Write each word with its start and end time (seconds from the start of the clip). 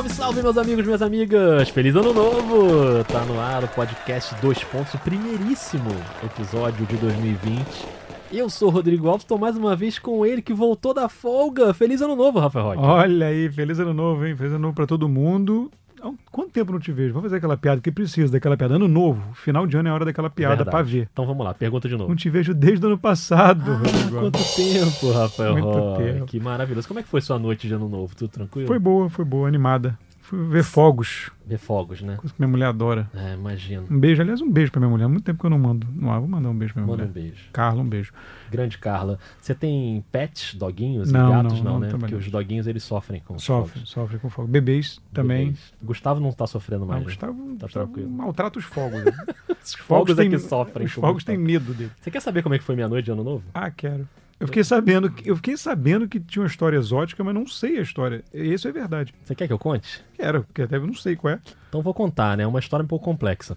Salve, 0.00 0.14
salve, 0.14 0.42
meus 0.42 0.56
amigos, 0.56 0.86
minhas 0.86 1.02
amigas! 1.02 1.68
Feliz 1.68 1.94
Ano 1.94 2.14
Novo! 2.14 3.04
Tá 3.04 3.22
no 3.26 3.38
ar 3.38 3.64
o 3.64 3.68
podcast 3.68 4.34
Dois 4.40 4.64
Pontos, 4.64 4.94
o 4.94 4.98
primeiríssimo 4.98 5.90
episódio 6.24 6.86
de 6.86 6.96
2020. 6.96 7.86
Eu 8.32 8.48
sou 8.48 8.68
o 8.68 8.70
Rodrigo 8.70 9.08
Alves, 9.10 9.26
tô 9.26 9.36
mais 9.36 9.58
uma 9.58 9.76
vez 9.76 9.98
com 9.98 10.24
ele 10.24 10.40
que 10.40 10.54
voltou 10.54 10.94
da 10.94 11.06
folga. 11.06 11.74
Feliz 11.74 12.00
Ano 12.00 12.16
Novo, 12.16 12.38
Rafael 12.38 12.64
Roque. 12.64 12.78
Olha 12.78 13.26
aí, 13.26 13.50
feliz 13.50 13.78
ano 13.78 13.92
novo, 13.92 14.24
hein? 14.24 14.34
Feliz 14.34 14.52
ano 14.52 14.62
novo 14.62 14.74
pra 14.74 14.86
todo 14.86 15.06
mundo. 15.06 15.70
Há 16.02 16.10
Quanto 16.30 16.50
tempo 16.50 16.72
não 16.72 16.78
te 16.80 16.92
vejo? 16.92 17.12
Vou 17.12 17.22
fazer 17.22 17.36
aquela 17.36 17.56
piada 17.56 17.80
que 17.80 17.90
precisa 17.90 18.32
daquela 18.32 18.56
piada. 18.56 18.74
Ano 18.76 18.88
novo, 18.88 19.22
final 19.34 19.66
de 19.66 19.76
ano 19.76 19.88
é 19.88 19.92
hora 19.92 20.04
daquela 20.04 20.30
piada 20.30 20.56
Verdade. 20.56 20.70
pra 20.70 20.82
ver. 20.82 21.08
Então 21.12 21.26
vamos 21.26 21.44
lá, 21.44 21.52
pergunta 21.54 21.88
de 21.88 21.96
novo. 21.96 22.08
Não 22.08 22.16
te 22.16 22.30
vejo 22.30 22.54
desde 22.54 22.84
o 22.84 22.88
ano 22.88 22.98
passado, 22.98 23.72
Ah, 23.72 24.10
quanto 24.10 24.38
tempo, 24.56 25.12
Rafael 25.12 25.52
Muito 25.52 25.66
Roque. 25.66 26.02
tempo. 26.02 26.26
Que 26.26 26.40
maravilhoso. 26.40 26.86
Como 26.88 27.00
é 27.00 27.02
que 27.02 27.08
foi 27.08 27.20
sua 27.20 27.38
noite 27.38 27.66
de 27.68 27.74
Ano 27.74 27.88
Novo? 27.88 28.14
Tudo 28.16 28.30
tranquilo? 28.30 28.66
Foi 28.66 28.78
boa, 28.78 29.08
foi 29.10 29.24
boa, 29.24 29.46
animada. 29.48 29.98
Fui 30.30 30.46
ver 30.46 30.62
fogos, 30.62 31.28
Ver 31.44 31.58
fogos, 31.58 32.00
né? 32.02 32.14
coisa 32.14 32.32
que 32.32 32.40
minha 32.40 32.48
mulher 32.48 32.66
adora. 32.66 33.10
É, 33.12 33.34
imagino. 33.34 33.84
Um 33.90 33.98
beijo, 33.98 34.22
aliás, 34.22 34.40
um 34.40 34.48
beijo 34.48 34.70
pra 34.70 34.78
minha 34.78 34.88
mulher. 34.90 35.06
Há 35.06 35.08
muito 35.08 35.24
tempo 35.24 35.40
que 35.40 35.46
eu 35.46 35.50
não 35.50 35.58
mando. 35.58 35.88
Não, 35.92 36.20
vou 36.20 36.28
mandar 36.28 36.48
um 36.50 36.54
beijo 36.56 36.72
pra 36.72 36.82
minha 36.84 36.92
Manda 36.92 37.02
um 37.04 37.08
mulher. 37.08 37.22
beijo. 37.30 37.48
Carla, 37.52 37.82
um 37.82 37.88
beijo. 37.88 38.12
Grande 38.48 38.78
Carla. 38.78 39.18
Você 39.40 39.56
tem 39.56 40.04
pets, 40.12 40.54
doguinhos 40.54 41.10
Não, 41.10 41.28
e 41.28 41.32
gatos? 41.32 41.52
não, 41.54 41.64
Não, 41.64 41.72
não 41.72 41.80
né? 41.80 41.88
Porque 41.98 42.14
os 42.14 42.30
doguinhos 42.30 42.68
eles 42.68 42.84
sofrem 42.84 43.20
com 43.26 43.34
os 43.34 43.42
Sofre, 43.42 43.72
fogos. 43.72 43.90
sofre 43.90 44.18
com 44.20 44.30
fogo. 44.30 44.46
Bebês 44.46 45.00
também. 45.12 45.46
Bebês. 45.46 45.72
Gustavo 45.82 46.20
não 46.20 46.30
tá 46.30 46.46
sofrendo 46.46 46.82
Não, 46.82 46.88
mais. 46.88 47.00
né? 47.00 47.06
Gustavo, 47.06 47.34
Tá 47.58 47.66
Gustavo 47.66 47.86
tranquilo. 47.86 48.10
maltrata 48.10 48.58
os 48.58 48.64
fogos. 48.64 49.02
Os 49.62 49.74
fogos 49.74 50.18
é 50.18 50.22
têm- 50.22 50.30
que 50.30 50.38
sofrem. 50.38 50.86
Os 50.86 50.92
fogos 50.92 51.22
têm 51.24 51.36
medo 51.36 51.74
dele. 51.74 51.90
Você 52.00 52.10
quer 52.10 52.20
saber 52.20 52.42
como 52.42 52.54
é 52.54 52.58
que 52.58 52.64
foi 52.64 52.74
minha 52.76 52.88
noite 52.88 53.04
de 53.06 53.10
ano 53.10 53.22
novo? 53.22 53.44
Ah, 53.52 53.70
quero. 53.70 54.08
Eu 54.40 54.46
fiquei 54.46 54.64
sabendo, 54.64 55.10
que- 55.10 55.28
eu 55.30 55.36
fiquei 55.36 55.56
sabendo 55.56 56.08
que 56.08 56.18
tinha 56.18 56.42
uma 56.42 56.48
história 56.48 56.76
exótica, 56.78 57.22
mas 57.22 57.34
não 57.34 57.46
sei 57.46 57.78
a 57.78 57.82
história. 57.82 58.24
Isso 58.32 58.66
é 58.66 58.72
verdade. 58.72 59.12
Você 59.22 59.34
quer 59.34 59.46
que 59.46 59.52
eu 59.52 59.58
conte? 59.58 60.02
Quero, 60.14 60.44
porque 60.44 60.62
até 60.62 60.76
eu 60.76 60.86
não 60.86 60.94
sei 60.94 61.14
qual 61.14 61.34
é. 61.34 61.40
Então 61.68 61.82
vou 61.82 61.92
contar, 61.92 62.36
né? 62.38 62.44
É 62.44 62.46
uma 62.46 62.58
história 62.58 62.82
um 62.82 62.86
pouco 62.88 63.04
complexa. 63.04 63.54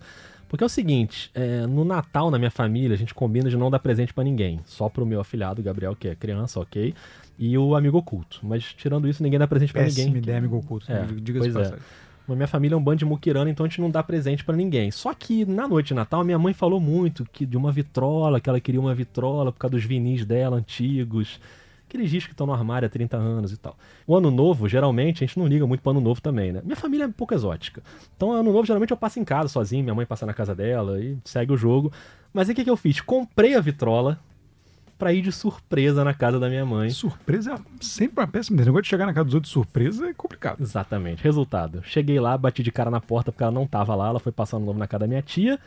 Porque 0.49 0.61
é 0.63 0.67
o 0.67 0.69
seguinte, 0.69 1.31
é, 1.33 1.65
no 1.65 1.83
Natal, 1.83 2.29
na 2.29 2.37
minha 2.37 2.51
família, 2.51 2.93
a 2.93 2.97
gente 2.97 3.13
combina 3.13 3.49
de 3.49 3.57
não 3.57 3.71
dar 3.71 3.79
presente 3.79 4.13
pra 4.13 4.23
ninguém. 4.23 4.59
Só 4.65 4.87
pro 4.89 5.05
meu 5.05 5.19
afilhado, 5.19 5.63
Gabriel, 5.63 5.95
que 5.95 6.09
é 6.09 6.15
criança, 6.15 6.59
ok? 6.59 6.93
E 7.39 7.57
o 7.57 7.75
amigo 7.75 7.97
oculto. 7.97 8.39
Mas 8.43 8.63
tirando 8.73 9.07
isso, 9.07 9.23
ninguém 9.23 9.39
dá 9.39 9.47
presente 9.47 9.73
pra 9.73 9.81
Péssima 9.83 10.05
ninguém. 10.07 10.21
ideia, 10.21 10.37
amigo 10.37 10.57
oculto. 10.57 10.91
É, 10.91 11.05
Diga-se 11.05 11.49
pois 11.49 11.55
é. 11.55 11.59
passagem. 11.59 11.83
Na 12.27 12.35
minha 12.35 12.47
família 12.47 12.75
é 12.75 12.77
um 12.77 12.83
bando 12.83 12.99
de 12.99 13.05
muquirana, 13.05 13.49
então 13.49 13.65
a 13.65 13.69
gente 13.69 13.81
não 13.81 13.89
dá 13.89 14.01
presente 14.01 14.43
pra 14.45 14.55
ninguém. 14.55 14.89
Só 14.91 15.13
que 15.13 15.45
na 15.45 15.67
noite 15.67 15.87
de 15.89 15.93
Natal, 15.93 16.23
minha 16.23 16.39
mãe 16.39 16.53
falou 16.53 16.79
muito 16.79 17.25
que 17.31 17.45
de 17.45 17.57
uma 17.57 17.71
vitrola, 17.71 18.39
que 18.39 18.49
ela 18.49 18.59
queria 18.61 18.79
uma 18.79 18.95
vitrola 18.95 19.51
por 19.51 19.59
causa 19.59 19.73
dos 19.73 19.83
vinis 19.83 20.25
dela 20.25 20.55
antigos. 20.57 21.39
Aqueles 21.87 22.09
discos 22.09 22.27
que 22.27 22.33
estão 22.33 22.47
no 22.47 22.53
armário 22.53 22.85
há 22.85 22.89
30 22.89 23.17
anos 23.17 23.51
e 23.51 23.57
tal. 23.57 23.77
O 24.07 24.15
ano 24.15 24.31
novo, 24.31 24.67
geralmente, 24.69 25.23
a 25.23 25.27
gente 25.27 25.37
não 25.37 25.45
liga 25.45 25.67
muito 25.67 25.81
pro 25.81 25.91
ano 25.91 26.01
novo 26.01 26.21
também, 26.21 26.51
né? 26.51 26.61
Minha 26.63 26.77
família 26.77 27.03
é 27.03 27.07
um 27.07 27.11
pouco 27.11 27.33
exótica. 27.33 27.83
Então, 28.15 28.31
ano 28.31 28.51
novo, 28.51 28.65
geralmente 28.65 28.91
eu 28.91 28.97
passo 28.97 29.19
em 29.19 29.25
casa 29.25 29.49
sozinho, 29.49 29.83
minha 29.83 29.93
mãe 29.93 30.05
passa 30.05 30.25
na 30.25 30.33
casa 30.33 30.55
dela 30.55 30.99
e 30.99 31.17
segue 31.25 31.51
o 31.51 31.57
jogo. 31.57 31.91
Mas 32.33 32.47
aí 32.47 32.53
o 32.53 32.55
que, 32.55 32.63
que 32.63 32.69
eu 32.69 32.77
fiz? 32.77 33.01
Comprei 33.01 33.53
a 33.53 33.61
vitrola 33.61 34.17
pra 34.97 35.13
ir 35.13 35.21
de 35.21 35.31
surpresa 35.31 36.03
na 36.03 36.13
casa 36.13 36.39
da 36.39 36.49
minha 36.49 36.65
mãe. 36.65 36.89
Surpresa 36.89 37.53
é 37.53 37.57
sempre 37.81 38.21
uma 38.21 38.27
péssima 38.27 38.55
ideia. 38.55 38.65
O 38.65 38.69
negócio 38.69 38.83
de 38.83 38.89
chegar 38.89 39.05
na 39.05 39.13
casa 39.13 39.25
dos 39.25 39.33
outros 39.33 39.49
de 39.49 39.53
surpresa 39.53 40.07
é 40.07 40.13
complicado. 40.13 40.61
Exatamente. 40.61 41.23
Resultado. 41.23 41.81
Cheguei 41.83 42.19
lá, 42.19 42.37
bati 42.37 42.63
de 42.63 42.71
cara 42.71 42.89
na 42.89 43.01
porta 43.01 43.31
porque 43.31 43.43
ela 43.43 43.51
não 43.51 43.67
tava 43.67 43.95
lá, 43.95 44.07
ela 44.07 44.19
foi 44.19 44.31
passar 44.31 44.59
no 44.59 44.65
novo 44.65 44.79
na 44.79 44.87
casa 44.87 45.01
da 45.01 45.07
minha 45.07 45.21
tia. 45.21 45.59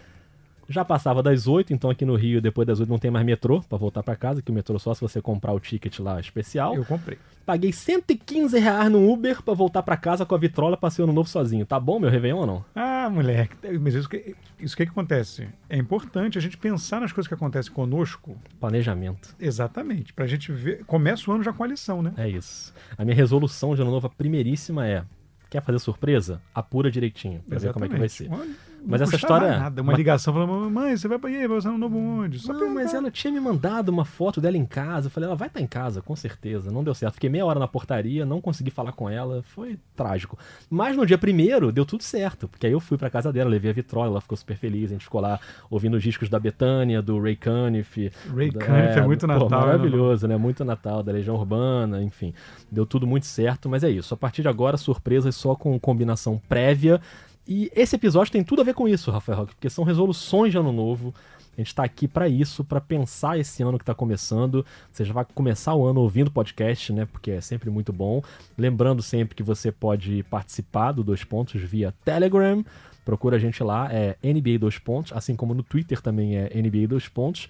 Já 0.69 0.84
passava 0.84 1.22
das 1.22 1.47
8, 1.47 1.72
então 1.72 1.91
aqui 1.91 2.05
no 2.05 2.17
Rio, 2.17 2.41
depois 2.41 2.67
das 2.67 2.81
8 2.81 2.89
não 2.89 2.98
tem 2.98 3.11
mais 3.11 3.25
metrô 3.25 3.62
pra 3.69 3.78
voltar 3.78 4.03
pra 4.03 4.17
casa, 4.17 4.42
que 4.42 4.50
o 4.50 4.55
metrô 4.55 4.78
só 4.78 4.92
se 4.95 5.00
você 5.00 5.20
comprar 5.22 5.53
o 5.53 5.61
ticket 5.61 5.98
lá 6.00 6.19
especial. 6.19 6.75
Eu 6.75 6.84
comprei. 6.84 7.19
Paguei 7.47 7.72
115 7.72 8.59
reais 8.59 8.91
no 8.91 9.09
Uber 9.09 9.41
pra 9.41 9.55
voltar 9.55 9.81
pra 9.83 9.97
casa 9.97 10.27
com 10.27 10.34
a 10.34 10.39
vitrola, 10.39 10.77
passei 10.77 11.03
o 11.03 11.06
ano 11.06 11.12
novo 11.12 11.28
sozinho. 11.28 11.64
Tá 11.64 11.78
bom 11.78 12.00
meu 12.00 12.11
Réveillon 12.11 12.39
ou 12.39 12.47
não? 12.47 12.64
Ah, 12.75 13.09
moleque. 13.09 13.56
Mas 13.81 13.94
isso 13.94 14.09
que, 14.09 14.34
isso 14.59 14.76
que, 14.76 14.84
que 14.84 14.91
acontece? 14.91 15.49
É 15.71 15.76
importante 15.76 16.37
a 16.37 16.41
gente 16.41 16.56
pensar 16.56 17.00
nas 17.00 17.12
coisas 17.12 17.28
que 17.28 17.34
acontecem 17.34 17.72
conosco. 17.72 18.37
Planejamento. 18.59 19.37
Exatamente. 19.38 20.12
Pra 20.12 20.26
gente 20.26 20.50
ver. 20.50 20.84
Começa 20.87 21.31
o 21.31 21.34
ano 21.34 21.44
já 21.44 21.53
com 21.53 21.62
a 21.62 21.66
lição, 21.69 22.03
né? 22.03 22.12
É 22.16 22.28
isso. 22.28 22.75
A 22.99 23.05
minha 23.05 23.15
resolução 23.16 23.76
de 23.76 23.82
ano 23.82 23.93
novo, 23.93 24.09
a 24.09 24.10
primeiríssima 24.10 24.84
é... 24.84 25.05
Quer 25.49 25.62
fazer 25.62 25.78
surpresa? 25.78 26.43
Apura 26.53 26.91
direitinho, 26.91 27.41
pra 27.49 27.60
ver 27.60 27.72
como 27.72 27.84
é 27.84 27.88
que 27.88 27.97
vai 27.97 28.09
ser. 28.09 28.28
Olha, 28.28 28.50
Mas 28.86 29.00
essa 29.02 29.16
história- 29.16 29.58
Nada. 29.58 29.82
Uma 29.82 29.92
ligação 29.94 30.32
falando, 30.32 30.70
mãe, 30.70 30.97
você 30.97 31.08
vai 31.08 31.19
pra 31.19 31.28
aí, 31.28 31.47
vai 31.47 31.56
usar 31.58 31.70
um 31.70 31.78
novo 31.78 31.98
onde? 31.98 32.38
Só 32.38 32.52
Não, 32.52 32.72
mas 32.72 32.94
ela 32.94 33.10
tinha 33.10 33.32
me 33.32 33.41
mandado 33.41 33.88
uma 33.88 34.04
foto 34.04 34.41
dela 34.41 34.56
em 34.56 34.64
casa. 34.64 35.06
Eu 35.06 35.10
falei, 35.10 35.26
ela 35.26 35.36
vai 35.36 35.48
estar 35.48 35.60
em 35.60 35.66
casa, 35.66 36.00
com 36.00 36.14
certeza. 36.14 36.70
Não 36.70 36.84
deu 36.84 36.94
certo. 36.94 37.14
Fiquei 37.14 37.28
meia 37.28 37.44
hora 37.44 37.58
na 37.58 37.66
portaria, 37.69 38.25
não 38.25 38.41
consegui 38.41 38.70
falar 38.70 38.92
com 38.92 39.08
ela. 39.10 39.42
Foi 39.42 39.78
trágico. 39.94 40.38
Mas 40.70 40.96
no 40.96 41.04
dia 41.04 41.19
primeiro, 41.19 41.72
deu 41.72 41.84
tudo 41.84 42.02
certo. 42.02 42.46
Porque 42.48 42.66
aí 42.66 42.72
eu 42.72 42.80
fui 42.80 42.96
pra 42.96 43.10
casa 43.10 43.32
dela, 43.32 43.50
levei 43.50 43.70
a 43.70 43.75
vitrola, 43.75 44.06
ela 44.08 44.20
ficou 44.20 44.36
super 44.36 44.56
feliz. 44.56 44.91
A 44.91 44.94
gente 44.94 45.04
ficou 45.04 45.20
lá 45.20 45.38
ouvindo 45.70 45.94
os 45.96 46.02
discos 46.02 46.28
da 46.28 46.38
Betânia, 46.38 47.02
do 47.02 47.20
Ray 47.20 47.36
Cuniff. 47.36 48.10
Ray 48.34 48.50
da- 48.50 48.64
Cuniff 48.64 48.98
é 48.98 49.02
muito 49.06 49.20
pô, 49.26 49.26
Natal, 49.26 49.48
né, 49.48 49.66
Maravilhoso, 49.66 50.28
né? 50.28 50.36
Muito 50.36 50.64
Natal, 50.64 51.02
da 51.02 51.12
Legião 51.12 51.34
Urbana, 51.36 52.02
enfim. 52.02 52.32
Deu 52.70 52.86
tudo 52.86 53.06
muito 53.06 53.26
certo, 53.26 53.69
mas 53.69 53.82
é 53.82 53.91
isso. 53.91 54.14
A 54.14 54.16
partir 54.16 54.42
de 54.42 54.48
agora, 54.48 54.76
surpresas 54.76 55.34
só 55.34 55.54
com 55.54 55.78
combinação 55.80 56.41
prévia. 56.48 57.00
E 57.46 57.70
esse 57.74 57.94
episódio 57.94 58.32
tem 58.32 58.42
tudo 58.42 58.60
a 58.60 58.64
ver 58.64 58.74
com 58.74 58.88
isso, 58.88 59.10
Rafael 59.10 59.38
Roque, 59.38 59.54
porque 59.54 59.70
são 59.70 59.84
resoluções 59.84 60.50
de 60.52 60.58
ano 60.58 60.72
novo. 60.72 61.14
A 61.56 61.60
gente 61.60 61.68
está 61.68 61.84
aqui 61.84 62.06
para 62.06 62.28
isso, 62.28 62.62
para 62.62 62.80
pensar 62.80 63.38
esse 63.38 63.62
ano 63.62 63.78
que 63.78 63.82
está 63.82 63.94
começando. 63.94 64.64
Você 64.92 65.04
já 65.04 65.14
vai 65.14 65.24
começar 65.24 65.74
o 65.74 65.86
ano 65.86 66.00
ouvindo 66.00 66.30
podcast, 66.30 66.92
né? 66.92 67.06
Porque 67.06 67.30
é 67.30 67.40
sempre 67.40 67.70
muito 67.70 67.92
bom. 67.92 68.22
Lembrando 68.58 69.02
sempre 69.02 69.34
que 69.34 69.42
você 69.42 69.72
pode 69.72 70.22
participar 70.24 70.92
do 70.92 71.02
Dois 71.02 71.24
Pontos 71.24 71.60
via 71.62 71.94
Telegram. 72.04 72.62
Procura 73.06 73.36
a 73.36 73.38
gente 73.38 73.62
lá, 73.62 73.88
é 73.90 74.16
NBA 74.22 74.58
Dois 74.58 74.78
Pontos, 74.78 75.12
assim 75.14 75.34
como 75.34 75.54
no 75.54 75.62
Twitter 75.62 76.02
também 76.02 76.36
é 76.36 76.50
NBA 76.54 76.88
Dois 76.88 77.08
Pontos. 77.08 77.48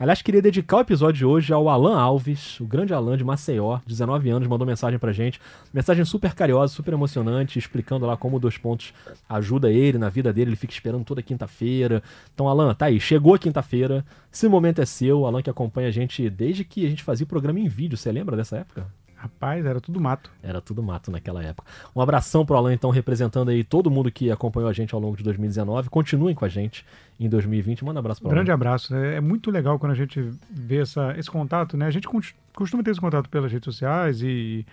Aliás, 0.00 0.22
queria 0.22 0.40
dedicar 0.40 0.76
o 0.76 0.80
episódio 0.80 1.18
de 1.18 1.24
hoje 1.26 1.52
ao 1.52 1.68
Alan 1.68 1.98
Alves, 1.98 2.60
o 2.60 2.64
grande 2.64 2.94
Alan 2.94 3.16
de 3.16 3.24
Maceió, 3.24 3.80
19 3.84 4.30
anos, 4.30 4.46
mandou 4.46 4.64
mensagem 4.64 4.96
pra 4.96 5.12
gente. 5.12 5.40
Mensagem 5.74 6.04
super 6.04 6.34
carinhosa, 6.34 6.72
super 6.72 6.94
emocionante, 6.94 7.58
explicando 7.58 8.06
lá 8.06 8.16
como 8.16 8.36
o 8.36 8.40
Dois 8.40 8.56
Pontos 8.56 8.94
ajuda 9.28 9.72
ele 9.72 9.98
na 9.98 10.08
vida 10.08 10.32
dele, 10.32 10.50
ele 10.50 10.56
fica 10.56 10.72
esperando 10.72 11.04
toda 11.04 11.20
quinta-feira. 11.20 12.00
Então, 12.32 12.46
Alan, 12.46 12.72
tá 12.74 12.86
aí, 12.86 13.00
chegou 13.00 13.34
a 13.34 13.38
quinta-feira, 13.40 14.06
esse 14.32 14.46
momento 14.46 14.80
é 14.80 14.86
seu. 14.86 15.26
Alan 15.26 15.42
que 15.42 15.50
acompanha 15.50 15.88
a 15.88 15.90
gente 15.90 16.30
desde 16.30 16.62
que 16.62 16.86
a 16.86 16.88
gente 16.88 17.02
fazia 17.02 17.24
o 17.24 17.28
programa 17.28 17.58
em 17.58 17.66
vídeo, 17.66 17.98
você 17.98 18.12
lembra 18.12 18.36
dessa 18.36 18.58
época? 18.58 18.86
Rapaz, 19.18 19.66
era 19.66 19.80
tudo 19.80 20.00
mato. 20.00 20.30
Era 20.40 20.60
tudo 20.60 20.80
mato 20.80 21.10
naquela 21.10 21.42
época. 21.42 21.68
Um 21.94 22.00
abração 22.00 22.46
pro 22.46 22.56
Alan, 22.56 22.72
então, 22.72 22.88
representando 22.90 23.48
aí 23.48 23.64
todo 23.64 23.90
mundo 23.90 24.12
que 24.12 24.30
acompanhou 24.30 24.70
a 24.70 24.72
gente 24.72 24.94
ao 24.94 25.00
longo 25.00 25.16
de 25.16 25.24
2019. 25.24 25.90
Continuem 25.90 26.36
com 26.36 26.44
a 26.44 26.48
gente 26.48 26.86
em 27.18 27.28
2020. 27.28 27.84
Manda 27.84 27.98
um 27.98 28.00
abraço 28.00 28.20
pro 28.20 28.28
Um 28.28 28.32
grande 28.32 28.50
Alan. 28.52 28.54
abraço. 28.54 28.94
É, 28.94 29.16
é 29.16 29.20
muito 29.20 29.50
legal 29.50 29.76
quando 29.76 29.90
a 29.90 29.96
gente 29.96 30.20
vê 30.48 30.76
essa, 30.82 31.14
esse 31.18 31.28
contato, 31.28 31.76
né? 31.76 31.86
A 31.86 31.90
gente 31.90 32.06
costuma 32.54 32.82
ter 32.84 32.92
esse 32.92 33.00
contato 33.00 33.28
pelas 33.28 33.50
redes 33.50 33.64
sociais 33.64 34.22
e, 34.22 34.64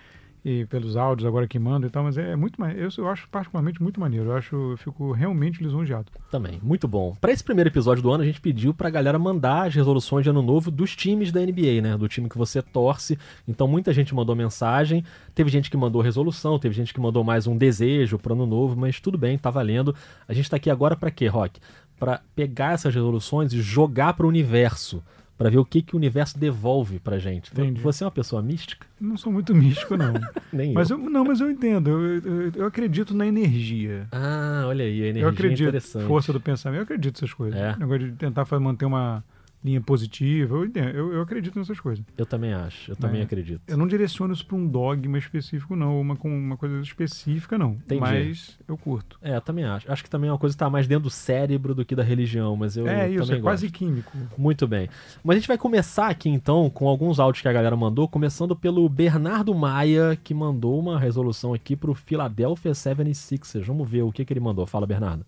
e 0.45 0.63
pelos 0.67 0.95
áudios 0.95 1.25
agora 1.25 1.47
que 1.47 1.57
manda 1.57 1.87
e 1.87 1.89
tal, 1.89 2.03
mas 2.03 2.19
é 2.19 2.35
muito 2.35 2.61
mais. 2.61 2.77
Eu, 2.77 3.03
eu 3.03 3.09
acho 3.09 3.27
particularmente 3.29 3.81
muito 3.81 3.99
maneiro. 3.99 4.27
Eu 4.29 4.35
acho, 4.37 4.55
eu 4.55 4.77
fico 4.77 5.11
realmente 5.11 5.63
lisonjeado. 5.63 6.05
Também, 6.29 6.59
muito 6.61 6.87
bom. 6.87 7.15
Pra 7.19 7.31
esse 7.31 7.43
primeiro 7.43 7.71
episódio 7.71 8.03
do 8.03 8.11
ano, 8.11 8.21
a 8.21 8.25
gente 8.27 8.39
pediu 8.39 8.71
pra 8.71 8.91
galera 8.91 9.17
mandar 9.17 9.65
as 9.65 9.73
resoluções 9.73 10.23
de 10.23 10.29
ano 10.29 10.43
novo 10.43 10.69
dos 10.69 10.95
times 10.95 11.31
da 11.31 11.41
NBA, 11.41 11.81
né? 11.81 11.97
Do 11.97 12.07
time 12.07 12.29
que 12.29 12.37
você 12.37 12.61
torce. 12.61 13.17
Então 13.47 13.67
muita 13.67 13.91
gente 13.91 14.13
mandou 14.13 14.35
mensagem, 14.35 15.03
teve 15.33 15.49
gente 15.49 15.71
que 15.71 15.75
mandou 15.75 15.99
resolução, 15.99 16.59
teve 16.59 16.75
gente 16.75 16.93
que 16.93 16.99
mandou 16.99 17.23
mais 17.23 17.47
um 17.47 17.57
desejo 17.57 18.19
pro 18.19 18.35
ano 18.35 18.45
novo, 18.45 18.75
mas 18.75 18.99
tudo 18.99 19.17
bem, 19.17 19.39
tá 19.39 19.49
valendo. 19.49 19.95
A 20.27 20.33
gente 20.33 20.47
tá 20.47 20.57
aqui 20.57 20.69
agora 20.69 20.95
pra 20.95 21.09
quê, 21.09 21.25
Rock? 21.25 21.59
Pra 21.97 22.21
pegar 22.35 22.73
essas 22.73 22.93
resoluções 22.93 23.51
e 23.51 23.63
jogar 23.63 24.13
pro 24.13 24.27
universo. 24.27 25.01
Pra 25.37 25.49
ver 25.49 25.57
o 25.57 25.65
que, 25.65 25.81
que 25.81 25.95
o 25.95 25.97
universo 25.97 26.39
devolve 26.39 26.97
pra 26.99 27.19
gente. 27.19 27.51
Entendi. 27.51 27.81
Você 27.81 28.03
é 28.03 28.07
uma 28.07 28.11
pessoa 28.11 28.41
mística? 28.41 28.87
Não 28.99 29.17
sou 29.17 29.33
muito 29.33 29.53
místico, 29.55 29.97
não. 29.97 30.13
Nem 30.51 30.71
mas 30.73 30.89
eu. 30.89 30.97
eu, 30.97 31.09
não, 31.09 31.25
mas 31.25 31.41
eu 31.41 31.51
entendo. 31.51 31.89
Eu, 31.89 32.19
eu, 32.19 32.51
eu 32.55 32.65
acredito 32.65 33.13
na 33.13 33.27
energia. 33.27 34.07
Ah, 34.11 34.63
olha 34.67 34.85
aí, 34.85 35.03
a 35.03 35.07
energia 35.07 35.23
eu 35.23 35.29
é 35.29 35.31
acredito. 35.31 35.61
interessante. 35.61 36.07
Força 36.07 36.31
do 36.31 36.39
pensamento. 36.39 36.79
Eu 36.79 36.83
acredito 36.83 37.15
nessas 37.15 37.33
coisas. 37.33 37.59
É. 37.59 37.73
O 37.73 37.79
negócio 37.79 38.09
de 38.11 38.15
tentar 38.15 38.47
manter 38.59 38.85
uma 38.85 39.23
linha 39.65 39.81
positiva. 39.81 40.55
Eu, 40.55 40.65
entendo. 40.65 40.89
eu, 40.89 41.13
eu 41.13 41.21
acredito 41.21 41.57
nessas 41.57 41.79
coisas. 41.79 42.05
Eu 42.17 42.25
também 42.25 42.53
acho, 42.53 42.91
eu 42.91 42.95
também 42.95 43.21
É. 43.21 43.23
acredito. 43.23 43.61
Eu 43.67 43.75
não 43.77 43.87
direciono 43.87 44.33
isso 44.33 44.45
para 44.45 44.55
um 44.55 44.67
dogma 44.67 45.17
específico, 45.17 45.75
não. 45.75 45.95
ou 45.95 46.01
Uma, 46.01 46.15
com 46.15 46.29
uma 46.29 46.55
coisa 46.55 46.79
específica, 46.81 47.57
não. 47.57 47.71
Entendi. 47.71 47.99
Mas 48.01 48.59
eu 48.67 48.77
curto. 48.77 49.17
É, 49.21 49.35
eu 49.35 49.41
também 49.41 49.65
acho. 49.65 49.91
Acho 49.91 50.03
que 50.03 50.09
também 50.09 50.29
é 50.29 50.31
uma 50.33 50.37
coisa 50.39 50.55
que 50.55 50.59
tá 50.59 50.69
mais 50.69 50.87
dentro 50.87 51.05
do 51.05 51.09
cérebro 51.09 51.73
do 51.73 51.83
que 51.83 51.95
da 51.95 52.03
religião, 52.03 52.55
mas 52.55 52.77
eu 52.77 52.87
é 52.87 53.09
isso, 53.09 53.23
também 53.23 53.39
é 53.39 53.41
quase 53.41 53.65
gosto. 53.67 53.77
químico. 53.79 54.11
Muito 54.37 54.67
bem. 54.67 54.87
Mas 55.23 55.35
a 55.35 55.39
gente 55.39 55.47
vai 55.47 55.57
começar 55.57 56.07
aqui 56.09 56.29
então 56.29 56.69
com 56.69 56.87
alguns 56.87 57.19
áudios 57.19 57.41
que 57.41 57.47
a 57.47 57.53
galera 57.53 57.75
mandou, 57.75 58.07
começando 58.07 58.55
pelo 58.55 58.87
Bernardo 58.87 59.53
Maia, 59.55 60.17
que 60.23 60.33
mandou 60.33 60.79
uma 60.79 60.99
resolução 60.99 61.53
aqui 61.53 61.75
pro 61.75 61.95
Philadelphia 61.95 62.71
76ers. 62.71 63.63
Vamos 63.65 63.89
ver 63.89 64.03
o 64.03 64.11
que, 64.11 64.23
que 64.23 64.31
ele 64.33 64.39
mandou. 64.39 64.65
Fala, 64.67 64.85
Bernardo. 64.85 65.25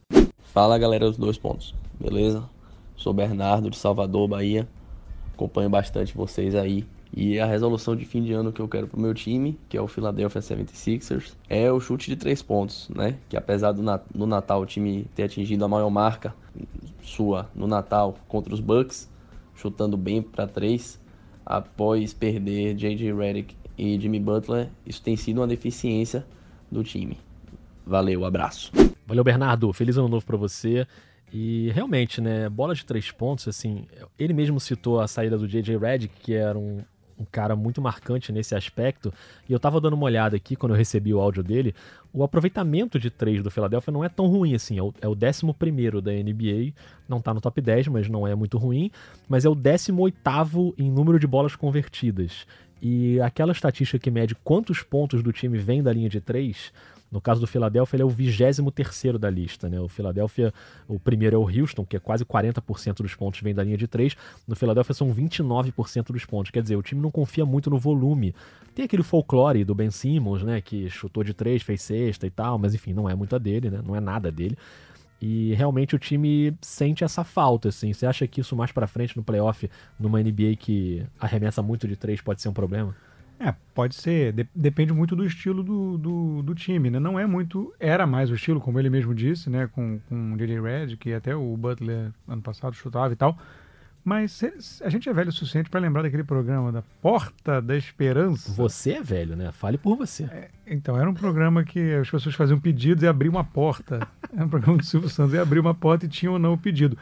Fala 0.53 0.77
galera 0.77 1.05
dos 1.07 1.17
dois 1.17 1.37
pontos, 1.37 1.73
beleza? 1.99 2.43
Sou 2.97 3.13
Bernardo 3.13 3.69
de 3.69 3.77
Salvador, 3.77 4.27
Bahia. 4.27 4.67
Acompanho 5.33 5.69
bastante 5.69 6.15
vocês 6.15 6.55
aí 6.55 6.83
E 7.15 7.39
a 7.39 7.45
resolução 7.45 7.95
de 7.95 8.03
fim 8.05 8.23
de 8.23 8.33
ano 8.33 8.51
que 8.51 8.59
eu 8.59 8.67
quero 8.67 8.87
pro 8.87 8.99
meu 8.99 9.13
time, 9.13 9.57
que 9.69 9.77
é 9.77 9.81
o 9.81 9.87
Philadelphia 9.87 10.41
76ers, 10.41 11.35
é 11.47 11.71
o 11.71 11.79
chute 11.79 12.09
de 12.09 12.15
três 12.15 12.41
pontos, 12.41 12.89
né? 12.89 13.17
Que 13.29 13.37
apesar 13.37 13.71
do 13.71 13.83
no 14.13 14.25
Natal 14.25 14.61
o 14.61 14.65
time 14.65 15.05
ter 15.15 15.23
atingido 15.23 15.63
a 15.63 15.67
maior 15.67 15.91
marca 15.91 16.33
sua 17.03 17.49
no 17.55 17.67
Natal 17.67 18.15
contra 18.27 18.53
os 18.53 18.59
Bucks, 18.59 19.09
chutando 19.55 19.95
bem 19.95 20.21
para 20.21 20.47
três, 20.47 20.99
após 21.45 22.13
perder 22.13 22.73
J.J. 22.73 23.13
Redick 23.13 23.55
e 23.77 23.97
Jimmy 23.99 24.19
Butler, 24.19 24.69
isso 24.85 25.01
tem 25.03 25.15
sido 25.15 25.39
uma 25.39 25.47
deficiência 25.47 26.25
do 26.69 26.83
time. 26.83 27.17
Valeu, 27.85 28.25
abraço. 28.25 28.71
Valeu, 29.05 29.23
Bernardo. 29.23 29.71
Feliz 29.71 29.95
ano 29.97 30.09
novo 30.09 30.25
para 30.25 30.35
você. 30.35 30.85
E 31.31 31.69
realmente, 31.71 32.21
né, 32.21 32.47
bola 32.49 32.73
de 32.73 32.85
três 32.85 33.11
pontos, 33.11 33.47
assim, 33.47 33.85
ele 34.17 34.33
mesmo 34.33 34.59
citou 34.59 34.99
a 34.99 35.07
saída 35.07 35.37
do 35.37 35.47
J.J. 35.47 35.77
Redick, 35.77 36.13
que 36.21 36.33
era 36.33 36.57
um, 36.57 36.81
um 37.19 37.25
cara 37.25 37.55
muito 37.55 37.81
marcante 37.81 38.31
nesse 38.31 38.55
aspecto. 38.55 39.13
E 39.47 39.51
eu 39.51 39.59
tava 39.59 39.81
dando 39.81 39.93
uma 39.93 40.05
olhada 40.05 40.37
aqui 40.37 40.55
quando 40.55 40.73
eu 40.73 40.77
recebi 40.77 41.13
o 41.13 41.19
áudio 41.19 41.43
dele. 41.43 41.75
O 42.13 42.23
aproveitamento 42.23 42.97
de 42.97 43.09
três 43.09 43.43
do 43.43 43.51
Philadelphia 43.51 43.91
não 43.91 44.03
é 44.03 44.09
tão 44.09 44.27
ruim 44.27 44.55
assim. 44.55 44.77
É 44.77 44.83
o, 44.83 44.93
é 45.01 45.07
o 45.07 45.11
11 45.11 46.01
da 46.01 46.11
NBA. 46.11 46.73
Não 47.09 47.19
tá 47.19 47.33
no 47.33 47.41
top 47.41 47.59
10, 47.59 47.89
mas 47.89 48.07
não 48.07 48.25
é 48.25 48.33
muito 48.33 48.57
ruim. 48.57 48.89
Mas 49.27 49.43
é 49.43 49.49
o 49.49 49.55
18 49.55 50.75
em 50.77 50.89
número 50.89 51.19
de 51.19 51.27
bolas 51.27 51.55
convertidas. 51.55 52.45
E 52.81 53.19
aquela 53.21 53.51
estatística 53.51 53.99
que 53.99 54.11
mede 54.11 54.35
quantos 54.35 54.83
pontos 54.83 55.23
do 55.23 55.33
time 55.33 55.57
vem 55.57 55.81
da 55.81 55.91
linha 55.91 56.09
de 56.09 56.21
três 56.21 56.71
no 57.11 57.21
caso 57.21 57.39
do 57.39 57.47
Philadelphia, 57.47 57.95
ele 57.95 58.03
é 58.03 58.05
o 58.05 58.09
23 58.09 58.57
da 59.19 59.29
lista. 59.29 59.69
Né? 59.69 59.79
O 59.79 59.87
Philadelphia, 59.87 60.53
o 60.87 60.99
primeiro 60.99 61.35
é 61.35 61.39
o 61.39 61.43
Houston, 61.43 61.85
que 61.85 61.95
é 61.95 61.99
quase 61.99 62.25
40% 62.25 62.97
dos 62.97 63.15
pontos 63.15 63.39
vem 63.41 63.55
da 63.55 63.63
linha 63.63 63.77
de 63.77 63.87
3. 63.87 64.15
No 64.47 64.55
Philadelphia 64.55 64.93
são 64.93 65.13
29% 65.13 66.11
dos 66.11 66.25
pontos. 66.25 66.51
Quer 66.51 66.61
dizer, 66.61 66.75
o 66.75 66.83
time 66.83 67.01
não 67.01 67.11
confia 67.11 67.45
muito 67.45 67.69
no 67.69 67.77
volume. 67.77 68.35
Tem 68.75 68.85
aquele 68.85 69.03
folclore 69.03 69.63
do 69.63 69.73
Ben 69.73 69.89
Simmons, 69.89 70.43
né? 70.43 70.59
Que 70.59 70.89
chutou 70.89 71.23
de 71.23 71.33
3, 71.33 71.61
fez 71.63 71.81
sexta 71.81 72.27
e 72.27 72.29
tal, 72.29 72.57
mas 72.57 72.75
enfim, 72.75 72.93
não 72.93 73.09
é 73.09 73.15
muito 73.15 73.37
dele, 73.39 73.69
né? 73.69 73.81
Não 73.85 73.95
é 73.95 73.99
nada 73.99 74.31
dele. 74.31 74.57
E 75.19 75.53
realmente 75.55 75.95
o 75.95 75.99
time 75.99 76.55
sente 76.61 77.03
essa 77.03 77.23
falta, 77.23 77.69
assim. 77.69 77.91
Você 77.91 78.05
acha 78.05 78.27
que 78.27 78.41
isso 78.41 78.55
mais 78.55 78.71
para 78.71 78.85
frente 78.85 79.17
no 79.17 79.23
playoff, 79.23 79.69
numa 79.99 80.21
NBA 80.21 80.57
que 80.59 81.03
arremessa 81.19 81.61
muito 81.61 81.87
de 81.87 81.95
três, 81.95 82.21
pode 82.21 82.41
ser 82.41 82.49
um 82.49 82.53
problema? 82.53 82.95
É, 83.39 83.53
pode 83.73 83.95
ser. 83.95 84.33
De 84.33 84.47
depende 84.53 84.93
muito 84.93 85.15
do 85.15 85.25
estilo 85.25 85.63
do, 85.63 85.97
do, 85.97 86.41
do, 86.43 86.55
time, 86.55 86.89
né? 86.89 86.99
Não 86.99 87.19
é 87.19 87.25
muito... 87.25 87.73
Era 87.79 88.07
mais 88.07 88.31
o 88.31 88.35
estilo, 88.35 88.59
como 88.59 88.79
ele 88.79 88.89
mesmo 88.89 89.13
disse, 89.13 89.49
né? 89.49 89.67
Com, 89.67 89.99
com 90.09 90.33
o 90.33 90.37
J.J. 90.37 90.59
Red, 90.59 90.97
que 90.97 91.13
até 91.13 91.35
o 91.35 91.55
Butler 91.55 92.11
ano 92.27 92.41
passado 92.41 92.75
chutava 92.75 93.13
e 93.13 93.15
tal. 93.15 93.37
Mas 94.03 94.41
a 94.81 94.89
gente 94.89 95.09
é 95.09 95.13
velho 95.13 95.29
o 95.29 95.33
suficiente 95.33 95.69
para 95.69 95.81
lembrar 95.81 96.01
daquele 96.01 96.23
programa 96.23 96.71
da 96.71 96.81
Porta 97.01 97.61
da 97.61 97.75
Esperança. 97.75 98.53
Você 98.53 98.93
é 98.93 99.01
velho, 99.01 99.35
né? 99.35 99.51
Fale 99.51 99.77
por 99.77 99.97
você. 99.97 100.23
É, 100.23 100.49
então, 100.65 100.97
era 100.97 101.09
um 101.09 101.13
programa 101.13 101.63
que 101.63 101.93
as 101.93 102.09
pessoas 102.09 102.33
faziam 102.33 102.57
pedidos 102.57 103.03
e 103.03 103.07
abriam 103.07 103.33
uma 103.33 103.43
porta. 103.43 104.07
era 104.33 104.45
um 104.45 104.49
programa 104.49 104.77
do 104.77 104.85
Silvio 104.85 105.09
Santos 105.09 105.33
e 105.33 105.37
abriu 105.37 105.61
uma 105.61 105.75
porta 105.75 106.05
e 106.05 106.09
tinha 106.09 106.31
ou 106.31 106.39
não 106.39 106.53
o 106.53 106.57
pedido. 106.57 106.97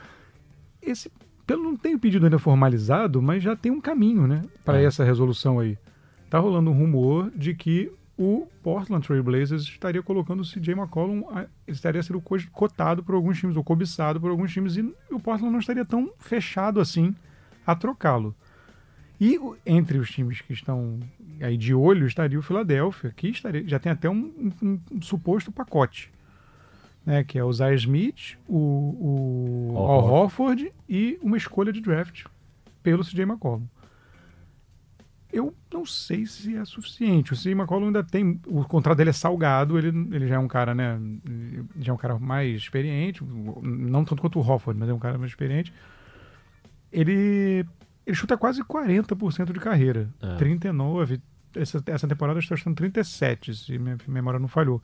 Esse, 0.82 1.12
pelo 1.46 1.64
não 1.64 1.78
tem 1.78 1.94
o 1.94 2.00
pedido 2.00 2.26
ainda 2.26 2.40
formalizado, 2.40 3.22
mas 3.22 3.44
já 3.44 3.56
tem 3.56 3.72
um 3.72 3.80
caminho, 3.80 4.26
né? 4.26 4.42
Para 4.66 4.82
é. 4.82 4.86
essa 4.86 5.04
resolução 5.04 5.60
aí 5.60 5.78
tá 6.36 6.40
rolando 6.40 6.70
um 6.70 6.74
rumor 6.74 7.32
de 7.34 7.54
que 7.56 7.90
o 8.18 8.48
Portland 8.62 9.06
Trail 9.06 9.24
Blazers 9.24 9.64
estaria 9.64 10.04
colocando 10.04 10.42
o 10.42 10.46
CJ 10.46 10.74
McCollum, 10.74 11.24
estaria 11.66 12.04
sendo 12.04 12.22
cotado 12.52 13.02
por 13.04 13.16
alguns 13.16 13.40
times, 13.40 13.56
ou 13.56 13.64
cobiçado 13.64 14.20
por 14.20 14.30
alguns 14.30 14.52
times, 14.52 14.76
e 14.76 14.82
o 15.12 15.20
Portland 15.20 15.52
não 15.52 15.60
estaria 15.60 15.86
tão 15.86 16.12
fechado 16.20 16.82
assim 16.82 17.16
a 17.66 17.74
trocá-lo. 17.74 18.36
E 19.20 19.40
entre 19.66 19.98
os 19.98 20.10
times 20.10 20.42
que 20.42 20.52
estão 20.52 21.00
aí 21.40 21.56
de 21.56 21.74
olho 21.74 22.06
estaria 22.06 22.38
o 22.38 22.42
Philadelphia, 22.42 23.14
que 23.16 23.30
estaria, 23.30 23.66
já 23.66 23.80
tem 23.80 23.94
até 23.94 24.10
um, 24.10 24.52
um, 24.62 24.80
um 24.92 25.02
suposto 25.02 25.54
pacote, 25.54 26.12
né, 27.06 27.24
que 27.24 27.40
é 27.40 27.44
o 27.46 27.54
Zay 27.54 27.76
Smith, 27.76 28.38
o, 28.46 29.72
o 29.72 29.78
Al 29.78 30.06
Horford 30.06 30.70
e 30.90 31.18
uma 31.22 31.38
escolha 31.38 31.72
de 31.72 31.80
draft 31.80 32.26
pelo 32.84 33.06
CJ 33.06 33.22
McCollum 33.22 33.68
eu 35.36 35.54
não 35.72 35.86
sei 35.86 36.26
se 36.26 36.56
é 36.56 36.64
suficiente. 36.64 37.34
O 37.34 37.36
CJ 37.36 37.52
McCollum 37.52 37.88
ainda 37.88 38.02
tem. 38.02 38.40
O 38.48 38.64
contrato 38.64 38.98
dele 38.98 39.10
é 39.10 39.14
salgado, 39.14 39.78
ele, 39.78 39.90
ele 40.16 40.28
já 40.28 40.36
é 40.36 40.40
um 40.40 40.48
cara, 40.48 40.74
né? 40.74 40.98
Já 41.78 41.92
é 41.92 41.94
um 41.94 41.98
cara 41.98 42.18
mais 42.18 42.56
experiente, 42.56 43.22
não 43.22 44.06
tanto 44.06 44.22
quanto 44.22 44.40
o 44.40 44.42
Hofford, 44.42 44.80
mas 44.80 44.88
é 44.88 44.94
um 44.94 45.00
cara 45.00 45.18
mais 45.18 45.32
experiente. 45.32 45.74
Ele, 46.90 47.66
ele 48.08 48.16
chuta 48.16 48.38
quase 48.38 48.64
40% 48.64 49.52
de 49.52 49.60
carreira. 49.60 50.10
É. 50.22 50.36
39. 50.38 51.20
Essa, 51.54 51.84
essa 51.86 52.08
temporada 52.08 52.40
está 52.40 52.56
chutando 52.56 52.78
37, 52.78 53.56
se 53.56 53.78
minha 53.78 53.98
memória 54.08 54.40
não 54.40 54.48
falhou. 54.48 54.82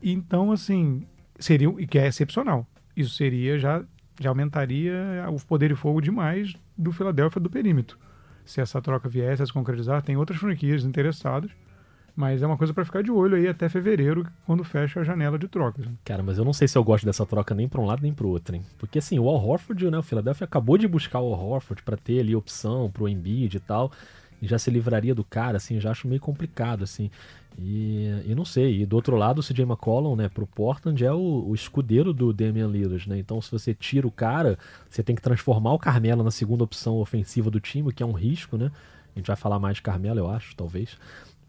Então, 0.00 0.52
assim, 0.52 1.04
seria. 1.36 1.68
E 1.78 1.86
que 1.86 1.98
é 1.98 2.06
excepcional. 2.06 2.64
Isso 2.96 3.14
seria 3.16 3.58
já. 3.58 3.84
Já 4.20 4.28
aumentaria 4.28 4.94
o 5.28 5.44
poder 5.44 5.70
de 5.70 5.74
fogo 5.74 6.00
demais 6.00 6.54
do 6.78 6.92
Philadelphia 6.92 7.40
do 7.40 7.50
perímetro 7.50 7.98
se 8.44 8.60
essa 8.60 8.80
troca 8.80 9.08
viesse 9.08 9.42
a 9.42 9.46
se 9.46 9.52
concretizar. 9.52 10.02
Tem 10.02 10.16
outras 10.16 10.38
franquias 10.38 10.84
interessadas, 10.84 11.50
mas 12.16 12.42
é 12.42 12.46
uma 12.46 12.56
coisa 12.56 12.72
para 12.72 12.84
ficar 12.84 13.02
de 13.02 13.10
olho 13.10 13.36
aí 13.36 13.48
até 13.48 13.68
fevereiro, 13.68 14.26
quando 14.46 14.62
fecha 14.62 15.00
a 15.00 15.04
janela 15.04 15.38
de 15.38 15.48
trocas. 15.48 15.86
Cara, 16.04 16.22
mas 16.22 16.38
eu 16.38 16.44
não 16.44 16.52
sei 16.52 16.68
se 16.68 16.78
eu 16.78 16.84
gosto 16.84 17.04
dessa 17.04 17.26
troca 17.26 17.54
nem 17.54 17.68
para 17.68 17.80
um 17.80 17.86
lado 17.86 18.02
nem 18.02 18.12
para 18.12 18.26
o 18.26 18.30
outro, 18.30 18.54
hein? 18.54 18.62
Porque 18.78 18.98
assim, 18.98 19.18
o 19.18 19.28
Al 19.28 19.44
Horford, 19.44 19.90
né, 19.90 19.98
o 19.98 20.02
Philadelphia 20.02 20.44
acabou 20.44 20.78
de 20.78 20.86
buscar 20.86 21.20
o 21.20 21.34
Al 21.34 21.40
Horford 21.40 21.82
para 21.82 21.96
ter 21.96 22.20
ali 22.20 22.36
opção 22.36 22.90
pro 22.90 23.08
Embiid 23.08 23.56
e 23.56 23.60
tal, 23.60 23.90
e 24.44 24.46
já 24.46 24.58
se 24.58 24.70
livraria 24.70 25.14
do 25.14 25.24
cara, 25.24 25.56
assim, 25.56 25.80
já 25.80 25.90
acho 25.90 26.06
meio 26.06 26.20
complicado, 26.20 26.84
assim. 26.84 27.10
E, 27.58 28.22
e 28.26 28.34
não 28.34 28.44
sei, 28.44 28.82
e 28.82 28.86
do 28.86 28.96
outro 28.96 29.16
lado 29.16 29.38
o 29.38 29.42
CJ 29.42 29.62
McCollum, 29.62 30.16
né, 30.16 30.28
pro 30.28 30.46
Portland 30.46 31.02
é 31.04 31.12
o, 31.12 31.46
o, 31.48 31.54
escudeiro 31.54 32.12
do 32.12 32.32
Damian 32.32 32.66
Lillard, 32.66 33.08
né? 33.08 33.18
Então 33.18 33.40
se 33.40 33.50
você 33.50 33.72
tira 33.72 34.06
o 34.06 34.10
cara, 34.10 34.58
você 34.90 35.02
tem 35.02 35.14
que 35.16 35.22
transformar 35.22 35.72
o 35.72 35.78
Carmelo 35.78 36.22
na 36.22 36.30
segunda 36.30 36.64
opção 36.64 36.96
ofensiva 36.96 37.50
do 37.50 37.60
time, 37.60 37.92
que 37.92 38.02
é 38.02 38.06
um 38.06 38.12
risco, 38.12 38.56
né? 38.58 38.70
A 39.14 39.18
gente 39.18 39.26
vai 39.26 39.36
falar 39.36 39.58
mais 39.58 39.76
de 39.76 39.82
Carmelo, 39.82 40.18
eu 40.18 40.28
acho, 40.28 40.54
talvez. 40.56 40.98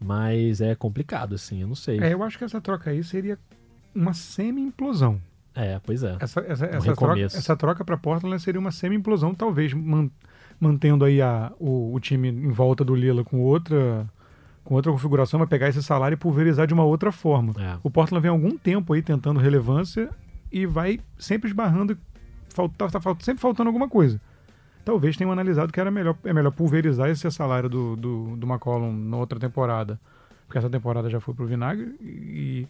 Mas 0.00 0.60
é 0.60 0.74
complicado, 0.74 1.34
assim, 1.34 1.60
eu 1.60 1.68
não 1.68 1.74
sei. 1.74 2.00
É, 2.00 2.14
eu 2.14 2.22
acho 2.22 2.38
que 2.38 2.44
essa 2.44 2.60
troca 2.60 2.90
aí 2.90 3.02
seria 3.02 3.38
uma 3.94 4.14
semi-implosão. 4.14 5.20
É, 5.54 5.80
pois 5.84 6.02
é. 6.02 6.16
Essa, 6.20 6.40
essa, 6.40 6.66
um 6.66 6.68
essa, 6.68 6.94
troca, 6.94 7.20
essa 7.20 7.56
troca 7.56 7.84
para 7.84 7.96
Portland 7.96 8.40
seria 8.40 8.60
uma 8.60 8.70
semi-implosão, 8.70 9.34
talvez 9.34 9.72
man, 9.72 10.08
mantendo 10.58 11.04
aí 11.04 11.20
a, 11.20 11.52
o, 11.58 11.94
o 11.94 12.00
time 12.00 12.28
em 12.28 12.50
volta 12.50 12.84
do 12.84 12.94
Lila 12.94 13.24
com 13.24 13.40
outra 13.40 14.06
com 14.66 14.74
outra 14.74 14.90
configuração, 14.90 15.38
vai 15.38 15.46
pegar 15.46 15.68
esse 15.68 15.80
salário 15.80 16.16
e 16.16 16.18
pulverizar 16.18 16.66
de 16.66 16.74
uma 16.74 16.82
outra 16.82 17.12
forma. 17.12 17.54
É. 17.56 17.78
O 17.84 17.90
Portland 17.90 18.20
vem 18.20 18.30
algum 18.32 18.58
tempo 18.58 18.92
aí 18.92 19.00
tentando 19.00 19.38
relevância 19.38 20.10
e 20.50 20.66
vai 20.66 20.98
sempre 21.16 21.48
esbarrando, 21.48 21.96
falta, 22.48 22.74
tá, 22.76 22.98
tá 22.98 23.16
sempre 23.20 23.40
faltando 23.40 23.68
alguma 23.68 23.88
coisa. 23.88 24.20
Talvez 24.84 25.16
tenham 25.16 25.30
analisado 25.30 25.72
que 25.72 25.78
era 25.80 25.90
melhor, 25.90 26.16
é 26.24 26.32
melhor 26.32 26.50
pulverizar 26.50 27.08
esse 27.08 27.30
salário 27.30 27.68
do, 27.68 27.94
do, 27.94 28.36
do 28.36 28.46
McCollum 28.46 28.92
na 28.92 29.16
outra 29.16 29.38
temporada, 29.38 30.00
porque 30.46 30.58
essa 30.58 30.68
temporada 30.68 31.08
já 31.08 31.20
foi 31.20 31.32
pro 31.32 31.46
vinagre, 31.46 31.94
e 32.00 32.66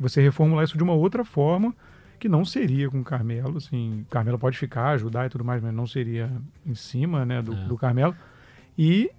você 0.00 0.22
reformular 0.22 0.64
isso 0.64 0.78
de 0.78 0.82
uma 0.82 0.94
outra 0.94 1.26
forma 1.26 1.74
que 2.18 2.28
não 2.28 2.44
seria 2.44 2.90
com 2.90 3.00
o 3.00 3.04
Carmelo, 3.04 3.58
assim, 3.58 4.04
Carmelo 4.10 4.38
pode 4.38 4.58
ficar, 4.58 4.90
ajudar 4.90 5.26
e 5.26 5.28
tudo 5.28 5.44
mais, 5.44 5.62
mas 5.62 5.72
não 5.72 5.86
seria 5.86 6.30
em 6.66 6.74
cima, 6.74 7.24
né, 7.24 7.40
do, 7.40 7.52
é. 7.52 7.64
do 7.66 7.76
Carmelo. 7.76 8.14
E 8.76 9.10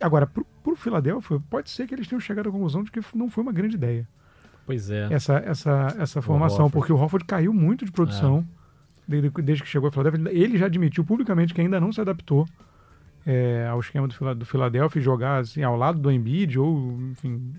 agora, 0.00 0.26
pro, 0.26 0.46
pro 0.62 0.76
Philadelphia, 0.76 1.40
pode 1.50 1.70
ser 1.70 1.86
que 1.86 1.94
eles 1.94 2.06
tenham 2.06 2.20
chegado 2.20 2.48
à 2.48 2.52
conclusão 2.52 2.82
de 2.82 2.90
que 2.90 3.00
não 3.14 3.28
foi 3.28 3.42
uma 3.42 3.52
grande 3.52 3.76
ideia. 3.76 4.06
Pois 4.64 4.90
é. 4.90 5.12
Essa, 5.12 5.34
essa, 5.38 5.96
essa 5.98 6.22
formação, 6.22 6.70
porque 6.70 6.92
o 6.92 6.96
Hofford 6.96 7.24
caiu 7.24 7.52
muito 7.52 7.84
de 7.84 7.92
produção 7.92 8.38
é. 8.38 9.10
desde, 9.10 9.30
desde, 9.42 9.64
que 9.64 9.68
chegou 9.68 9.88
a 9.88 9.92
Philadelphia. 9.92 10.30
Ele 10.30 10.56
já 10.56 10.66
admitiu 10.66 11.04
publicamente 11.04 11.52
que 11.52 11.60
ainda 11.60 11.80
não 11.80 11.92
se 11.92 12.00
adaptou 12.00 12.46
é, 13.26 13.66
ao 13.70 13.80
esquema 13.80 14.06
do, 14.06 14.34
do 14.34 14.46
Philadelphia 14.46 15.00
e 15.00 15.02
jogar 15.02 15.40
assim, 15.40 15.62
ao 15.62 15.76
lado 15.76 15.98
do 15.98 16.10
Embiid 16.10 16.58
ou, 16.58 17.00
enfim, 17.10 17.52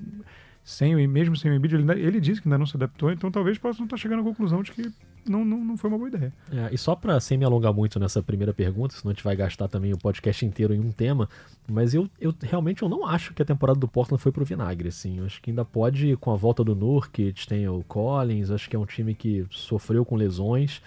sem, 0.63 1.07
mesmo 1.07 1.35
sem 1.35 1.51
o 1.51 1.53
Embiid, 1.53 1.75
ele, 1.75 1.91
ele 1.91 2.21
disse 2.21 2.41
que 2.41 2.47
ainda 2.47 2.57
não 2.57 2.65
se 2.65 2.77
adaptou, 2.77 3.11
então 3.11 3.29
talvez 3.29 3.57
possa 3.57 3.83
estar 3.83 3.97
chegando 3.97 4.21
à 4.21 4.23
conclusão 4.23 4.63
de 4.63 4.71
que 4.71 4.91
não, 5.27 5.43
não, 5.43 5.57
não 5.57 5.77
foi 5.77 5.89
uma 5.89 5.97
boa 5.97 6.09
ideia. 6.09 6.33
É, 6.51 6.69
e 6.73 6.77
só 6.77 6.95
para 6.95 7.19
sem 7.19 7.37
me 7.37 7.43
alongar 7.43 7.73
muito 7.73 7.99
nessa 7.99 8.23
primeira 8.23 8.53
pergunta, 8.53 8.95
senão 8.95 9.11
a 9.11 9.13
gente 9.13 9.23
vai 9.23 9.35
gastar 9.35 9.67
também 9.67 9.93
o 9.93 9.97
podcast 9.97 10.45
inteiro 10.45 10.73
em 10.73 10.79
um 10.79 10.91
tema, 10.91 11.27
mas 11.69 11.93
eu, 11.93 12.09
eu 12.19 12.33
realmente 12.41 12.81
eu 12.81 12.89
não 12.89 13.05
acho 13.05 13.33
que 13.33 13.41
a 13.41 13.45
temporada 13.45 13.79
do 13.79 13.87
Portland 13.87 14.21
foi 14.21 14.31
pro 14.31 14.45
vinagre, 14.45 14.89
assim. 14.89 15.19
Eu 15.19 15.25
acho 15.25 15.41
que 15.41 15.51
ainda 15.51 15.65
pode, 15.65 16.15
com 16.17 16.31
a 16.31 16.35
volta 16.35 16.63
do 16.63 16.75
Nurkic, 16.75 17.45
tem 17.47 17.67
o 17.67 17.83
Collins, 17.83 18.49
acho 18.49 18.69
que 18.69 18.75
é 18.75 18.79
um 18.79 18.85
time 18.85 19.13
que 19.13 19.45
sofreu 19.49 20.05
com 20.05 20.15
lesões, 20.15 20.81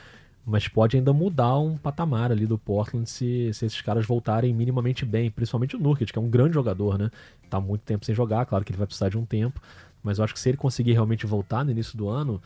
mas 0.47 0.69
pode 0.69 0.97
ainda 0.97 1.13
mudar 1.13 1.59
um 1.59 1.77
patamar 1.77 2.31
ali 2.31 2.47
do 2.47 2.57
Portland 2.57 3.11
se, 3.11 3.53
se 3.53 3.67
esses 3.67 3.81
caras 3.81 4.07
voltarem 4.07 4.55
minimamente 4.55 5.05
bem, 5.05 5.29
principalmente 5.29 5.75
o 5.75 5.79
Nurkic, 5.79 6.13
que 6.13 6.19
é 6.19 6.23
um 6.23 6.31
grande 6.31 6.55
jogador, 6.55 6.97
né? 6.97 7.11
Tá 7.51 7.61
muito 7.61 7.83
tempo 7.83 8.07
sem 8.07 8.15
jogar, 8.15 8.47
claro 8.47 8.65
que 8.65 8.71
ele 8.71 8.79
vai 8.79 8.87
precisar 8.87 9.09
de 9.09 9.19
um 9.19 9.27
tempo, 9.27 9.61
mas 10.05 10.19
eu 10.19 10.25
acho 10.25 10.33
que 10.33 10.39
se 10.39 10.49
ele 10.49 10.57
conseguir 10.57 10.93
realmente 10.93 11.27
voltar 11.27 11.65
no 11.65 11.73
início 11.73 11.99
do 11.99 12.09
ano, 12.09 12.41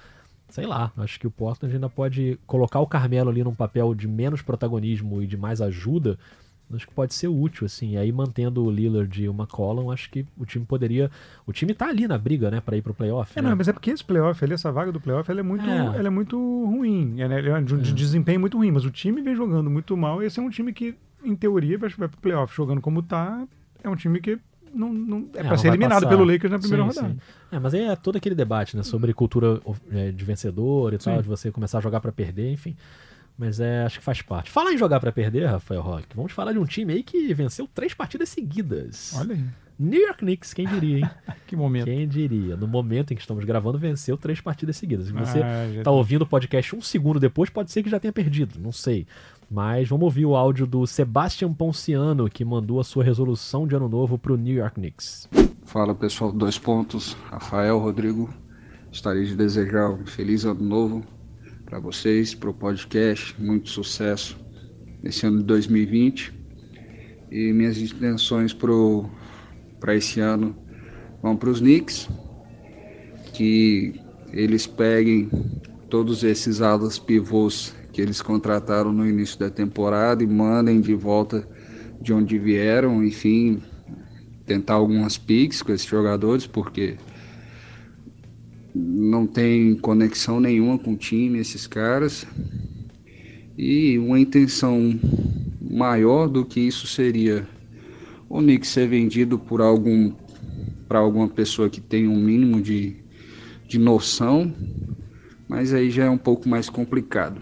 sei 0.48 0.66
lá, 0.66 0.90
acho 0.96 1.20
que 1.20 1.26
o 1.26 1.30
Portland 1.30 1.74
ainda 1.74 1.90
pode 1.90 2.38
colocar 2.46 2.80
o 2.80 2.86
Carmelo 2.86 3.28
ali 3.28 3.44
num 3.44 3.54
papel 3.54 3.94
de 3.94 4.08
menos 4.08 4.40
protagonismo 4.40 5.22
e 5.22 5.26
de 5.26 5.36
mais 5.36 5.60
ajuda 5.60 6.18
Acho 6.72 6.86
que 6.86 6.94
pode 6.94 7.14
ser 7.14 7.28
útil, 7.28 7.66
assim. 7.66 7.92
E 7.92 7.96
aí, 7.96 8.12
mantendo 8.12 8.64
o 8.64 8.70
Lillard 8.70 9.22
e 9.22 9.28
o 9.28 9.32
McCollum, 9.32 9.90
acho 9.90 10.08
que 10.10 10.24
o 10.38 10.44
time 10.46 10.64
poderia. 10.64 11.10
O 11.46 11.52
time 11.52 11.74
tá 11.74 11.88
ali 11.88 12.06
na 12.06 12.16
briga, 12.16 12.50
né, 12.50 12.60
pra 12.60 12.76
ir 12.76 12.82
pro 12.82 12.94
playoff. 12.94 13.32
É, 13.36 13.42
né? 13.42 13.48
não, 13.50 13.56
mas 13.56 13.68
é 13.68 13.72
porque 13.72 13.90
esse 13.90 14.04
playoff, 14.04 14.44
ali, 14.44 14.54
essa 14.54 14.70
vaga 14.70 14.92
do 14.92 15.00
playoff, 15.00 15.30
ela 15.30 15.40
é 15.40 15.42
muito, 15.42 15.64
É. 15.68 15.76
ela 15.98 16.06
é 16.06 16.10
muito 16.10 16.36
ruim. 16.66 17.20
Ela 17.20 17.34
é 17.34 17.60
de, 17.60 17.76
de 17.80 17.92
desempenho 17.92 18.40
muito 18.40 18.56
ruim, 18.56 18.70
mas 18.70 18.84
o 18.84 18.90
time 18.90 19.20
vem 19.22 19.34
jogando 19.34 19.68
muito 19.70 19.96
mal. 19.96 20.22
E 20.22 20.26
esse 20.26 20.38
é 20.38 20.42
um 20.42 20.50
time 20.50 20.72
que, 20.72 20.94
em 21.24 21.34
teoria, 21.34 21.76
vai, 21.78 21.90
vai 21.90 22.08
pro 22.08 22.18
playoff 22.20 22.54
jogando 22.54 22.80
como 22.80 23.02
tá. 23.02 23.46
É 23.82 23.88
um 23.88 23.96
time 23.96 24.20
que 24.20 24.38
não, 24.72 24.92
não 24.92 25.18
é, 25.34 25.38
É, 25.38 25.40
pra 25.42 25.50
não 25.50 25.56
ser 25.58 25.68
eliminado 25.68 26.02
passar. 26.04 26.08
pelo 26.08 26.24
Lakers 26.24 26.52
na 26.52 26.58
primeira 26.60 26.84
Sim, 26.92 27.00
rodada. 27.00 27.14
sim. 27.14 27.20
É, 27.50 27.58
mas 27.58 27.74
aí 27.74 27.80
é 27.82 27.96
todo 27.96 28.14
aquele 28.16 28.34
debate, 28.36 28.76
né? 28.76 28.84
Sobre 28.84 29.12
cultura 29.12 29.60
é, 29.90 30.12
de 30.12 30.24
vencedor 30.24 30.92
e 30.94 30.98
tal, 30.98 31.16
Sim. 31.16 31.22
de 31.22 31.28
você 31.28 31.50
começar 31.50 31.78
a 31.78 31.80
jogar 31.80 31.98
pra 32.00 32.12
perder, 32.12 32.52
enfim. 32.52 32.76
Mas 33.40 33.58
é, 33.58 33.84
acho 33.84 34.00
que 34.00 34.04
faz 34.04 34.20
parte. 34.20 34.50
Fala 34.50 34.70
em 34.70 34.76
jogar 34.76 35.00
pra 35.00 35.10
perder, 35.10 35.46
Rafael 35.46 35.80
Roque. 35.80 36.14
Vamos 36.14 36.30
falar 36.30 36.52
de 36.52 36.58
um 36.58 36.66
time 36.66 36.92
aí 36.92 37.02
que 37.02 37.32
venceu 37.32 37.66
três 37.74 37.94
partidas 37.94 38.28
seguidas. 38.28 39.14
Olha 39.16 39.34
aí, 39.34 39.42
New 39.78 39.98
York 39.98 40.18
Knicks, 40.18 40.52
quem 40.52 40.66
diria, 40.68 40.98
hein? 40.98 41.10
que 41.46 41.56
momento. 41.56 41.86
quem 41.86 42.06
diria? 42.06 42.54
No 42.54 42.68
momento 42.68 43.12
em 43.12 43.16
que 43.16 43.22
estamos 43.22 43.42
gravando, 43.46 43.78
venceu 43.78 44.18
três 44.18 44.42
partidas 44.42 44.76
seguidas. 44.76 45.06
Se 45.06 45.12
você 45.14 45.38
Ah, 45.42 45.70
já- 45.74 45.82
tá 45.82 45.90
ouvindo 45.90 46.20
o 46.20 46.26
podcast 46.26 46.76
um 46.76 46.82
segundo 46.82 47.18
depois, 47.18 47.48
pode 47.48 47.72
ser 47.72 47.82
que 47.82 47.88
já 47.88 47.98
tenha 47.98 48.12
perdido, 48.12 48.60
não 48.60 48.72
sei. 48.72 49.06
Mas 49.50 49.88
vamos 49.88 50.04
ouvir 50.04 50.26
o 50.26 50.36
áudio 50.36 50.66
do 50.66 50.86
Sebastian 50.86 51.54
Ponciano, 51.54 52.28
que 52.28 52.44
mandou 52.44 52.78
a 52.78 52.84
sua 52.84 53.02
resolução 53.02 53.66
de 53.66 53.74
ano 53.74 53.88
novo 53.88 54.18
pro 54.18 54.36
New 54.36 54.54
York 54.54 54.74
Knicks. 54.74 55.26
Fala 55.64 55.94
pessoal, 55.94 56.30
dois 56.30 56.58
pontos. 56.58 57.16
Rafael, 57.30 57.78
Rodrigo, 57.78 58.28
gostaria 58.88 59.24
de 59.24 59.34
desejar 59.34 59.88
um 59.90 60.04
feliz 60.04 60.44
ano 60.44 60.62
novo 60.62 61.02
para 61.70 61.78
vocês, 61.78 62.34
para 62.34 62.50
o 62.50 62.52
podcast, 62.52 63.32
muito 63.40 63.70
sucesso 63.70 64.36
nesse 65.00 65.24
ano 65.24 65.38
de 65.38 65.44
2020. 65.44 66.34
E 67.30 67.52
minhas 67.52 67.78
intenções 67.78 68.52
para 68.52 69.94
esse 69.94 70.18
ano 70.18 70.56
vão 71.22 71.36
para 71.36 71.48
os 71.48 71.60
Knicks, 71.60 72.08
que 73.32 73.94
eles 74.32 74.66
peguem 74.66 75.30
todos 75.88 76.24
esses 76.24 76.60
alas 76.60 76.98
pivôs 76.98 77.72
que 77.92 78.02
eles 78.02 78.20
contrataram 78.20 78.92
no 78.92 79.08
início 79.08 79.38
da 79.38 79.48
temporada 79.48 80.24
e 80.24 80.26
mandem 80.26 80.80
de 80.80 80.94
volta 80.94 81.48
de 82.00 82.12
onde 82.12 82.36
vieram, 82.36 83.04
enfim, 83.04 83.62
tentar 84.44 84.74
algumas 84.74 85.16
picks 85.16 85.62
com 85.62 85.72
esses 85.72 85.86
jogadores, 85.86 86.48
porque 86.48 86.96
não 88.74 89.26
tem 89.26 89.74
conexão 89.76 90.40
nenhuma 90.40 90.78
com 90.78 90.92
o 90.92 90.96
time, 90.96 91.38
esses 91.38 91.66
caras. 91.66 92.26
E 93.56 93.98
uma 93.98 94.18
intenção 94.18 94.98
maior 95.60 96.28
do 96.28 96.44
que 96.44 96.60
isso 96.60 96.86
seria 96.86 97.46
o 98.28 98.40
Nick 98.40 98.66
ser 98.66 98.88
vendido 98.88 99.38
por 99.38 99.60
algum 99.60 100.12
para 100.88 100.98
alguma 100.98 101.28
pessoa 101.28 101.70
que 101.70 101.80
tem 101.80 102.08
um 102.08 102.16
mínimo 102.16 102.60
de, 102.60 102.96
de 103.68 103.78
noção, 103.78 104.52
mas 105.48 105.72
aí 105.72 105.88
já 105.88 106.06
é 106.06 106.10
um 106.10 106.18
pouco 106.18 106.48
mais 106.48 106.68
complicado. 106.68 107.40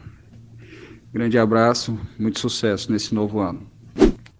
Grande 1.10 1.38
abraço, 1.38 1.98
muito 2.18 2.38
sucesso 2.38 2.92
nesse 2.92 3.14
novo 3.14 3.38
ano. 3.38 3.77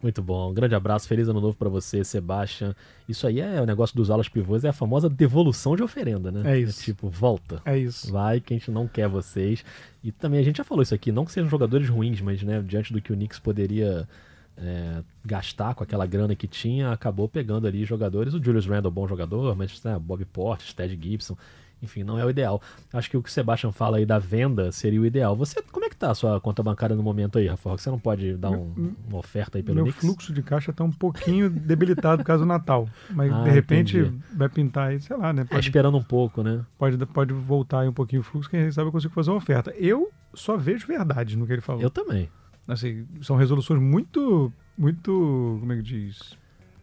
Muito 0.01 0.23
bom. 0.23 0.51
Um 0.51 0.55
grande 0.55 0.75
abraço, 0.75 1.09
feliz 1.09 1.29
ano 1.29 1.41
novo 1.41 1.57
pra 1.57 1.69
você, 1.69 2.05
Sebastian. 2.05 2.75
Isso 3.09 3.27
aí 3.27 3.41
é 3.41 3.61
o 3.61 3.67
negócio 3.67 3.97
dos 3.97 4.11
alas 4.11 4.29
pivôs, 4.29 4.65
é 4.65 4.69
a 4.69 4.73
famosa 4.73 5.09
devolução 5.09 5.75
de 5.75 5.83
oferenda, 5.83 6.31
né? 6.31 6.55
É 6.55 6.59
isso. 6.61 6.83
tipo, 6.85 7.09
volta. 7.09 7.61
É 7.65 7.77
isso. 7.77 8.13
Vai 8.13 8.41
que 8.41 8.55
a 8.55 8.57
gente 8.57 8.71
não 8.71 8.87
quer 8.87 9.09
vocês. 9.09 9.65
E 10.03 10.13
também 10.13 10.39
a 10.39 10.43
gente 10.43 10.59
já 10.59 10.65
falou 10.65 10.83
isso 10.83 10.95
aqui, 10.95 11.11
não 11.11 11.25
que 11.25 11.33
sejam 11.33 11.51
jogadores 11.51 11.89
ruins, 11.89 12.21
mas 12.21 12.43
né, 12.43 12.63
diante 12.63 12.93
do 12.93 13.01
que 13.01 13.13
o 13.13 13.17
Knicks 13.17 13.41
poderia 13.41 14.09
é, 14.57 15.03
gastar 15.25 15.75
com 15.75 15.83
aquela 15.83 16.07
grana 16.07 16.35
que 16.37 16.47
tinha, 16.47 16.93
acabou 16.93 17.29
pegando 17.29 17.67
ali 17.67 17.85
jogadores. 17.85 18.35
O 18.35 18.43
Julius 18.43 18.67
Randle, 18.67 18.91
bom 18.91 19.07
jogador, 19.09 19.57
mas 19.57 19.83
né, 19.83 19.99
Bob 19.99 20.25
Portis, 20.27 20.73
Ted 20.73 20.97
Gibson, 21.01 21.37
enfim, 21.83 22.03
não 22.03 22.19
é 22.19 22.25
o 22.25 22.31
ideal. 22.31 22.61
Acho 22.93 23.09
que 23.09 23.17
o 23.17 23.23
que 23.23 23.29
o 23.29 23.33
Sebastian 23.33 23.73
fala 23.73 23.99
aí 23.99 24.07
da 24.07 24.19
venda 24.19 24.73
seria 24.73 25.01
o 25.01 25.07
ideal. 25.07 25.37
Você, 25.37 25.63
como 25.63 25.85
é 25.85 25.88
tá 25.99 26.11
a 26.11 26.15
sua 26.15 26.41
conta 26.41 26.63
bancária 26.63 26.95
no 26.97 27.03
momento 27.03 27.39
aí, 27.39 27.47
Rafael? 27.47 27.77
Você 27.77 27.91
não 27.91 27.99
pode 27.99 28.37
dar 28.37 28.51
um- 28.51 28.95
uma 29.09 29.19
oferta 29.19 29.59
aí 29.59 29.63
pelo 29.63 29.75
Meu 29.77 29.85
Knicks? 29.85 30.01
fluxo 30.05 30.33
de 30.33 30.43
caixa 30.43 30.73
tá 30.73 30.85
um 30.85 30.91
pouquinho 30.93 31.51
debilitado 31.51 32.19
por 32.23 32.27
causa 32.27 32.45
do 32.45 32.49
Natal. 32.49 32.89
Mas 33.11 33.33
Ah, 33.33 33.43
de 33.45 33.51
repente 33.51 33.99
entendi. 33.99 34.19
vai 34.35 34.49
pintar 34.49 34.89
aí, 34.91 35.01
sei 35.01 35.17
lá, 35.17 35.33
né? 35.33 35.43
É, 35.43 35.45
Pode, 35.45 35.67
esperando 35.67 35.99
um 35.99 36.03
pouco, 36.03 36.43
né? 36.43 36.65
pode, 36.79 36.97
pode 37.07 37.33
voltar 37.35 37.81
aí 37.81 37.89
um 37.89 37.93
pouquinho 37.93 38.21
o 38.21 38.25
fluxo, 38.25 38.49
quem 38.49 38.71
sabe 38.71 38.89
eu 38.89 38.93
consigo 38.93 39.13
fazer 39.13 39.31
uma 39.31 39.37
oferta. 39.39 39.71
Eu 39.77 40.11
só 40.35 40.57
vejo 40.57 40.87
verdade 40.87 41.37
no 41.37 41.47
que 41.47 41.53
ele 41.53 41.61
falou. 41.63 41.83
Eu 41.83 41.91
também. 41.91 42.29
Assim, 42.67 43.07
são 43.23 43.37
resoluções 43.37 43.81
muito, 43.81 44.53
muito, 44.77 45.57
como 45.61 45.73
é 45.73 45.77
que 45.77 45.83
diz? 45.83 46.37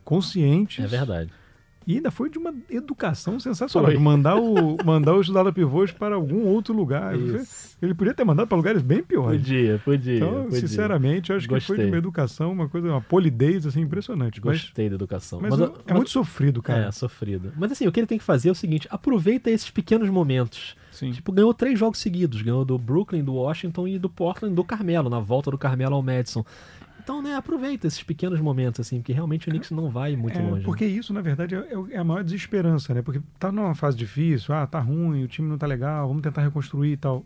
Conscientes. 0.03 0.84
É 0.84 0.88
verdade. 0.88 1.31
E 1.88 1.96
ainda 1.98 2.10
foi 2.10 2.30
de 2.32 2.38
uma 2.39 2.51
educação 2.70 3.39
sensacional. 3.39 3.92
Foi. 3.92 4.00
Mandar, 4.00 4.38
o, 4.38 4.75
mandar 4.84 5.13
os 5.15 5.30
Lala 5.30 5.54
pivôs 5.54 5.92
para 5.92 6.15
algum 6.15 6.46
outro 6.48 6.74
lugar. 6.74 7.15
Isso. 7.15 7.77
Ele 7.82 7.94
podia 7.94 8.13
ter 8.13 8.24
mandado 8.24 8.48
para 8.48 8.58
lugares 8.58 8.82
bem 8.82 9.04
piores. 9.04 9.39
Podia, 9.42 9.80
podia. 9.86 10.15
Então, 10.15 10.44
podia. 10.46 10.60
sinceramente, 10.62 11.32
acho 11.32 11.48
que 11.48 11.50
foi 11.60 11.60
Gostei. 11.60 11.86
de 11.86 11.92
uma 11.92 11.98
educação, 11.98 12.51
uma 12.51 12.68
coisa, 12.68 12.88
uma 12.88 13.01
polidez 13.01 13.68
assim 13.68 13.82
impressionante. 13.82 14.42
Mas, 14.44 14.62
Gostei 14.63 14.89
da 14.89 14.96
educação. 14.96 15.39
mas, 15.42 15.60
eu- 15.60 15.65
é 15.68 15.72
mas- 15.86 15.94
muito 15.96 16.10
sofrido, 16.10 16.62
cara. 16.62 16.86
É, 16.88 16.92
sofrido. 16.92 17.54
Mas 17.56 17.72
assim, 17.72 17.86
o 17.86 17.92
que 17.92 18.00
ele 18.00 18.08
tem 18.08 18.18
que 18.18 18.24
fazer 18.24 18.50
é 18.50 18.51
o 18.51 18.56
seguinte: 18.56 18.88
aproveita 18.89 19.51
esses 19.51 19.70
pequenos 19.70 20.10
momentos. 20.10 20.75
Sim. 20.92 21.12
Tipo, 21.12 21.32
ganhou 21.34 21.54
três 21.54 21.77
jogos 21.77 22.00
seguidos. 22.00 22.42
Ganhou 22.42 22.65
do 22.65 22.77
Brooklyn, 22.80 23.24
do 23.24 23.34
Washington 23.36 23.88
e 23.88 24.00
do 24.00 24.10
Portland, 24.10 24.56
do 24.56 24.63
Carmelo, 24.63 25.10
na 25.10 25.20
volta 25.20 25.51
do 25.51 25.58
Carmelo 25.58 25.94
ao 25.94 26.01
Madison. 26.01 26.44
Então, 27.05 27.21
né, 27.21 27.35
aproveita 27.35 27.85
esses 27.85 28.01
pequenos 28.01 28.41
momentos, 28.41 28.79
assim, 28.79 28.97
porque 28.97 29.13
realmente 29.13 29.47
o 29.47 29.51
Knicks 29.51 29.69
não 29.69 29.89
vai 29.91 30.15
muito 30.15 30.38
É, 30.39 30.41
longe. 30.41 30.55
né? 30.57 30.62
porque 30.65 30.85
isso, 30.85 31.13
na 31.13 31.21
verdade, 31.21 31.53
é, 31.53 31.67
é 31.91 31.97
a 32.00 32.03
maior 32.03 32.24
desesperança, 32.24 32.95
né? 32.95 33.03
Porque 33.03 33.21
tá 33.39 33.51
numa 33.51 33.75
fase 33.75 33.95
difícil, 33.95 34.55
ah, 34.55 34.65
tá 34.65 34.79
ruim, 34.79 35.24
o 35.24 35.27
time 35.27 35.47
não 35.47 35.55
tá 35.57 35.67
legal, 35.67 36.07
vamos 36.07 36.24
tentar 36.24 36.41
reconstruir 36.41 36.93
e 36.93 36.97
tal. 36.97 37.24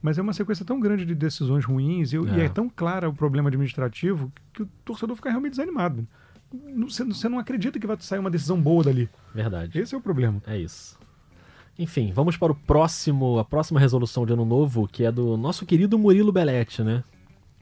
Mas 0.00 0.16
é 0.16 0.22
uma 0.22 0.32
sequência 0.32 0.64
tão 0.64 0.80
grande 0.80 1.04
de 1.04 1.14
decisões 1.14 1.64
ruins 1.66 2.12
e, 2.14 2.16
e 2.16 2.40
É. 2.40 2.44
é 2.46 2.48
tão 2.48 2.70
clara 2.70 3.06
o 3.06 3.12
problema 3.14 3.48
administrativo 3.50 4.32
que 4.54 4.62
o 4.62 4.68
torcedor 4.82 5.14
fica 5.14 5.28
realmente 5.28 5.50
desanimado. 5.52 6.06
Você 6.86 7.28
não 7.28 7.38
acredita 7.38 7.78
que 7.78 7.86
vai 7.86 7.96
sair 8.00 8.20
uma 8.20 8.30
decisão 8.30 8.58
boa 8.58 8.82
dali. 8.82 9.10
Verdade. 9.34 9.78
Esse 9.78 9.94
é 9.94 9.98
o 9.98 10.00
problema. 10.00 10.40
É 10.46 10.56
isso. 10.56 10.98
Enfim, 11.78 12.12
vamos 12.14 12.36
para 12.38 12.50
o 12.52 12.54
próximo, 12.54 13.38
a 13.38 13.44
próxima 13.44 13.78
resolução 13.78 14.24
de 14.24 14.32
ano 14.32 14.46
novo, 14.46 14.88
que 14.88 15.04
é 15.04 15.12
do 15.12 15.36
nosso 15.36 15.66
querido 15.66 15.98
Murilo 15.98 16.32
Belletti, 16.32 16.82
né? 16.82 17.04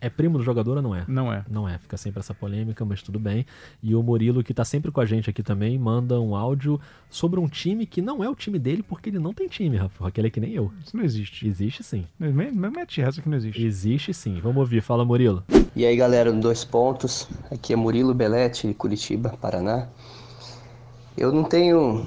É 0.00 0.10
primo 0.10 0.36
do 0.36 0.44
jogador 0.44 0.76
ou 0.76 0.82
não 0.82 0.94
é? 0.94 1.04
Não 1.08 1.32
é. 1.32 1.44
Não 1.50 1.68
é, 1.68 1.78
fica 1.78 1.96
sempre 1.96 2.20
essa 2.20 2.34
polêmica, 2.34 2.84
mas 2.84 3.00
tudo 3.02 3.18
bem. 3.18 3.46
E 3.82 3.94
o 3.94 4.02
Murilo, 4.02 4.44
que 4.44 4.52
tá 4.52 4.64
sempre 4.64 4.90
com 4.90 5.00
a 5.00 5.06
gente 5.06 5.30
aqui 5.30 5.42
também, 5.42 5.78
manda 5.78 6.20
um 6.20 6.36
áudio 6.36 6.78
sobre 7.08 7.40
um 7.40 7.48
time 7.48 7.86
que 7.86 8.02
não 8.02 8.22
é 8.22 8.28
o 8.28 8.34
time 8.34 8.58
dele, 8.58 8.82
porque 8.82 9.08
ele 9.08 9.18
não 9.18 9.32
tem 9.32 9.48
time, 9.48 9.76
Rafa. 9.76 10.06
Aquele 10.06 10.26
é 10.26 10.30
que 10.30 10.38
nem 10.40 10.52
eu. 10.52 10.70
Isso 10.84 10.96
não 10.96 11.02
existe. 11.02 11.46
Existe 11.48 11.82
sim. 11.82 12.06
Mas 12.18 12.34
me- 12.34 12.50
me 12.50 12.70
Mete 12.70 13.00
essa 13.00 13.22
que 13.22 13.28
não 13.28 13.38
existe. 13.38 13.64
Existe 13.64 14.12
sim. 14.12 14.38
Vamos 14.42 14.58
ouvir. 14.58 14.82
Fala, 14.82 15.02
Murilo. 15.04 15.42
E 15.74 15.84
aí 15.86 15.96
galera, 15.96 16.30
dois 16.30 16.62
pontos, 16.62 17.26
aqui 17.50 17.72
é 17.72 17.76
Murilo 17.76 18.12
Belete, 18.12 18.72
Curitiba, 18.74 19.30
Paraná. 19.40 19.88
Eu 21.16 21.32
não 21.32 21.44
tenho. 21.44 22.06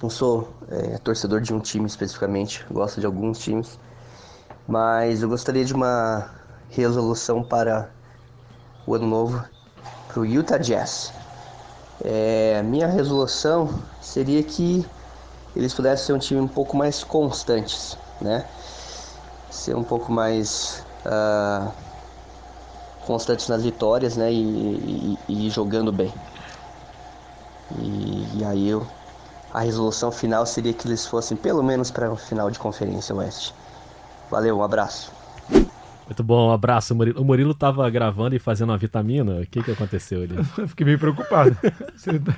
Não 0.00 0.08
sou 0.08 0.52
é, 0.68 0.98
torcedor 0.98 1.40
de 1.40 1.52
um 1.52 1.58
time 1.60 1.86
especificamente, 1.86 2.64
gosto 2.70 3.00
de 3.00 3.06
alguns 3.06 3.38
times, 3.38 3.78
mas 4.66 5.22
eu 5.22 5.28
gostaria 5.28 5.64
de 5.64 5.72
uma 5.72 6.28
resolução 6.72 7.42
para 7.42 7.90
o 8.86 8.94
ano 8.94 9.06
novo 9.06 9.44
para 10.08 10.20
o 10.20 10.26
Utah 10.26 10.58
Jazz. 10.58 11.12
É, 12.04 12.62
minha 12.62 12.86
resolução 12.86 13.68
seria 14.00 14.42
que 14.42 14.84
eles 15.56 15.74
pudessem 15.74 16.06
ser 16.06 16.12
um 16.14 16.18
time 16.18 16.40
um 16.40 16.48
pouco 16.48 16.76
mais 16.76 17.04
constantes, 17.04 17.96
né? 18.20 18.46
Ser 19.50 19.76
um 19.76 19.84
pouco 19.84 20.10
mais. 20.10 20.82
ah, 21.04 21.72
constantes 23.06 23.48
nas 23.48 23.62
vitórias, 23.62 24.16
né? 24.16 24.32
E, 24.32 25.18
e- 25.28 25.46
e 25.46 25.50
jogando 25.50 25.92
bem. 25.92 26.12
E, 27.70 28.38
e 28.38 28.44
aí 28.44 28.68
eu, 28.68 28.86
a 29.52 29.60
resolução 29.60 30.12
final 30.12 30.44
seria 30.46 30.74
que 30.74 30.86
eles 30.86 31.06
fossem 31.06 31.36
pelo 31.36 31.62
menos 31.62 31.90
para 31.90 32.12
o 32.12 32.16
final 32.16 32.50
de 32.50 32.58
conferência 32.58 33.14
oeste. 33.14 33.54
Valeu, 34.30 34.58
um 34.58 34.62
abraço. 34.62 35.12
Muito 36.12 36.22
bom, 36.24 36.48
um 36.48 36.52
abraço, 36.52 36.94
Murilo. 36.94 37.20
O 37.20 37.24
Murilo 37.24 37.54
tava 37.54 37.88
gravando 37.88 38.36
e 38.36 38.38
fazendo 38.38 38.68
uma 38.70 38.76
vitamina. 38.76 39.40
O 39.40 39.46
que 39.46 39.62
que 39.62 39.70
aconteceu 39.70 40.22
ali? 40.22 40.34
Eu 40.58 40.68
fiquei 40.68 40.84
meio 40.84 40.98
preocupado. 40.98 41.56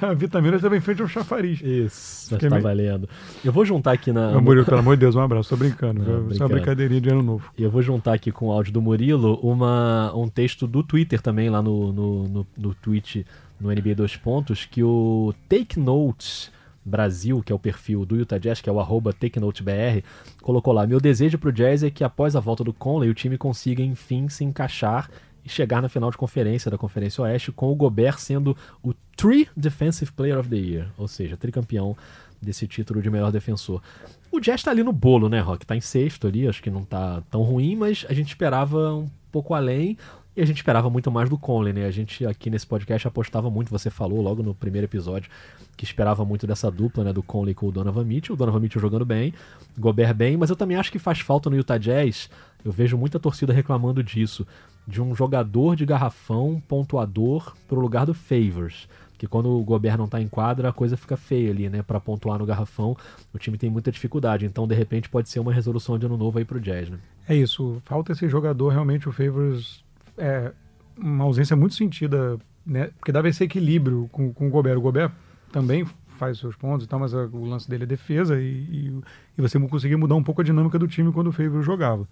A 0.00 0.14
vitamina 0.14 0.56
estava 0.56 0.76
em 0.76 0.80
frente 0.80 1.02
ao 1.02 1.08
chafariz. 1.08 1.60
Isso, 1.60 2.30
Fiquei 2.30 2.48
tá 2.48 2.54
meio- 2.54 2.62
valendo. 2.62 3.08
Eu 3.44 3.52
vou 3.52 3.64
juntar 3.64 3.92
aqui 3.92 4.12
na. 4.12 4.40
Murilo, 4.40 4.64
pelo 4.64 4.78
amor 4.78 4.96
de 4.96 5.00
Deus, 5.00 5.16
um 5.16 5.20
abraço. 5.20 5.48
Tô 5.50 5.56
brincando. 5.56 5.98
Não, 6.00 6.04
viu? 6.04 6.30
Isso 6.30 6.42
é 6.42 6.46
uma 6.46 6.48
brincando. 6.48 6.48
brincadeirinha 6.54 7.00
de 7.00 7.08
ano 7.10 7.22
novo. 7.22 7.50
E 7.58 7.62
eu 7.62 7.70
vou 7.70 7.82
juntar 7.82 8.14
aqui 8.14 8.30
com 8.30 8.46
o 8.46 8.52
áudio 8.52 8.72
do 8.72 8.80
Murilo 8.80 9.38
uma, 9.42 10.12
um 10.14 10.28
texto 10.28 10.66
do 10.66 10.82
Twitter 10.82 11.20
também, 11.20 11.50
lá 11.50 11.60
no, 11.60 11.92
no, 11.92 12.28
no, 12.28 12.46
no 12.56 12.74
tweet 12.74 13.26
no 13.60 13.70
NBA 13.70 13.94
2 13.96 14.16
Pontos, 14.16 14.64
que 14.64 14.82
o 14.82 15.34
Take 15.48 15.78
Notes 15.80 16.50
Brasil, 16.84 17.42
que 17.42 17.52
é 17.52 17.54
o 17.54 17.58
perfil 17.58 18.04
do 18.04 18.16
Utah 18.16 18.38
Jazz, 18.38 18.60
que 18.60 18.68
é 18.68 18.72
o 18.72 18.80
arroba 18.80 19.12
TakeNoteBR, 19.12 20.04
colocou 20.42 20.72
lá: 20.72 20.86
Meu 20.86 21.00
desejo 21.00 21.38
pro 21.38 21.52
Jazz 21.52 21.82
é 21.82 21.90
que 21.90 22.04
após 22.04 22.36
a 22.36 22.40
volta 22.40 22.62
do 22.62 22.72
Conley 22.72 23.08
o 23.08 23.14
time 23.14 23.38
consiga 23.38 23.82
enfim 23.82 24.28
se 24.28 24.44
encaixar 24.44 25.10
e 25.44 25.48
chegar 25.48 25.82
na 25.82 25.88
final 25.88 26.10
de 26.10 26.16
conferência 26.16 26.70
da 26.70 26.78
Conferência 26.78 27.22
Oeste, 27.22 27.52
com 27.52 27.70
o 27.70 27.74
Gobert 27.74 28.18
sendo 28.18 28.56
o 28.82 28.94
Three 29.16 29.48
Defensive 29.56 30.10
Player 30.12 30.38
of 30.38 30.48
the 30.48 30.56
Year, 30.56 30.88
ou 30.96 31.06
seja, 31.06 31.36
tricampeão 31.36 31.96
desse 32.40 32.66
título 32.66 33.02
de 33.02 33.10
melhor 33.10 33.30
defensor. 33.30 33.82
O 34.30 34.40
Jazz 34.40 34.62
tá 34.62 34.70
ali 34.70 34.82
no 34.82 34.92
bolo, 34.92 35.28
né, 35.28 35.40
Rock? 35.40 35.64
Tá 35.64 35.76
em 35.76 35.80
sexto 35.80 36.26
ali, 36.26 36.48
acho 36.48 36.62
que 36.62 36.70
não 36.70 36.84
tá 36.84 37.22
tão 37.30 37.42
ruim, 37.42 37.76
mas 37.76 38.04
a 38.08 38.12
gente 38.12 38.28
esperava 38.28 38.94
um 38.94 39.08
pouco 39.30 39.54
além. 39.54 39.96
E 40.36 40.42
a 40.42 40.44
gente 40.44 40.56
esperava 40.56 40.90
muito 40.90 41.12
mais 41.12 41.30
do 41.30 41.38
Conley, 41.38 41.72
né? 41.72 41.86
A 41.86 41.92
gente 41.92 42.26
aqui 42.26 42.50
nesse 42.50 42.66
podcast 42.66 43.06
apostava 43.06 43.48
muito, 43.48 43.70
você 43.70 43.88
falou 43.88 44.20
logo 44.20 44.42
no 44.42 44.52
primeiro 44.52 44.84
episódio, 44.84 45.30
que 45.76 45.84
esperava 45.84 46.24
muito 46.24 46.44
dessa 46.44 46.68
dupla, 46.70 47.04
né? 47.04 47.12
Do 47.12 47.22
Conley 47.22 47.54
com 47.54 47.68
o 47.68 47.72
Donovan 47.72 48.04
Mitchell. 48.04 48.34
O 48.34 48.36
Donovan 48.36 48.58
Mitchell 48.58 48.82
jogando 48.82 49.04
bem, 49.04 49.32
Gobert 49.78 50.12
bem, 50.12 50.36
mas 50.36 50.50
eu 50.50 50.56
também 50.56 50.76
acho 50.76 50.90
que 50.90 50.98
faz 50.98 51.20
falta 51.20 51.48
no 51.48 51.56
Utah 51.56 51.78
Jazz. 51.78 52.28
Eu 52.64 52.72
vejo 52.72 52.98
muita 52.98 53.20
torcida 53.20 53.52
reclamando 53.52 54.02
disso. 54.02 54.44
De 54.86 55.00
um 55.00 55.14
jogador 55.14 55.76
de 55.76 55.86
garrafão, 55.86 56.60
pontuador, 56.66 57.54
pro 57.68 57.80
lugar 57.80 58.04
do 58.04 58.12
Favors. 58.12 58.88
Que 59.16 59.28
quando 59.28 59.48
o 59.48 59.62
Gobert 59.62 59.96
não 59.96 60.08
tá 60.08 60.20
em 60.20 60.26
quadra, 60.26 60.70
a 60.70 60.72
coisa 60.72 60.96
fica 60.96 61.16
feia 61.16 61.50
ali, 61.50 61.68
né? 61.68 61.82
Pra 61.82 62.00
pontuar 62.00 62.40
no 62.40 62.44
garrafão, 62.44 62.96
o 63.32 63.38
time 63.38 63.56
tem 63.56 63.70
muita 63.70 63.92
dificuldade. 63.92 64.44
Então, 64.44 64.66
de 64.66 64.74
repente, 64.74 65.08
pode 65.08 65.28
ser 65.28 65.38
uma 65.38 65.52
resolução 65.52 65.96
de 65.96 66.06
ano 66.06 66.16
novo 66.16 66.38
aí 66.38 66.44
pro 66.44 66.60
Jazz, 66.60 66.90
né? 66.90 66.98
É 67.28 67.36
isso. 67.36 67.80
Falta 67.84 68.12
esse 68.12 68.28
jogador, 68.28 68.70
realmente, 68.70 69.08
o 69.08 69.12
Favors 69.12 69.83
é 70.16 70.52
uma 70.96 71.24
ausência 71.24 71.56
muito 71.56 71.74
sentida, 71.74 72.38
né? 72.64 72.90
Porque 72.98 73.12
dava 73.12 73.28
esse 73.28 73.42
equilíbrio 73.44 74.08
com, 74.12 74.32
com 74.32 74.46
o 74.46 74.50
Gobert. 74.50 74.78
O 74.78 74.80
Gobert 74.80 75.12
também 75.50 75.84
faz 76.16 76.38
seus 76.38 76.56
pontos 76.56 76.86
e 76.86 76.88
tal, 76.88 77.00
mas 77.00 77.14
a, 77.14 77.24
o 77.26 77.44
lance 77.44 77.68
dele 77.68 77.84
é 77.84 77.86
defesa 77.86 78.40
e, 78.40 78.44
e, 78.44 79.00
e, 79.36 79.42
você 79.42 79.58
conseguia 79.60 79.98
mudar 79.98 80.14
um 80.14 80.22
pouco 80.22 80.40
a 80.40 80.44
dinâmica 80.44 80.78
do 80.78 80.86
time 80.86 81.12
quando 81.12 81.28
o 81.28 81.32
Favors 81.32 81.64
jogava. 81.64 82.08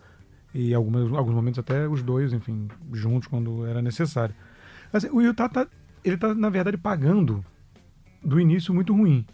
E 0.55 0.75
algumas, 0.75 1.11
alguns 1.13 1.35
momentos 1.35 1.59
até 1.59 1.89
os 1.89 2.03
dois, 2.03 2.33
enfim, 2.33 2.69
juntos 2.93 3.29
quando 3.29 3.65
era 3.67 3.81
necessário. 3.81 4.35
Assim, 4.93 5.09
o 5.11 5.23
Utah 5.23 5.49
tá, 5.49 5.67
ele 6.05 6.17
tá, 6.17 6.35
na 6.35 6.51
verdade, 6.51 6.77
pagando 6.77 7.43
do 8.23 8.39
início 8.39 8.75
muito 8.75 8.95
ruim. 8.95 9.25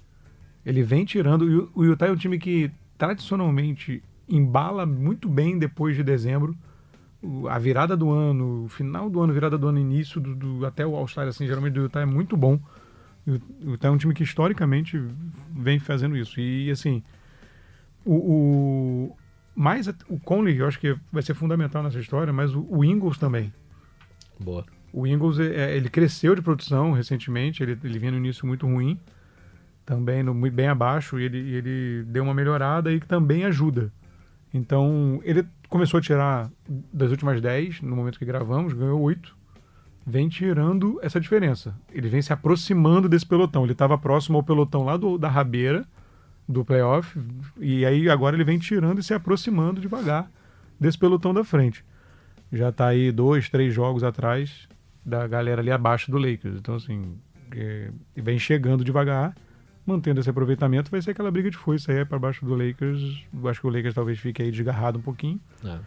Ele 0.64 0.82
vem 0.82 1.04
tirando. 1.04 1.70
O 1.74 1.84
Utah 1.84 2.06
é 2.06 2.12
um 2.12 2.16
time 2.16 2.38
que 2.38 2.70
tradicionalmente 2.96 4.02
embala 4.28 4.84
muito 4.86 5.28
bem 5.28 5.58
depois 5.58 5.96
de 5.96 6.04
dezembro 6.04 6.56
a 7.48 7.58
virada 7.58 7.96
do 7.96 8.10
ano, 8.10 8.64
o 8.64 8.68
final 8.68 9.10
do 9.10 9.20
ano, 9.20 9.32
virada 9.32 9.58
do 9.58 9.66
ano, 9.66 9.78
início 9.78 10.20
do, 10.20 10.34
do 10.34 10.66
até 10.66 10.86
o 10.86 10.94
All-Star, 10.94 11.26
assim, 11.26 11.46
geralmente 11.46 11.74
do 11.74 11.82
Utah 11.82 12.00
é 12.00 12.06
muito 12.06 12.36
bom. 12.36 12.60
O 13.26 13.72
Utah 13.72 13.88
é 13.88 13.90
um 13.90 13.98
time 13.98 14.14
que 14.14 14.22
historicamente 14.22 15.02
vem 15.50 15.78
fazendo 15.78 16.16
isso. 16.16 16.40
E, 16.40 16.70
assim, 16.70 17.02
o, 18.04 18.14
o 18.14 19.16
mais 19.54 19.88
o 20.08 20.18
Conley, 20.20 20.58
eu 20.58 20.66
acho 20.66 20.78
que 20.78 20.96
vai 21.12 21.22
ser 21.22 21.34
fundamental 21.34 21.82
nessa 21.82 21.98
história, 21.98 22.32
mas 22.32 22.54
o, 22.54 22.66
o 22.70 22.84
Ingles 22.84 23.18
também. 23.18 23.52
Boa. 24.38 24.64
O 24.92 25.06
Ingles, 25.06 25.38
é, 25.40 25.76
ele 25.76 25.90
cresceu 25.90 26.34
de 26.34 26.40
produção 26.40 26.92
recentemente, 26.92 27.62
ele, 27.62 27.76
ele 27.82 27.98
vinha 27.98 28.12
no 28.12 28.18
início 28.18 28.46
muito 28.46 28.66
ruim, 28.66 28.98
também 29.84 30.22
no, 30.22 30.32
muito 30.32 30.54
bem 30.54 30.68
abaixo, 30.68 31.18
e 31.18 31.24
ele, 31.24 31.38
ele 31.38 32.04
deu 32.04 32.22
uma 32.22 32.32
melhorada 32.32 32.92
e 32.92 33.00
que 33.00 33.06
também 33.06 33.44
ajuda. 33.44 33.92
Então, 34.52 35.20
ele 35.24 35.46
começou 35.68 35.98
a 35.98 36.00
tirar 36.00 36.50
das 36.92 37.10
últimas 37.10 37.40
10, 37.40 37.82
no 37.82 37.94
momento 37.94 38.18
que 38.18 38.24
gravamos, 38.24 38.72
ganhou 38.72 39.00
8. 39.00 39.36
Vem 40.06 40.28
tirando 40.28 40.98
essa 41.02 41.20
diferença. 41.20 41.74
Ele 41.92 42.08
vem 42.08 42.22
se 42.22 42.32
aproximando 42.32 43.08
desse 43.08 43.26
pelotão. 43.26 43.64
Ele 43.64 43.72
estava 43.72 43.98
próximo 43.98 44.38
ao 44.38 44.42
pelotão 44.42 44.84
lá 44.84 44.96
do, 44.96 45.18
da 45.18 45.28
rabeira 45.28 45.86
do 46.48 46.64
playoff. 46.64 47.20
E 47.58 47.84
aí 47.84 48.08
agora 48.08 48.34
ele 48.34 48.44
vem 48.44 48.58
tirando 48.58 49.00
e 49.00 49.02
se 49.02 49.12
aproximando 49.12 49.80
devagar 49.80 50.30
desse 50.80 50.96
pelotão 50.96 51.34
da 51.34 51.44
frente. 51.44 51.84
Já 52.50 52.70
está 52.70 52.86
aí 52.86 53.12
dois, 53.12 53.50
três 53.50 53.74
jogos 53.74 54.02
atrás 54.02 54.66
da 55.04 55.26
galera 55.26 55.60
ali 55.60 55.70
abaixo 55.70 56.10
do 56.10 56.16
Lakers. 56.16 56.56
Então, 56.56 56.76
assim, 56.76 57.18
é, 57.54 57.90
vem 58.16 58.38
chegando 58.38 58.82
devagar 58.82 59.34
mantendo 59.88 60.20
esse 60.20 60.28
aproveitamento, 60.28 60.90
vai 60.90 61.00
ser 61.00 61.12
aquela 61.12 61.30
briga 61.30 61.50
de 61.50 61.56
foice 61.56 61.90
aí 61.90 62.04
para 62.04 62.18
baixo 62.18 62.44
do 62.44 62.54
Lakers. 62.54 63.24
Eu 63.32 63.48
acho 63.48 63.60
que 63.60 63.66
o 63.66 63.70
Lakers 63.70 63.94
talvez 63.94 64.18
fique 64.18 64.42
aí 64.42 64.50
desgarrado 64.50 64.98
um 64.98 65.02
pouquinho. 65.02 65.40
É. 65.64 65.78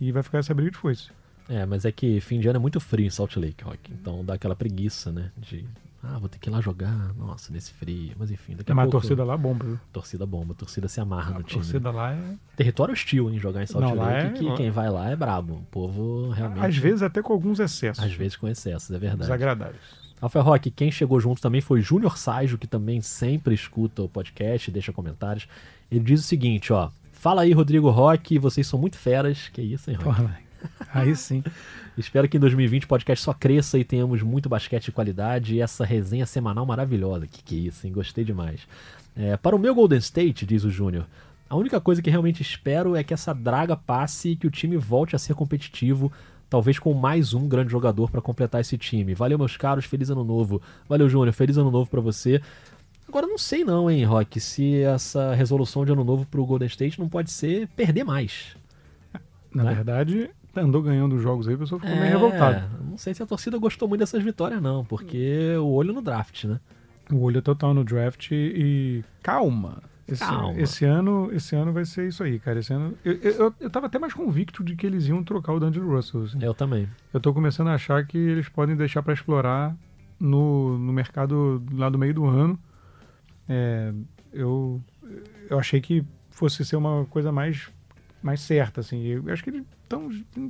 E 0.00 0.10
vai 0.10 0.22
ficar 0.22 0.38
essa 0.38 0.52
briga 0.52 0.72
de 0.72 0.76
foice. 0.76 1.10
É, 1.48 1.64
mas 1.64 1.84
é 1.84 1.92
que 1.92 2.20
fim 2.20 2.40
de 2.40 2.48
ano 2.48 2.56
é 2.56 2.60
muito 2.60 2.80
frio 2.80 3.06
em 3.06 3.10
Salt 3.10 3.36
Lake, 3.36 3.62
Rock. 3.62 3.92
Então 3.92 4.24
dá 4.24 4.34
aquela 4.34 4.56
preguiça, 4.56 5.12
né? 5.12 5.30
De. 5.38 5.64
Ah, 6.02 6.18
vou 6.18 6.28
ter 6.28 6.38
que 6.38 6.48
ir 6.48 6.52
lá 6.52 6.60
jogar. 6.60 7.14
Nossa, 7.14 7.52
nesse 7.52 7.72
frio. 7.72 8.14
Mas 8.18 8.30
enfim, 8.30 8.56
daqui 8.56 8.70
a 8.70 8.74
mas 8.74 8.84
pouco. 8.84 8.96
Mas 8.96 9.04
a 9.04 9.08
torcida 9.08 9.24
lá 9.24 9.36
bomba, 9.36 9.64
viu? 9.64 9.80
Torcida 9.92 10.26
bomba, 10.26 10.52
a 10.52 10.56
torcida 10.56 10.88
se 10.88 11.00
amarra 11.00 11.36
a 11.36 11.38
no 11.38 11.44
time. 11.44 11.62
Torcida 11.62 11.90
lá 11.90 12.12
é. 12.12 12.34
Território 12.56 12.92
hostil, 12.92 13.30
hein? 13.30 13.38
Jogar 13.38 13.62
em 13.62 13.66
Salt 13.66 13.84
Não, 13.84 13.94
Lake. 13.94 14.26
É... 14.26 14.30
Que 14.32 14.56
quem 14.56 14.70
vai 14.70 14.90
lá 14.90 15.08
é 15.08 15.16
brabo. 15.16 15.54
O 15.54 15.62
povo 15.70 16.30
realmente. 16.30 16.66
Às 16.66 16.76
vezes 16.76 17.02
até 17.02 17.22
com 17.22 17.32
alguns 17.32 17.60
excessos. 17.60 18.02
Às 18.02 18.12
vezes 18.12 18.36
com 18.36 18.48
excessos, 18.48 18.90
é 18.90 18.98
verdade. 18.98 19.22
Desagradáveis. 19.22 20.05
Alfa 20.20 20.40
Rock, 20.40 20.70
quem 20.70 20.90
chegou 20.90 21.20
junto 21.20 21.42
também 21.42 21.60
foi 21.60 21.80
Júnior 21.82 22.16
Sajo, 22.16 22.56
que 22.56 22.66
também 22.66 23.00
sempre 23.00 23.54
escuta 23.54 24.02
o 24.02 24.08
podcast, 24.08 24.70
deixa 24.70 24.92
comentários. 24.92 25.46
Ele 25.90 26.04
diz 26.04 26.20
o 26.20 26.24
seguinte, 26.24 26.72
ó. 26.72 26.90
Fala 27.12 27.42
aí, 27.42 27.52
Rodrigo 27.52 27.90
Rock, 27.90 28.38
vocês 28.38 28.66
são 28.66 28.78
muito 28.78 28.96
feras. 28.96 29.48
Que 29.48 29.60
isso, 29.60 29.90
hein, 29.90 29.96
Rock? 29.96 30.28
Aí 30.92 31.14
sim. 31.14 31.42
Espero 31.96 32.28
que 32.28 32.36
em 32.36 32.40
2020 32.40 32.84
o 32.84 32.88
podcast 32.88 33.24
só 33.24 33.32
cresça 33.32 33.78
e 33.78 33.84
tenhamos 33.84 34.22
muito 34.22 34.48
basquete 34.48 34.86
de 34.86 34.92
qualidade 34.92 35.54
e 35.54 35.60
essa 35.60 35.84
resenha 35.84 36.26
semanal 36.26 36.64
maravilhosa. 36.66 37.26
Que 37.26 37.42
que 37.42 37.54
é 37.54 37.58
isso, 37.68 37.86
hein? 37.86 37.92
Gostei 37.92 38.24
demais. 38.24 38.60
É, 39.14 39.36
para 39.36 39.56
o 39.56 39.58
meu 39.58 39.74
Golden 39.74 39.98
State, 39.98 40.44
diz 40.44 40.64
o 40.64 40.70
Júnior, 40.70 41.06
a 41.48 41.56
única 41.56 41.80
coisa 41.80 42.02
que 42.02 42.10
realmente 42.10 42.42
espero 42.42 42.96
é 42.96 43.04
que 43.04 43.14
essa 43.14 43.32
draga 43.32 43.76
passe 43.76 44.30
e 44.30 44.36
que 44.36 44.46
o 44.46 44.50
time 44.50 44.76
volte 44.76 45.14
a 45.14 45.18
ser 45.18 45.34
competitivo 45.34 46.12
talvez 46.48 46.78
com 46.78 46.92
mais 46.94 47.34
um 47.34 47.48
grande 47.48 47.70
jogador 47.70 48.10
para 48.10 48.20
completar 48.20 48.60
esse 48.60 48.78
time. 48.78 49.14
Valeu, 49.14 49.38
meus 49.38 49.56
caros, 49.56 49.84
feliz 49.84 50.10
ano 50.10 50.24
novo. 50.24 50.60
Valeu, 50.88 51.08
Júnior, 51.08 51.32
feliz 51.32 51.56
ano 51.56 51.70
novo 51.70 51.90
para 51.90 52.00
você. 52.00 52.40
Agora 53.08 53.26
não 53.26 53.38
sei 53.38 53.64
não, 53.64 53.90
hein, 53.90 54.04
Rock, 54.04 54.40
se 54.40 54.80
essa 54.80 55.32
resolução 55.34 55.84
de 55.84 55.92
ano 55.92 56.04
novo 56.04 56.26
pro 56.26 56.44
Golden 56.44 56.66
State 56.66 56.98
não 56.98 57.08
pode 57.08 57.30
ser 57.30 57.68
perder 57.68 58.04
mais. 58.04 58.56
Na 59.54 59.64
né? 59.64 59.74
verdade, 59.74 60.30
andou 60.56 60.82
ganhando 60.82 61.16
os 61.16 61.22
jogos 61.22 61.46
aí, 61.46 61.54
o 61.54 61.58
pessoal 61.58 61.80
ficou 61.80 61.94
é, 61.94 62.00
meio 62.00 62.12
revoltado. 62.12 62.68
Não 62.84 62.98
sei 62.98 63.14
se 63.14 63.22
a 63.22 63.26
torcida 63.26 63.56
gostou 63.58 63.88
muito 63.88 64.00
dessas 64.00 64.22
vitórias 64.22 64.60
não, 64.60 64.84
porque 64.84 65.54
o 65.58 65.68
olho 65.68 65.92
no 65.92 66.02
draft, 66.02 66.44
né? 66.44 66.60
O 67.10 67.20
olho 67.20 67.38
é 67.38 67.40
total 67.40 67.72
no 67.72 67.84
draft 67.84 68.32
e 68.32 69.04
calma. 69.22 69.82
Esse, 70.08 70.24
esse, 70.56 70.84
ano, 70.84 71.30
esse 71.32 71.56
ano 71.56 71.72
vai 71.72 71.84
ser 71.84 72.06
isso 72.06 72.22
aí, 72.22 72.38
cara. 72.38 72.60
Esse 72.60 72.72
ano. 72.72 72.96
Eu, 73.04 73.14
eu, 73.14 73.54
eu 73.58 73.70
tava 73.70 73.86
até 73.86 73.98
mais 73.98 74.14
convicto 74.14 74.62
de 74.62 74.76
que 74.76 74.86
eles 74.86 75.08
iam 75.08 75.22
trocar 75.24 75.52
o 75.52 75.58
D'Angelo 75.58 75.90
Russell. 75.94 76.24
Assim. 76.24 76.38
Eu 76.40 76.54
também. 76.54 76.88
Eu 77.12 77.20
tô 77.20 77.34
começando 77.34 77.68
a 77.68 77.74
achar 77.74 78.06
que 78.06 78.16
eles 78.16 78.48
podem 78.48 78.76
deixar 78.76 79.02
para 79.02 79.12
explorar 79.12 79.76
no, 80.18 80.78
no 80.78 80.92
mercado 80.92 81.62
lá 81.72 81.88
do 81.88 81.98
meio 81.98 82.14
do 82.14 82.24
ano. 82.24 82.58
É, 83.48 83.92
eu, 84.32 84.80
eu 85.50 85.58
achei 85.58 85.80
que 85.80 86.04
fosse 86.30 86.64
ser 86.64 86.76
uma 86.76 87.04
coisa 87.06 87.32
mais, 87.32 87.68
mais 88.22 88.40
certa, 88.40 88.82
assim. 88.82 89.02
Eu 89.02 89.24
acho 89.32 89.42
que 89.42 89.50
eles 89.50 89.64
tão, 89.88 90.08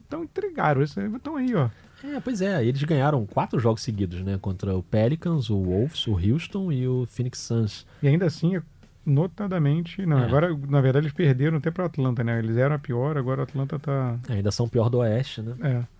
tão 0.09 0.25
entregaram. 0.25 0.83
Estão 0.83 1.37
aí, 1.37 1.55
ó. 1.55 1.71
É, 2.05 2.21
pois 2.21 2.41
é. 2.43 2.65
Eles 2.65 2.83
ganharam 2.83 3.25
quatro 3.25 3.59
jogos 3.59 3.83
seguidos, 3.83 4.21
né? 4.23 4.39
Contra 4.39 4.77
o 4.77 4.83
Pelicans, 4.83 5.49
o 5.49 5.63
Wolves, 5.63 6.07
o 6.07 6.13
Houston 6.13 6.71
e 6.71 6.87
o 6.87 7.07
Phoenix 7.07 7.39
Suns. 7.39 7.87
E 8.03 8.09
ainda 8.09 8.27
assim, 8.27 8.61
notadamente. 9.07 10.05
Não, 10.05 10.19
é. 10.19 10.25
agora, 10.25 10.49
na 10.69 10.81
verdade, 10.81 11.07
eles 11.07 11.15
perderam 11.15 11.59
até 11.59 11.71
para 11.71 11.87
Atlanta, 11.87 12.25
né? 12.25 12.39
Eles 12.39 12.57
eram 12.57 12.75
a 12.75 12.79
pior, 12.79 13.17
agora 13.17 13.41
o 13.41 13.45
Atlanta 13.45 13.79
tá. 13.79 14.19
É, 14.29 14.35
ainda 14.35 14.51
são 14.51 14.69
pior 14.69 14.91
do 14.91 14.99
Oeste, 14.99 15.41
né? 15.41 15.55
É. 15.63 15.96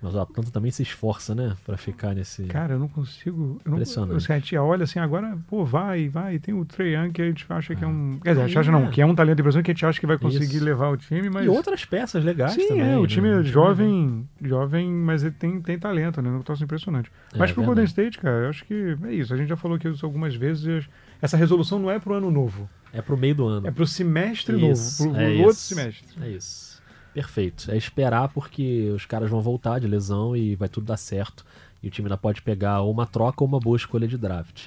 Mas 0.00 0.14
o 0.14 0.20
Atlanta 0.20 0.50
também 0.50 0.70
se 0.70 0.82
esforça, 0.82 1.34
né? 1.34 1.56
Pra 1.66 1.76
ficar 1.76 2.14
nesse. 2.14 2.44
Cara, 2.44 2.74
eu 2.74 2.78
não 2.78 2.86
consigo. 2.86 3.60
Eu 3.64 3.70
não, 3.70 3.78
Impressionante. 3.78 4.32
a 4.32 4.38
gente 4.38 4.56
olha 4.56 4.84
assim, 4.84 5.00
agora, 5.00 5.36
pô, 5.48 5.64
vai, 5.64 6.08
vai. 6.08 6.38
Tem 6.38 6.54
o 6.54 6.64
Trey 6.64 6.94
Young 6.94 7.10
que 7.10 7.20
a 7.20 7.26
gente 7.26 7.44
acha 7.48 7.74
que 7.74 7.82
é 7.82 7.86
um. 7.86 8.20
Quer 8.22 8.30
dizer, 8.30 8.42
a 8.42 8.46
gente 8.46 8.58
acha 8.58 8.70
não, 8.70 8.90
que 8.90 9.00
é 9.00 9.06
um 9.06 9.14
talento 9.14 9.36
de 9.36 9.42
impressão 9.42 9.62
que 9.62 9.70
a 9.72 9.74
gente 9.74 9.84
acha 9.84 9.98
que 9.98 10.06
vai 10.06 10.16
conseguir 10.16 10.56
Isso. 10.56 10.64
levar 10.64 10.90
o 10.90 10.96
time, 10.96 11.28
mas. 11.28 11.44
E 11.44 11.48
outras 11.48 11.84
peças 11.84 12.24
legais 12.24 12.52
Sim, 12.52 12.68
também. 12.68 12.92
É, 12.92 12.96
o 12.96 13.06
time 13.06 13.28
né? 13.28 13.40
é 13.40 13.42
jovem, 13.42 14.28
jovem, 14.40 14.88
mas 14.88 15.24
ele 15.24 15.34
tem, 15.34 15.60
tem 15.60 15.78
talento, 15.78 16.22
né? 16.22 16.30
Não 16.30 16.42
troço 16.42 16.62
impressionante. 16.62 17.10
É, 17.34 17.38
mas 17.38 17.50
pro 17.50 17.64
Golden 17.64 17.84
State, 17.84 18.18
cara, 18.18 18.44
eu 18.44 18.50
acho 18.50 18.64
que 18.64 18.96
é 19.04 19.12
isso. 19.12 19.34
A 19.34 19.36
gente 19.36 19.48
já 19.48 19.56
falou 19.56 19.76
aqui 19.76 19.88
isso 19.88 20.06
algumas 20.06 20.34
vezes. 20.34 20.88
Essa 21.20 21.36
resolução 21.36 21.80
não 21.80 21.90
é 21.90 21.98
pro 21.98 22.14
ano 22.14 22.30
novo. 22.30 22.70
É 22.92 23.02
pro 23.02 23.16
meio 23.16 23.34
do 23.34 23.46
ano. 23.46 23.66
É 23.66 23.70
pro 23.70 23.86
semestre 23.86 24.56
isso, 24.70 25.04
novo, 25.04 25.14
pro, 25.14 25.22
é 25.22 25.30
outro 25.36 25.50
isso, 25.50 25.74
semestre. 25.74 26.06
É 26.22 26.28
isso. 26.30 26.67
Perfeito. 27.14 27.70
É 27.70 27.76
esperar 27.76 28.28
porque 28.28 28.90
os 28.94 29.04
caras 29.06 29.30
vão 29.30 29.40
voltar 29.40 29.78
de 29.78 29.86
lesão 29.86 30.36
e 30.36 30.54
vai 30.54 30.68
tudo 30.68 30.86
dar 30.86 30.96
certo. 30.96 31.44
E 31.82 31.88
o 31.88 31.90
time 31.90 32.06
ainda 32.06 32.16
pode 32.16 32.42
pegar 32.42 32.80
ou 32.80 32.90
uma 32.90 33.06
troca 33.06 33.42
ou 33.42 33.48
uma 33.48 33.60
boa 33.60 33.76
escolha 33.76 34.06
de 34.06 34.16
draft. 34.16 34.66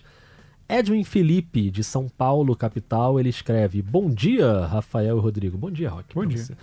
Edwin 0.67 1.03
Felipe, 1.03 1.69
de 1.69 1.83
São 1.83 2.07
Paulo, 2.07 2.55
capital, 2.55 3.19
ele 3.19 3.29
escreve: 3.29 3.81
Bom 3.81 4.09
dia, 4.09 4.65
Rafael 4.65 5.17
e 5.17 5.19
Rodrigo. 5.19 5.57
Bom 5.57 5.69
dia, 5.69 5.89
Rock. 5.89 6.15
Bom 6.15 6.25
dia. 6.25 6.37
Você. 6.37 6.55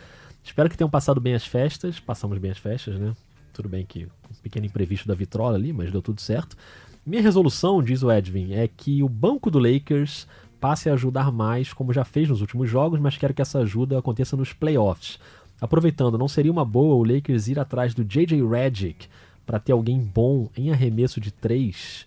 Espero 0.42 0.70
que 0.70 0.78
tenham 0.78 0.88
passado 0.88 1.20
bem 1.20 1.34
as 1.34 1.46
festas. 1.46 2.00
Passamos 2.00 2.38
bem 2.38 2.50
as 2.50 2.58
festas, 2.58 2.98
né? 2.98 3.14
Tudo 3.52 3.68
bem 3.68 3.84
que 3.84 4.04
um 4.04 4.34
pequeno 4.42 4.64
imprevisto 4.64 5.06
da 5.06 5.14
vitrola 5.14 5.56
ali, 5.56 5.72
mas 5.72 5.92
deu 5.92 6.00
tudo 6.00 6.20
certo. 6.20 6.56
Minha 7.04 7.20
resolução, 7.20 7.82
diz 7.82 8.02
o 8.02 8.10
Edwin, 8.10 8.54
é 8.54 8.66
que 8.68 9.02
o 9.02 9.08
banco 9.08 9.50
do 9.50 9.58
Lakers 9.58 10.26
passe 10.60 10.88
a 10.88 10.94
ajudar 10.94 11.30
mais, 11.30 11.72
como 11.72 11.92
já 11.92 12.04
fez 12.04 12.28
nos 12.28 12.40
últimos 12.40 12.68
jogos, 12.68 12.98
mas 12.98 13.16
quero 13.16 13.34
que 13.34 13.42
essa 13.42 13.60
ajuda 13.60 13.98
aconteça 13.98 14.36
nos 14.36 14.52
playoffs 14.52 15.18
Aproveitando, 15.60 16.18
não 16.18 16.28
seria 16.28 16.52
uma 16.52 16.64
boa 16.64 16.94
o 16.94 17.04
Lakers 17.04 17.48
ir 17.48 17.58
atrás 17.58 17.94
do 17.94 18.04
J.J. 18.04 18.46
Redick 18.46 19.08
para 19.44 19.58
ter 19.58 19.72
alguém 19.72 19.98
bom 19.98 20.48
em 20.56 20.70
arremesso 20.70 21.20
de 21.20 21.30
três? 21.30 22.06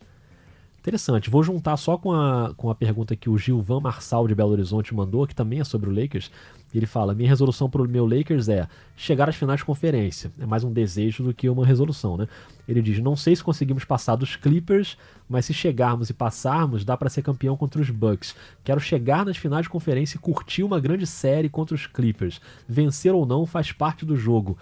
Interessante. 0.80 1.30
Vou 1.30 1.44
juntar 1.44 1.78
só 1.78 1.98
com 1.98 2.12
a, 2.12 2.54
com 2.56 2.70
a 2.70 2.76
pergunta 2.76 3.16
que 3.16 3.30
o 3.30 3.38
Gilvan 3.38 3.82
Marçal 3.82 4.28
de 4.28 4.34
Belo 4.34 4.52
Horizonte 4.52 4.96
mandou, 4.96 5.28
que 5.28 5.36
também 5.36 5.60
é 5.60 5.64
sobre 5.64 5.90
o 5.90 5.94
Lakers. 5.94 6.32
Ele 6.78 6.86
fala: 6.86 7.14
Minha 7.14 7.30
resolução 7.30 7.70
para 7.70 7.82
o 7.82 7.88
meu 7.88 8.06
Lakers 8.06 8.48
é 8.48 8.68
chegar 8.96 9.28
às 9.30 9.36
finais 9.36 9.60
de 9.60 9.66
conferência. 9.66 10.32
É 10.40 10.46
mais 10.46 10.64
um 10.64 10.72
desejo 10.72 11.24
do 11.24 11.34
que 11.34 11.50
uma 11.50 11.66
resolução, 11.66 12.18
né? 12.18 12.28
Ele 12.68 12.82
diz: 12.82 13.00
Não 13.00 13.16
sei 13.16 13.36
se 13.36 13.44
conseguimos 13.44 13.84
passar 13.84 14.16
dos 14.16 14.36
Clippers, 14.36 14.98
mas 15.28 15.46
se 15.46 15.54
chegarmos 15.54 16.10
e 16.10 16.14
passarmos, 16.14 16.86
dá 16.86 16.96
para 16.96 17.10
ser 17.10 17.22
campeão 17.22 17.58
contra 17.58 17.82
os 17.82 17.90
Bucks. 17.90 18.36
Quero 18.64 18.80
chegar 18.80 19.26
nas 19.26 19.38
finais 19.38 19.64
de 19.64 19.70
conferência 19.70 20.18
e 20.18 20.20
curtir 20.20 20.64
uma 20.64 20.80
grande 20.80 21.06
série 21.06 21.50
contra 21.50 21.76
os 21.76 21.88
Clippers. 21.88 22.40
Vencer 22.68 23.14
ou 23.14 23.26
não 23.26 23.46
faz 23.46 23.72
parte 23.72 24.06
do 24.06 24.16
jogo. 24.16 24.58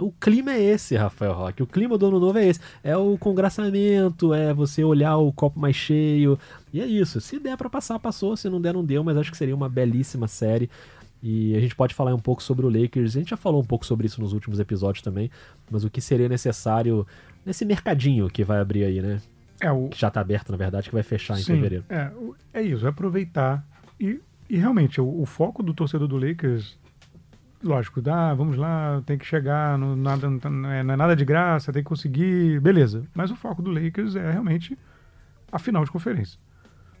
O 0.00 0.10
clima 0.10 0.52
é 0.52 0.62
esse, 0.62 0.96
Rafael 0.96 1.34
Roque. 1.34 1.62
O 1.62 1.66
clima 1.66 1.98
do 1.98 2.06
ano 2.06 2.18
novo 2.18 2.38
é 2.38 2.46
esse. 2.46 2.58
É 2.82 2.96
o 2.96 3.18
congraçamento, 3.18 4.32
é 4.32 4.54
você 4.54 4.82
olhar 4.82 5.18
o 5.18 5.30
copo 5.30 5.60
mais 5.60 5.76
cheio. 5.76 6.38
E 6.72 6.80
é 6.80 6.86
isso. 6.86 7.20
Se 7.20 7.38
der 7.38 7.54
para 7.58 7.68
passar, 7.68 7.98
passou. 7.98 8.34
Se 8.34 8.48
não 8.48 8.60
der, 8.60 8.72
não 8.72 8.82
deu. 8.82 9.04
Mas 9.04 9.18
acho 9.18 9.30
que 9.30 9.36
seria 9.36 9.54
uma 9.54 9.68
belíssima 9.68 10.26
série. 10.26 10.70
E 11.22 11.54
a 11.54 11.60
gente 11.60 11.74
pode 11.74 11.94
falar 11.94 12.14
um 12.14 12.18
pouco 12.18 12.42
sobre 12.42 12.64
o 12.64 12.68
Lakers. 12.68 13.16
A 13.16 13.18
gente 13.18 13.30
já 13.30 13.36
falou 13.36 13.60
um 13.60 13.64
pouco 13.64 13.84
sobre 13.84 14.06
isso 14.06 14.20
nos 14.20 14.32
últimos 14.32 14.58
episódios 14.58 15.02
também. 15.02 15.30
Mas 15.70 15.84
o 15.84 15.90
que 15.90 16.00
seria 16.00 16.28
necessário 16.28 17.06
nesse 17.44 17.64
mercadinho 17.64 18.28
que 18.28 18.42
vai 18.42 18.60
abrir 18.60 18.84
aí, 18.84 19.02
né? 19.02 19.20
É, 19.60 19.70
o... 19.70 19.88
Que 19.88 19.98
já 19.98 20.10
tá 20.10 20.20
aberto, 20.20 20.50
na 20.50 20.56
verdade, 20.56 20.88
que 20.88 20.94
vai 20.94 21.02
fechar 21.02 21.34
em 21.34 21.42
Sim, 21.42 21.56
fevereiro. 21.56 21.84
É, 21.88 22.10
é 22.54 22.62
isso, 22.62 22.86
é 22.86 22.88
aproveitar. 22.88 23.64
E, 23.98 24.18
e 24.48 24.56
realmente, 24.56 25.00
o, 25.00 25.20
o 25.20 25.26
foco 25.26 25.62
do 25.62 25.74
torcedor 25.74 26.08
do 26.08 26.16
Lakers 26.16 26.78
lógico, 27.62 28.00
dá, 28.00 28.32
vamos 28.34 28.56
lá, 28.56 29.02
tem 29.04 29.18
que 29.18 29.26
chegar, 29.26 29.78
não, 29.78 29.94
nada, 29.94 30.28
não 30.30 30.70
é, 30.70 30.82
não 30.82 30.94
é 30.94 30.96
nada 30.96 31.14
de 31.14 31.24
graça, 31.24 31.72
tem 31.72 31.82
que 31.82 31.88
conseguir, 31.88 32.60
beleza. 32.60 33.04
Mas 33.14 33.30
o 33.30 33.36
foco 33.36 33.62
do 33.62 33.70
Lakers 33.70 34.16
é 34.16 34.32
realmente 34.32 34.78
a 35.52 35.58
final 35.58 35.84
de 35.84 35.90
conferência. 35.90 36.38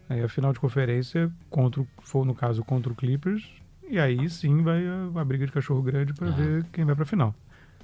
Aí 0.08 0.22
a 0.22 0.28
final 0.28 0.52
de 0.52 0.60
conferência, 0.60 1.30
contra, 1.48 1.84
for 2.02 2.24
no 2.24 2.34
caso 2.34 2.64
contra 2.64 2.92
o 2.92 2.96
Clippers, 2.96 3.48
e 3.90 3.98
aí 3.98 4.28
sim 4.30 4.62
vai 4.62 4.86
a, 4.86 5.20
a 5.20 5.24
briga 5.24 5.44
de 5.46 5.52
cachorro 5.52 5.82
grande 5.82 6.12
para 6.14 6.28
Ah. 6.28 6.32
ver 6.32 6.64
quem 6.72 6.84
vai 6.84 6.94
para 6.94 7.04
a 7.04 7.06
final. 7.06 7.34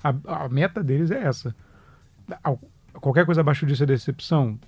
A, 0.03 0.45
a 0.45 0.49
meta 0.49 0.83
deles 0.83 1.11
é 1.11 1.23
essa. 1.23 1.55
Al- 2.43 2.61
Qualquer 2.95 3.27
coisa 3.27 3.43
abaixo 3.43 3.67
disso 3.67 3.83
é 3.83 3.87
decepção? 3.87 4.59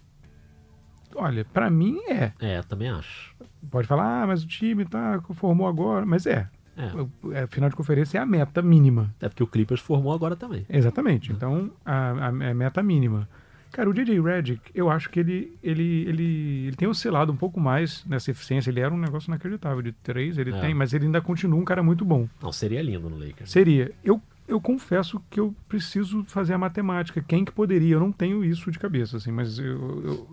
Olha, 1.15 1.45
para 1.47 1.71
mim 1.71 1.99
é. 2.09 2.33
É, 2.39 2.63
também 2.63 2.91
acho. 2.91 3.35
Pode 3.71 3.89
falar, 3.89 4.23
ah, 4.23 4.27
mas 4.27 4.45
o 4.45 4.47
time 4.47 4.85
tá, 4.85 5.21
formou 5.35 5.67
agora, 5.67 6.05
mas 6.05 6.27
é. 6.27 6.47
É. 6.77 7.43
É, 7.43 7.47
final 7.47 7.69
de 7.71 7.75
conferência 7.75 8.19
é 8.19 8.21
a 8.21 8.27
meta 8.27 8.61
mínima. 8.63 9.13
É 9.21 9.29
porque 9.29 9.43
o 9.43 9.47
Clippers 9.47 9.81
formou 9.81 10.13
agora 10.13 10.37
também. 10.37 10.65
Exatamente. 10.69 11.33
Então, 11.33 11.71
a, 11.85 12.11
a, 12.11 12.27
a 12.29 12.33
meta 12.55 12.83
mínima. 12.83 13.29
Cara, 13.73 13.89
o 13.89 13.93
DJ 13.93 14.21
Redick, 14.21 14.61
eu 14.75 14.91
acho 14.91 15.09
que 15.11 15.21
ele, 15.21 15.57
ele, 15.63 16.05
ele, 16.09 16.65
ele 16.69 16.77
tem 16.77 16.89
oscilado 16.89 17.33
um 17.33 17.37
pouco 17.37 17.61
mais 17.61 18.05
nessa 18.07 18.31
eficiência. 18.31 18.71
Ele 18.71 18.81
era 18.81 18.93
um 18.93 18.99
negócio 18.99 19.29
inacreditável 19.31 19.83
de 19.83 19.93
três, 19.93 20.39
ele 20.39 20.53
É. 20.53 20.61
tem, 20.61 20.75
mas 20.75 20.93
ele 20.93 21.07
ainda 21.07 21.21
continua 21.21 21.61
um 21.61 21.65
cara 21.65 21.83
muito 21.83 22.05
bom. 22.05 22.29
Não, 22.43 22.51
seria 22.53 22.83
lindo 22.83 23.09
no 23.11 23.19
Lakers. 23.19 23.51
Seria. 23.51 23.93
Eu, 24.03 24.21
eu 24.49 24.61
confesso 24.61 25.23
que 25.31 25.39
eu 25.39 25.55
preciso 25.69 26.25
fazer 26.25 26.55
a 26.55 26.59
matemática. 26.59 27.23
Quem 27.27 27.45
que 27.45 27.53
poderia? 27.53 27.95
Eu 27.95 28.01
não 28.01 28.11
tenho 28.11 28.45
isso 28.45 28.71
de 28.71 28.79
cabeça, 28.79 29.19
assim, 29.19 29.31
mas, 29.31 29.59
eu, 29.59 29.67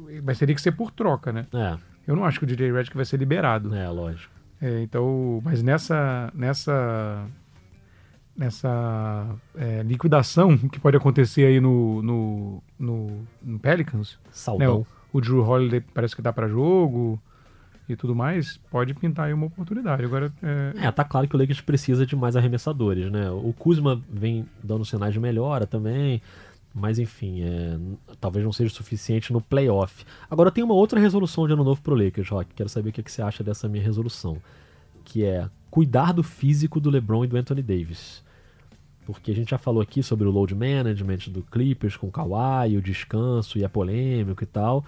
eu- 0.10 0.21
mas 0.24 0.39
teria 0.39 0.56
que 0.56 0.62
ser 0.62 0.71
por 0.71 0.89
troca, 0.91 1.32
né? 1.34 1.45
É, 1.54 1.78
Eu 2.08 2.15
não 2.15 2.24
acho 2.24 2.39
que 2.39 2.45
o 2.45 2.48
DJ 2.48 2.71
Redick 2.71 2.95
vai 2.95 3.06
ser 3.06 3.17
liberado. 3.17 3.76
é, 3.76 3.89
lógico. 3.89 4.34
É, 4.62 4.82
então, 4.82 5.41
mas 5.43 5.62
nessa 5.62 6.32
nessa 6.34 7.28
nessa 8.36 9.28
é, 9.56 9.82
liquidação 9.84 10.58
que 10.58 10.80
pode 10.80 10.98
acontecer 10.98 11.45
aí 11.45 11.60
no 11.60 12.02
no, 12.02 12.63
no, 12.78 13.28
no 13.41 13.60
Pelicans, 13.60 14.17
né, 14.60 14.65
o, 14.69 14.86
o 15.13 15.21
Drew 15.21 15.41
Holiday 15.41 15.82
parece 15.93 16.15
que 16.15 16.21
dá 16.21 16.34
para 16.34 16.48
jogo 16.48 17.19
e 17.88 17.95
tudo 17.95 18.15
mais, 18.15 18.58
pode 18.71 18.93
pintar 18.95 19.28
aí 19.28 19.34
uma 19.34 19.45
oportunidade. 19.45 20.04
Agora, 20.04 20.34
é, 20.41 20.74
É, 20.88 20.91
tá 20.91 21.04
claro 21.04 21.28
que 21.28 21.36
o 21.36 21.39
Lakers 21.39 21.62
precisa 21.62 22.06
de 22.06 22.15
mais 22.15 22.36
arremessadores, 22.36 23.12
né? 23.12 23.30
O 23.30 23.54
Kuzma 23.54 24.02
vem 24.10 24.45
dando 24.63 24.84
sinais 24.84 25.13
de 25.13 25.19
melhora 25.19 25.67
também, 25.67 26.19
mas 26.74 26.98
enfim, 27.00 27.43
é, 27.43 27.78
talvez 28.19 28.43
não 28.43 28.52
seja 28.52 28.71
o 28.71 28.76
suficiente 28.76 29.32
no 29.32 29.39
playoff. 29.39 30.04
Agora 30.30 30.52
tem 30.52 30.63
uma 30.63 30.74
outra 30.74 31.00
resolução 31.00 31.45
de 31.48 31.54
ano 31.54 31.63
novo 31.63 31.80
pro 31.82 31.95
Lakers, 31.95 32.28
Rock. 32.28 32.54
Quero 32.56 32.67
saber 32.69 32.89
o 32.89 32.91
que, 32.91 33.04
que 33.04 33.12
você 33.12 33.21
acha 33.21 33.43
dessa 33.43 33.69
minha 33.69 33.84
resolução, 33.84 34.38
que 35.04 35.24
é 35.24 35.48
cuidar 35.69 36.12
do 36.12 36.24
físico 36.24 36.80
do 36.80 36.89
LeBron 36.89 37.24
e 37.24 37.28
do 37.28 37.38
Anthony 37.38 37.62
Davis. 37.62 38.25
Porque 39.06 39.32
a 39.32 39.36
gente 39.36 39.50
já 39.52 39.58
falou 39.58 39.82
aqui 39.82 40.02
sobre 40.02 40.28
o 40.28 40.32
load 40.32 40.54
management 40.56 41.30
do 41.30 41.41
Clippers 41.44 41.96
com 41.98 42.08
o 42.08 42.12
Kawhi, 42.12 42.76
o 42.78 42.82
descanso 42.82 43.58
e 43.58 43.63
a 43.63 43.70
polêmica 43.70 44.44
e 44.44 44.48
tal. 44.48 44.84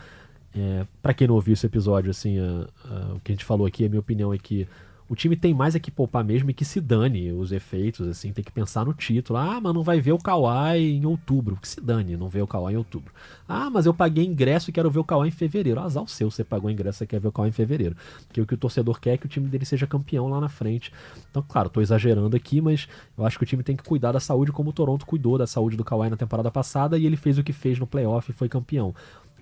É, 0.56 0.86
para 1.01 1.13
quem 1.13 1.27
não 1.27 1.36
ouviu 1.36 1.53
esse 1.53 1.65
episódio, 1.65 2.10
assim, 2.10 2.39
a- 2.39 2.67
a- 2.86 3.13
o 3.15 3.19
que 3.19 3.32
a 3.32 3.36
gente 3.36 3.45
falou 3.45 3.67
aqui, 3.67 3.86
a 3.86 3.89
minha 3.89 3.99
opinião 3.99 4.34
é 4.34 4.38
que 4.38 4.67
o 5.10 5.15
time 5.15 5.38
tem 5.38 5.54
mais 5.54 5.74
é 5.74 5.80
que 5.80 5.89
poupar 5.89 6.24
mesmo 6.24 6.50
e 6.50 6.54
que 6.54 6.65
se 6.65 6.82
dane 6.82 7.32
os 7.32 7.52
efeitos, 7.52 8.08
assim, 8.08 8.34
tem 8.34 8.43
que 8.43 8.52
pensar 8.52 8.86
no 8.86 8.93
título. 8.93 9.39
Ah, 9.39 9.60
mas 9.62 9.74
não 9.74 9.82
vai 9.82 10.02
ver 10.02 10.12
o 10.12 10.17
Kawhi 10.17 10.80
em 10.80 11.06
outubro. 11.06 11.56
Que 11.56 11.67
se 11.67 11.80
dane, 11.80 12.17
não 12.17 12.28
ver 12.28 12.41
o 12.41 12.48
Kawhi 12.48 12.74
em 12.74 12.78
outubro. 12.78 13.13
Ah, 13.48 13.70
mas 13.70 13.86
eu 13.86 13.93
paguei 13.93 14.26
ingresso 14.26 14.70
e 14.70 14.74
quero 14.74 14.91
ver 14.91 15.00
o 15.00 15.04
Kawhi 15.06 15.30
em 15.30 15.32
fevereiro. 15.32 15.80
Azar 15.80 16.04
o 16.04 16.08
seu, 16.08 16.30
você 16.30 16.43
pagou 16.43 16.70
ingresso 16.70 17.04
e 17.04 17.08
quer 17.08 17.22
ver 17.22 17.30
o 17.30 17.32
Kawhi 17.32 17.50
em 17.50 17.54
fevereiro. 17.54 17.96
Porque 18.28 18.41
o 18.41 18.46
que 18.46 18.54
o 18.54 18.58
torcedor 18.58 19.00
quer 19.00 19.13
é 19.13 19.17
que 19.17 19.26
o 19.26 19.30
time 19.30 19.48
dele 19.48 19.63
seja 19.63 19.88
campeão 19.88 20.28
lá 20.28 20.41
na 20.41 20.50
frente. 20.50 20.91
Então, 21.32 21.43
claro, 21.48 21.70
tô 21.70 21.80
exagerando 21.80 22.36
aqui, 22.36 22.60
mas 22.60 22.88
eu 23.17 23.26
acho 23.26 23.38
que 23.38 23.43
o 23.43 23.48
time 23.48 23.63
tem 23.63 23.78
que 23.78 23.84
cuidar 23.84 24.12
da 24.12 24.20
saúde 24.20 24.52
como 24.52 24.72
o 24.72 24.74
Toronto 24.74 25.06
cuidou 25.06 25.38
da 25.38 25.48
saúde 25.48 25.78
do 25.78 25.86
Kawhi 25.86 26.10
na 26.10 26.17
temporada 26.17 26.52
passada 26.52 26.98
e 26.98 27.06
ele 27.06 27.15
fez 27.15 27.38
o 27.38 27.43
que 27.43 27.54
fez 27.54 27.80
no 27.80 27.88
playoff 27.88 28.30
e 28.30 28.34
foi 28.34 28.50
campeão. 28.50 28.93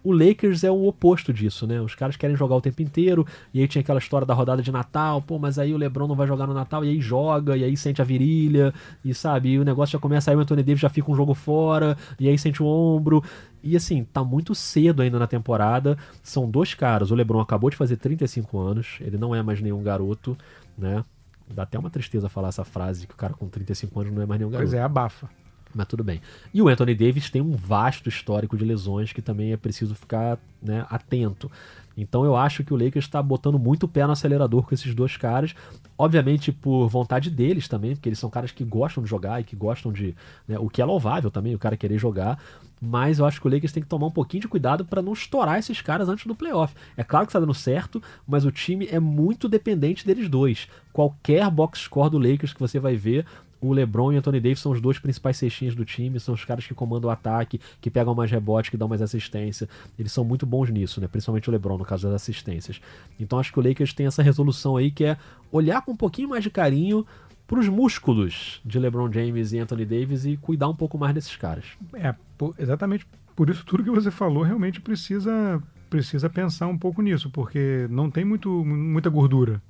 O 0.05 0.11
Lakers 0.11 0.63
é 0.63 0.69
o 0.69 0.85
oposto 0.85 1.33
disso, 1.33 1.65
né? 1.65 1.81
Os 1.81 1.95
caras 1.95 2.15
querem 2.15 2.35
jogar 2.35 2.55
o 2.55 2.61
tempo 2.61 2.79
inteiro, 2.79 3.25
e 3.51 3.59
aí 3.59 3.67
tinha 3.67 3.81
aquela 3.81 3.97
história 3.97 4.25
da 4.25 4.35
rodada 4.35 4.61
de 4.61 4.71
Natal, 4.71 5.19
pô, 5.19 5.39
mas 5.39 5.57
aí 5.57 5.73
o 5.73 5.77
LeBron 5.77 6.07
não 6.07 6.15
vai 6.15 6.27
jogar 6.27 6.45
no 6.45 6.53
Natal, 6.53 6.85
e 6.85 6.89
aí 6.89 7.01
joga, 7.01 7.57
e 7.57 7.63
aí 7.63 7.75
sente 7.75 8.03
a 8.03 8.05
virilha, 8.05 8.71
e 9.03 9.15
sabe, 9.15 9.49
e 9.49 9.59
o 9.59 9.65
negócio 9.65 9.93
já 9.93 9.99
começa, 9.99 10.29
aí 10.29 10.37
o 10.37 10.39
Anthony 10.39 10.61
Davis 10.61 10.79
já 10.79 10.89
fica 10.89 11.11
um 11.11 11.15
jogo 11.15 11.33
fora, 11.33 11.97
e 12.19 12.29
aí 12.29 12.37
sente 12.37 12.61
o 12.61 12.67
ombro. 12.67 13.23
E 13.63 13.75
assim, 13.75 14.03
tá 14.03 14.23
muito 14.23 14.53
cedo 14.53 15.01
ainda 15.01 15.17
na 15.17 15.25
temporada. 15.25 15.97
São 16.21 16.47
dois 16.47 16.75
caras, 16.75 17.09
o 17.09 17.15
LeBron 17.15 17.39
acabou 17.39 17.71
de 17.71 17.75
fazer 17.75 17.97
35 17.97 18.59
anos, 18.59 18.97
ele 19.01 19.17
não 19.17 19.33
é 19.33 19.41
mais 19.41 19.59
nenhum 19.59 19.81
garoto, 19.81 20.37
né? 20.77 21.03
Dá 21.51 21.63
até 21.63 21.79
uma 21.79 21.89
tristeza 21.89 22.29
falar 22.29 22.49
essa 22.49 22.63
frase, 22.63 23.07
que 23.07 23.13
o 23.15 23.17
cara 23.17 23.33
com 23.33 23.47
35 23.47 24.01
anos 24.01 24.13
não 24.13 24.21
é 24.21 24.25
mais 24.27 24.39
nenhum 24.39 24.51
garoto 24.51 24.69
pois 24.69 24.79
é, 24.79 24.83
abafa. 24.83 25.27
Mas 25.75 25.87
tudo 25.87 26.03
bem. 26.03 26.21
E 26.53 26.61
o 26.61 26.69
Anthony 26.69 26.95
Davis 26.95 27.29
tem 27.29 27.41
um 27.41 27.51
vasto 27.51 28.07
histórico 28.07 28.57
de 28.57 28.63
lesões 28.63 29.11
que 29.11 29.21
também 29.21 29.51
é 29.51 29.57
preciso 29.57 29.93
ficar 29.93 30.39
né, 30.61 30.85
atento. 30.89 31.51
Então 31.97 32.25
eu 32.25 32.35
acho 32.35 32.63
que 32.63 32.73
o 32.73 32.77
Lakers 32.77 33.05
está 33.05 33.21
botando 33.21 33.57
muito 33.57 33.87
pé 33.87 34.05
no 34.05 34.11
acelerador 34.11 34.63
com 34.63 34.73
esses 34.73 34.93
dois 34.93 35.15
caras. 35.17 35.55
Obviamente 35.97 36.51
por 36.51 36.87
vontade 36.87 37.29
deles 37.29 37.67
também, 37.67 37.95
porque 37.95 38.09
eles 38.09 38.19
são 38.19 38.29
caras 38.29 38.51
que 38.51 38.63
gostam 38.63 39.03
de 39.03 39.09
jogar 39.09 39.39
e 39.39 39.43
que 39.43 39.55
gostam 39.55 39.91
de. 39.91 40.15
né, 40.47 40.57
o 40.59 40.69
que 40.69 40.81
é 40.81 40.85
louvável 40.85 41.31
também, 41.31 41.55
o 41.55 41.59
cara 41.59 41.77
querer 41.77 41.97
jogar. 41.97 42.37
Mas 42.81 43.19
eu 43.19 43.25
acho 43.25 43.39
que 43.39 43.47
o 43.47 43.49
Lakers 43.49 43.71
tem 43.71 43.81
que 43.81 43.87
tomar 43.87 44.07
um 44.07 44.11
pouquinho 44.11 44.41
de 44.41 44.47
cuidado 44.47 44.83
para 44.83 45.01
não 45.01 45.13
estourar 45.13 45.57
esses 45.57 45.81
caras 45.81 46.09
antes 46.09 46.25
do 46.25 46.35
playoff. 46.35 46.75
É 46.97 47.03
claro 47.03 47.25
que 47.25 47.29
está 47.29 47.39
dando 47.39 47.53
certo, 47.53 48.03
mas 48.27 48.45
o 48.45 48.51
time 48.51 48.87
é 48.91 48.99
muito 48.99 49.47
dependente 49.47 50.05
deles 50.05 50.27
dois. 50.27 50.67
Qualquer 50.91 51.49
box 51.49 51.79
score 51.79 52.09
do 52.09 52.17
Lakers 52.17 52.53
que 52.53 52.59
você 52.59 52.77
vai 52.77 52.95
ver, 52.95 53.25
o 53.65 53.73
LeBron 53.73 54.13
e 54.13 54.15
o 54.15 54.19
Anthony 54.19 54.39
Davis 54.39 54.59
são 54.59 54.71
os 54.71 54.81
dois 54.81 54.99
principais 54.99 55.37
cestinhas 55.37 55.75
do 55.75 55.83
time, 55.85 56.19
são 56.19 56.33
os 56.33 56.45
caras 56.45 56.65
que 56.65 56.73
comandam 56.73 57.09
o 57.09 57.11
ataque, 57.11 57.59
que 57.81 57.89
pegam 57.89 58.13
mais 58.13 58.31
rebote, 58.31 58.71
que 58.71 58.77
dão 58.77 58.87
mais 58.87 59.01
assistência. 59.01 59.67
Eles 59.97 60.11
são 60.11 60.23
muito 60.23 60.45
bons 60.45 60.69
nisso, 60.69 61.01
né? 61.01 61.07
Principalmente 61.07 61.49
o 61.49 61.51
LeBron, 61.51 61.77
no 61.77 61.85
caso 61.85 62.07
das 62.07 62.15
assistências. 62.21 62.79
Então 63.19 63.39
acho 63.39 63.51
que 63.51 63.59
o 63.59 63.67
Lakers 63.67 63.93
tem 63.93 64.05
essa 64.05 64.23
resolução 64.23 64.77
aí 64.77 64.91
que 64.91 65.05
é 65.05 65.17
olhar 65.51 65.81
com 65.81 65.91
um 65.91 65.97
pouquinho 65.97 66.29
mais 66.29 66.43
de 66.43 66.49
carinho 66.49 67.05
pros 67.47 67.67
músculos 67.67 68.59
de 68.65 68.79
LeBron 68.79 69.11
James 69.11 69.53
e 69.53 69.59
Anthony 69.59 69.85
Davis 69.85 70.25
e 70.25 70.37
cuidar 70.37 70.67
um 70.67 70.75
pouco 70.75 70.97
mais 70.97 71.13
desses 71.13 71.35
caras. 71.35 71.65
É, 71.93 72.15
exatamente 72.57 73.05
por 73.35 73.49
isso 73.49 73.65
tudo 73.65 73.83
que 73.83 73.91
você 73.91 74.09
falou 74.09 74.43
realmente 74.43 74.79
precisa 74.79 75.61
precisa 75.89 76.29
pensar 76.29 76.67
um 76.67 76.77
pouco 76.77 77.01
nisso, 77.01 77.29
porque 77.29 77.87
não 77.89 78.09
tem 78.09 78.25
muito, 78.25 78.49
muita 78.65 79.09
gordura, 79.09 79.61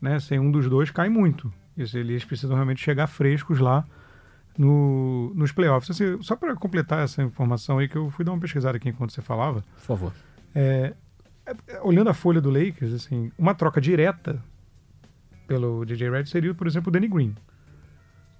né? 0.00 0.18
Sem 0.18 0.38
um 0.38 0.50
dos 0.50 0.68
dois 0.68 0.90
cai 0.90 1.08
muito. 1.08 1.52
Eles 1.76 2.24
precisam 2.24 2.54
realmente 2.54 2.82
chegar 2.82 3.06
frescos 3.06 3.58
lá 3.58 3.84
no, 4.56 5.32
nos 5.34 5.52
playoffs. 5.52 5.90
Assim, 5.90 6.20
só 6.22 6.36
para 6.36 6.54
completar 6.54 7.04
essa 7.04 7.22
informação 7.22 7.78
aí 7.78 7.88
que 7.88 7.96
eu 7.96 8.10
fui 8.10 8.24
dar 8.24 8.32
uma 8.32 8.40
pesquisada 8.40 8.76
aqui 8.76 8.88
enquanto 8.88 9.12
você 9.12 9.22
falava, 9.22 9.62
Por 9.76 9.82
favor. 9.82 10.12
é, 10.54 10.94
é, 11.46 11.80
olhando 11.82 12.10
a 12.10 12.14
folha 12.14 12.40
do 12.40 12.50
Lakers, 12.50 12.92
assim, 12.92 13.32
uma 13.38 13.54
troca 13.54 13.80
direta 13.80 14.42
pelo 15.46 15.84
DJ 15.84 16.10
Red 16.10 16.26
seria, 16.26 16.54
por 16.54 16.66
exemplo, 16.66 16.88
o 16.88 16.92
Danny 16.92 17.08
Green. 17.08 17.34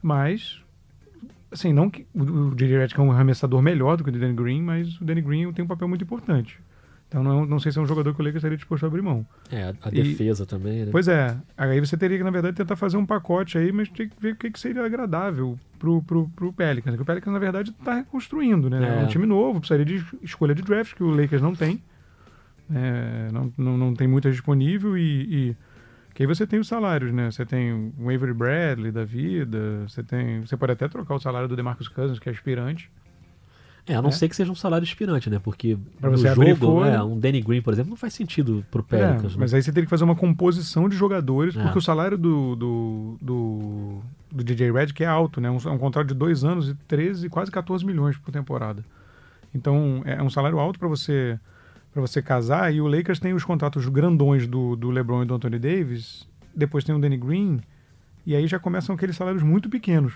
Mas, 0.01 0.63
assim, 1.51 1.73
não 1.73 1.91
que 1.91 2.07
o, 2.15 2.23
o 2.23 2.55
DJ 2.55 2.79
Red 2.79 2.89
é 2.97 3.01
um 3.01 3.13
arremessador 3.13 3.63
melhor 3.63 3.97
do 3.97 4.05
que 4.05 4.11
o 4.11 4.13
Danny 4.13 4.35
Green, 4.35 4.63
mas 4.63 5.01
o 5.01 5.05
Danny 5.05 5.21
Green 5.21 5.53
tem 5.53 5.65
um 5.65 5.69
papel 5.69 5.89
muito 5.89 6.05
importante. 6.05 6.61
Então 7.13 7.23
não, 7.23 7.45
não 7.45 7.61
sei 7.61 7.71
se 7.71 7.79
é 7.79 7.83
um 7.83 7.87
jogador 7.87 8.15
que 8.15 8.23
o 8.23 8.25
Lakers 8.25 8.37
estaria 8.41 8.57
disposto 8.57 8.85
a 8.85 8.87
abrir 8.87 9.03
mão. 9.03 9.27
É, 9.51 9.65
a 9.83 9.89
E- 9.89 10.03
defesa 10.03 10.47
também, 10.47 10.87
né? 10.87 10.89
Pois 10.91 11.09
é, 11.09 11.37
aí 11.59 11.79
você 11.79 11.95
teria 11.95 12.17
que, 12.17 12.25
na 12.25 12.31
verdade, 12.31 12.57
tentar 12.57 12.75
fazer 12.75 12.97
um 12.97 13.05
pacote 13.05 13.59
aí, 13.59 13.71
mas 13.71 13.91
tem 13.91 14.09
que 14.09 14.17
ver 14.19 14.33
o 14.33 14.37
que, 14.37 14.51
que 14.51 14.59
seria 14.59 14.83
agradável 14.83 15.59
pro, 15.79 16.01
pro, 16.03 16.27
pro 16.31 16.53
Pelicans. 16.55 16.93
Porque 16.93 17.03
o 17.03 17.05
Pelicans, 17.05 17.31
na 17.35 17.39
verdade, 17.39 17.71
está 17.71 17.97
reconstruindo, 17.97 18.71
né? 18.71 18.83
É. 18.83 19.01
É. 19.03 19.05
um 19.05 19.09
time 19.09 19.27
novo, 19.27 19.61
precisaria 19.61 19.85
de 19.85 19.97
es- 19.97 20.15
escolha 20.23 20.55
de 20.55 20.63
draft, 20.63 20.95
que 20.95 21.03
o 21.05 21.11
Lakers 21.11 21.43
não 21.43 21.55
tem. 21.55 21.83
É, 22.75 23.29
não, 23.31 23.53
não, 23.59 23.77
não 23.77 23.95
tem 23.95 24.09
muita 24.09 24.31
disponível 24.31 24.97
e, 24.97 25.51
e 25.51 25.57
que 26.15 26.23
aí 26.23 26.27
você 26.27 26.47
tem 26.47 26.59
os 26.59 26.69
salários, 26.69 27.13
né? 27.13 27.31
Você 27.31 27.45
tem 27.45 27.93
o 27.99 28.09
Avery 28.09 28.33
Bradley 28.33 28.91
da 28.91 29.05
vida, 29.05 29.85
você 29.87 30.03
tem. 30.03 30.41
Você 30.41 30.57
pode 30.57 30.73
até 30.73 30.89
trocar 30.89 31.15
o 31.15 31.21
salário 31.21 31.49
do 31.49 31.57
DeMarcus 31.57 31.89
Cousins, 31.89 32.19
que 32.19 32.29
é 32.29 32.33
aspirante. 32.33 32.91
É, 33.87 33.95
a 33.97 34.03
não 34.03 34.11
É. 34.11 34.13
ser 34.13 34.29
que 34.29 34.37
seja 34.37 34.51
um 34.53 34.55
salário 34.55 34.85
inspirante, 34.85 35.29
né? 35.29 35.41
Porque 35.43 35.77
Pra 36.01 36.09
no 36.11 36.17
jogo, 36.17 36.85
é, 36.85 37.03
um 37.03 37.19
Danny 37.19 37.41
Green, 37.41 37.61
por 37.61 37.73
exemplo, 37.73 37.91
não 37.91 37.97
faz 37.97 38.15
sentido 38.15 38.65
pro 38.71 38.81
É, 38.81 38.85
Pelicans, 38.97 39.33
né? 39.35 39.41
mas 39.41 39.53
aí 39.53 39.61
você 39.63 39.73
teria 39.73 39.85
que 39.87 39.91
fazer 39.91 40.05
uma 40.05 40.15
composição 40.15 40.89
de 40.89 40.97
jogadores, 40.97 41.57
É. 41.57 41.63
porque 41.63 41.79
o 41.79 41.83
salário 41.83 42.17
do, 42.17 42.55
do, 42.55 43.19
do, 43.21 43.99
do 44.31 44.45
DJ 44.45 44.71
Redick 44.71 45.03
é 45.03 45.07
alto, 45.07 45.41
né? 45.41 45.51
Um- 45.51 45.59
É 45.67 45.71
um 45.71 45.79
contrato 45.79 46.07
de 46.07 46.15
dois 46.15 46.45
anos 46.45 46.69
e 46.69 46.75
13, 46.87 47.29
quase 47.29 47.51
14 47.51 47.85
milhões 47.85 48.17
por 48.17 48.31
temporada. 48.31 48.85
Então 49.55 50.01
é 50.05 50.23
um 50.23 50.31
salário 50.31 50.59
alto 50.61 50.79
para 50.79 50.89
você 50.89 51.39
para 51.93 52.01
você 52.01 52.23
casar. 52.23 52.73
E 52.73 52.81
o 52.81 52.87
Lakers 52.87 53.19
tem 53.21 53.35
os 53.35 53.45
contratos 53.45 53.87
grandões 53.89 54.47
do, 54.47 54.75
do 54.77 54.91
LeBron 54.91 55.25
e 55.25 55.27
do 55.27 55.35
Anthony 55.35 55.59
Davis. 55.59 56.27
Depois 56.57 56.85
tem 56.85 56.95
o 56.95 56.99
Danny 56.99 57.19
Green. 57.19 57.61
E 58.25 58.35
aí 58.35 58.47
já 58.47 58.59
começam 58.59 58.95
aqueles 58.95 59.15
salários 59.15 59.43
muito 59.43 59.69
pequenos. 59.69 60.15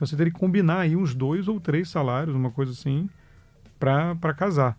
Então 0.00 0.06
você 0.06 0.16
teria 0.16 0.32
que 0.32 0.38
combinar 0.38 0.78
aí 0.80 0.96
uns 0.96 1.14
dois 1.14 1.46
ou 1.46 1.60
três 1.60 1.90
salários, 1.90 2.34
uma 2.34 2.50
coisa 2.50 2.72
assim, 2.72 3.06
para 3.78 4.32
casar. 4.34 4.78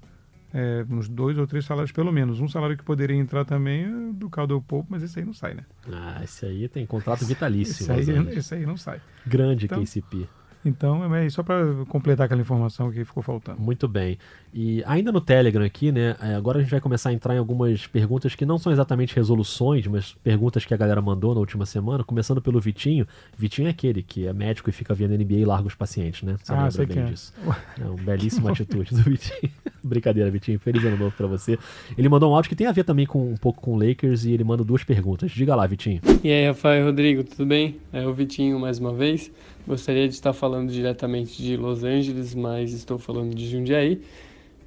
É, 0.52 0.84
uns 0.90 1.08
dois 1.08 1.38
ou 1.38 1.46
três 1.46 1.64
salários 1.64 1.92
pelo 1.92 2.12
menos. 2.12 2.40
Um 2.42 2.48
salário 2.48 2.76
que 2.76 2.84
poderia 2.84 3.16
entrar 3.16 3.46
também 3.46 3.84
é 3.84 4.14
do 4.14 4.32
Caldwell 4.32 4.64
Pope, 4.64 4.88
mas 4.90 5.04
esse 5.04 5.20
aí 5.20 5.24
não 5.26 5.32
sai, 5.32 5.54
né? 5.54 5.64
Ah, 5.94 6.22
esse 6.24 6.44
aí 6.44 6.68
tem 6.68 6.88
contrato 6.88 7.24
vitalício. 7.24 7.84
Esse 7.84 7.92
aí, 8.12 8.18
esse 8.36 8.56
aí 8.56 8.66
não 8.66 8.76
sai. 8.76 9.00
Grande 9.24 9.66
Então- 9.66 9.80
KCP. 9.84 10.28
Então, 10.64 11.14
é 11.16 11.30
só 11.30 11.42
para 11.42 11.66
completar 11.90 12.26
aquela 12.26 12.42
informação 12.42 12.92
que 12.92 13.04
ficou 13.04 13.24
faltando. 13.24 13.60
Muito 13.60 13.88
bem. 13.88 14.18
E 14.54 14.84
ainda 14.86 15.12
no 15.12 15.22
Telegram 15.22 15.64
aqui, 15.66 15.92
né? 15.92 16.16
é, 16.22 16.36
Agora 16.36 16.60
a 16.60 16.62
gente 16.62 16.70
vai 16.72 16.80
começar 16.82 17.10
a 17.10 17.14
entrar 17.14 17.34
em 17.34 17.38
algumas 17.38 17.88
perguntas 17.88 18.36
que 18.36 18.46
não 18.46 18.58
são 18.58 18.72
exatamente 18.72 19.16
resoluções, 19.16 19.88
mas 19.88 20.14
perguntas 20.24 20.66
que 20.66 20.74
a 20.74 20.78
galera 20.78 21.02
mandou 21.02 21.34
na 21.34 21.40
última 21.40 21.66
semana, 21.66 22.04
começando 22.04 22.42
pelo 22.42 22.60
Vitinho. 22.60 23.08
Vitinho 23.38 23.68
é 23.68 23.72
aquele 23.72 24.04
que 24.04 24.28
é 24.28 24.34
médico 24.34 24.70
e 24.70 24.74
fica 24.74 24.94
vendo 24.94 25.18
NBA 25.18 25.36
e 25.36 25.46
larga 25.46 25.68
os 25.68 25.76
pacientes, 25.76 26.24
né? 26.24 26.36
Você 26.44 26.52
Ah, 26.52 26.56
lembra 26.58 26.72
sei 26.72 26.86
bem 26.86 26.96
quem 26.98 27.04
é. 27.06 27.08
disso. 27.08 27.34
É 27.80 27.86
uma 27.86 27.96
belíssima 27.96 28.52
atitude 28.52 28.94
do 28.94 29.02
Vitinho. 29.02 29.52
Brincadeira, 29.84 30.30
Vitinho. 30.30 30.60
Feliz 30.60 30.84
ano 30.84 30.98
novo 30.98 31.16
pra 31.16 31.26
você. 31.28 31.58
Ele 31.98 32.08
mandou 32.08 32.32
um 32.32 32.36
áudio 32.36 32.50
que 32.50 32.56
tem 32.56 32.68
a 32.68 32.72
ver 32.72 32.84
também 32.84 33.06
com 33.08 33.32
um 33.32 33.38
pouco 33.38 33.62
com 33.62 33.74
o 33.74 33.80
Lakers 33.84 34.26
e 34.26 34.32
ele 34.32 34.44
manda 34.44 34.64
duas 34.64 34.84
perguntas. 34.84 35.32
Diga 35.32 35.56
lá, 35.56 35.66
Vitinho. 35.66 36.02
E 36.24 36.30
aí, 36.30 36.48
Rafael 36.48 36.86
Rodrigo, 36.86 37.24
tudo 37.24 37.46
bem? 37.48 37.78
É 37.92 38.06
o 38.06 38.14
Vitinho 38.14 38.60
mais 38.60 38.78
uma 38.78 38.94
vez. 38.94 39.32
Gostaria 39.68 40.08
de 40.08 40.14
estar 40.14 40.34
falando 40.34 40.72
diretamente 40.72 41.42
de 41.42 41.56
Los 41.56 41.84
Angeles, 41.84 42.34
mas 42.34 42.74
estou 42.74 42.98
falando 42.98 43.36
de 43.36 43.50
Jundiaí. 43.50 44.02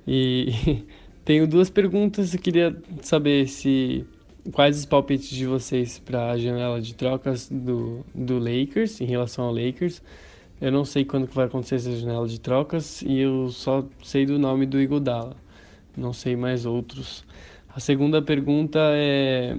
E 0.07 0.83
tenho 1.25 1.47
duas 1.47 1.69
perguntas. 1.69 2.33
Eu 2.33 2.41
queria 2.41 2.77
saber 3.03 3.49
se 3.49 4.07
quais 4.53 4.79
os 4.79 4.85
palpites 4.85 5.31
de 5.31 5.47
vocês 5.47 5.99
para 5.99 6.31
a 6.31 6.39
janela 6.39 6.81
de 6.81 6.95
trocas 6.95 7.49
do, 7.51 8.05
do 8.15 8.39
Lakers 8.39 9.01
em 9.01 9.05
relação 9.05 9.47
ao 9.47 9.55
Lakers. 9.55 10.03
Eu 10.61 10.71
não 10.71 10.85
sei 10.85 11.05
quando 11.05 11.27
que 11.27 11.35
vai 11.35 11.47
acontecer 11.47 11.77
essa 11.77 11.97
janela 11.97 12.29
de 12.29 12.39
trocas 12.39 13.03
e 13.03 13.19
eu 13.19 13.51
só 13.51 13.85
sei 14.03 14.25
do 14.25 14.39
nome 14.39 14.67
do 14.67 14.81
Iguodala. 14.81 15.37
Não 15.97 16.13
sei 16.13 16.37
mais 16.37 16.65
outros. 16.65 17.25
A 17.75 17.81
segunda 17.81 18.23
pergunta 18.23 18.79
é 18.93 19.57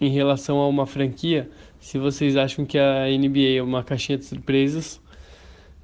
em 0.00 0.08
relação 0.08 0.58
a 0.58 0.66
uma 0.66 0.86
franquia, 0.86 1.50
se 1.80 1.98
vocês 1.98 2.36
acham 2.36 2.64
que 2.64 2.78
a 2.78 3.06
NBA 3.06 3.56
é 3.58 3.62
uma 3.62 3.82
caixinha 3.82 4.18
de 4.18 4.24
surpresas, 4.24 5.00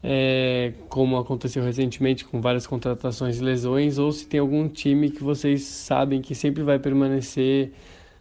é, 0.03 0.73
como 0.89 1.17
aconteceu 1.17 1.65
recentemente 1.65 2.25
com 2.25 2.41
várias 2.41 2.67
contratações 2.67 3.39
e 3.39 3.43
lesões, 3.43 3.99
ou 3.99 4.13
se 4.13 4.27
tem 4.27 4.39
algum 4.39 4.69
time 4.69 5.11
que 5.11 5.25
vocês 5.25 5.63
sabem 5.63 6.21
que 6.21 6.35
sempre 6.35 6.63
vai 6.63 6.79
permanecer 6.79 7.73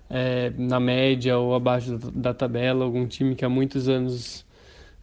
é, 0.10 0.52
na 0.58 0.80
média 0.80 1.38
ou 1.38 1.54
abaixo 1.54 1.98
da, 1.98 2.34
tabela, 2.34 2.86
algum 2.86 3.06
time 3.06 3.36
que 3.36 3.44
há 3.44 3.50
muitos 3.50 3.88
anos 3.90 4.46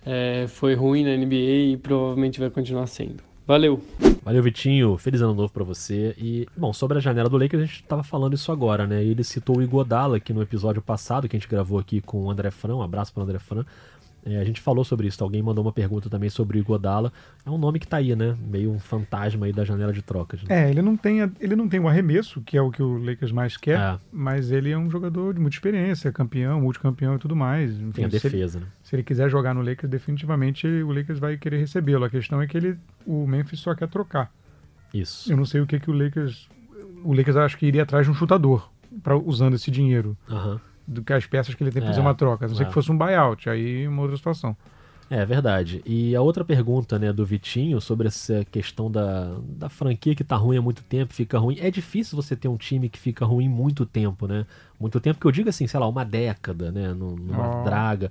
é, 0.05 0.47
foi 0.49 0.75
ruim 0.75 1.05
na 1.05 1.17
NBA 1.17 1.73
e 1.73 1.77
provavelmente 1.77 2.41
vai 2.41 2.51
continuar 2.51 2.87
sendo. 2.87 3.32
Valeu! 3.47 3.83
Valeu, 4.25 4.43
Vitinho. 4.43 4.97
Feliz 4.97 5.21
ano 5.21 5.35
novo 5.35 5.53
pra 5.53 5.65
você. 5.65 6.15
E, 6.17 6.47
bom, 6.57 6.73
sobre 6.73 6.99
a 6.99 7.01
janela 7.01 7.29
do 7.29 7.37
Lakers, 7.37 7.63
a 7.65 7.67
gente 7.67 7.83
tava 7.83 8.05
falando 8.05 8.35
isso 8.35 8.53
agora, 8.53 8.87
né? 8.87 9.03
Ele 9.03 9.25
citou 9.25 9.59
o 9.59 9.63
Igodala 9.63 10.19
aqui 10.19 10.33
no 10.33 10.41
episódio 10.41 10.81
passado, 10.81 11.29
que 11.29 11.37
a 11.37 11.39
gente 11.39 11.49
gravou 11.49 11.79
aqui 11.79 12.01
com 12.01 12.25
o 12.25 12.31
André 12.31 12.53
Fran. 12.53 12.77
Um 12.77 12.83
abraço 12.83 13.13
pro 13.13 13.23
André 13.23 13.41
Fran. 13.41 13.65
É, 14.25 14.39
a 14.39 14.45
gente 14.45 14.61
falou 14.61 14.85
sobre 14.85 15.09
isso. 15.09 15.23
Alguém 15.25 15.43
mandou 15.43 15.65
uma 15.65 15.73
pergunta 15.73 16.09
também 16.09 16.31
sobre 16.31 16.57
o 16.57 16.61
Igodala. 16.61 17.13
É 17.45 17.51
um 17.51 17.59
nome 17.59 17.81
que 17.81 17.89
tá 17.89 17.97
aí, 17.97 18.15
né? 18.15 18.37
Meio 18.49 18.71
um 18.71 18.79
fantasma 18.79 19.47
aí 19.47 19.53
da 19.53 19.65
janela 19.65 19.93
de 19.93 20.01
trocas. 20.01 20.41
Né? 20.45 20.67
É, 20.67 20.71
ele 20.71 20.81
não 20.81 20.97
tem, 20.97 21.23
a- 21.23 21.31
ele 21.41 21.57
não 21.57 21.69
tem 21.69 21.81
o 21.81 21.89
arremesso, 21.89 22.41
que 22.43 22.57
é 22.57 22.63
o 22.63 22.71
que 22.71 22.81
o 22.81 22.99
Lakers 23.05 23.33
mais 23.33 23.57
quer, 23.57 23.79
É. 23.81 23.99
mas 24.13 24.53
ele 24.53 24.71
é 24.71 24.79
um 24.79 24.89
jogador 24.89 25.35
de 25.35 25.41
muita 25.41 25.57
experiência, 25.57 26.13
campeão, 26.13 26.61
multicampeão 26.61 27.17
e 27.17 27.19
tudo 27.19 27.35
mais. 27.35 27.73
Enfim, 27.73 27.91
Tem 27.91 28.05
a 28.05 28.11
se, 28.11 28.17
ele, 28.17 28.23
defesa, 28.37 28.61
né? 28.61 28.67
se 28.85 28.95
ele 28.95 29.03
quiser 29.03 29.29
jogar 29.29 29.55
no 29.55 29.61
Lakers, 29.63 29.91
definitivamente 29.91 30.67
o 30.69 30.93
Lakers 30.93 31.19
vai 31.19 31.37
querer 31.37 31.59
recebê-lo. 31.59 32.05
A 32.05 32.11
questão 32.11 32.41
é 32.41 32.47
que 32.47 32.57
ele, 32.57 32.77
o 33.05 33.27
Memphis 33.27 33.59
só 33.59 33.75
quer 33.75 33.89
trocar. 33.89 34.31
Isso. 34.95 35.33
Eu 35.33 35.37
não 35.37 35.45
sei 35.45 35.61
o 35.61 35.67
que, 35.67 35.81
que 35.81 35.91
o 35.91 35.95
Lakers. 35.95 36.49
O 37.03 37.13
Lakers 37.13 37.37
acho 37.37 37.59
que 37.59 37.67
iria 37.67 37.83
atrás 37.83 38.07
de 38.07 38.13
um 38.13 38.15
chutador 38.15 38.71
pra, 39.03 39.17
usando 39.17 39.55
esse 39.55 39.71
dinheiro. 39.71 40.17
Aham. 40.31 40.61
Do 40.93 41.03
que 41.03 41.13
as 41.13 41.27
peças 41.27 41.55
que 41.55 41.63
ele 41.63 41.71
tem 41.71 41.81
pra 41.83 41.91
É, 41.91 41.93
fazer 41.93 42.01
uma 42.01 42.15
troca. 42.15 42.45
A 42.45 42.49
não 42.49 42.55
ser 42.55 42.65
é. 42.65 42.67
que 42.67 42.73
fosse 42.75 42.91
um 42.93 42.97
buyout, 42.99 43.49
aí 43.49 43.85
é 43.85 43.89
uma 43.89 44.03
outra 44.03 44.17
situação. 44.17 44.57
É 45.11 45.27
verdade. 45.27 45.83
E 45.85 46.17
a 46.17 46.23
outra 46.23 46.43
pergunta, 46.43 46.99
né, 46.99 47.13
do 47.13 47.27
Vitinho 47.27 47.79
sobre 47.83 48.09
essa 48.09 48.45
questão 48.51 48.91
da, 48.91 49.37
da 49.47 49.69
franquia 49.69 50.15
que 50.15 50.25
tá 50.25 50.37
ruim 50.37 50.57
há 50.57 50.63
muito 50.63 50.83
tempo, 50.85 51.13
fica 51.13 51.39
ruim. 51.39 51.59
É 51.61 51.71
difícil 51.71 52.17
você 52.17 52.35
ter 52.35 52.49
um 52.49 52.57
time 52.57 52.89
que 52.89 52.99
fica 52.99 53.25
ruim 53.27 53.47
muito 53.49 53.85
tempo, 53.85 54.27
né? 54.27 54.47
Muito 54.81 54.99
tempo 55.01 55.21
que 55.21 55.27
eu 55.27 55.31
digo 55.33 55.51
assim, 55.51 55.67
sei 55.67 55.79
lá, 55.79 55.87
uma 55.87 56.05
década, 56.05 56.73
né? 56.73 56.95
num- 56.95 57.15
Numa 57.17 57.61
Ó. 57.61 57.65
draga. 57.65 58.11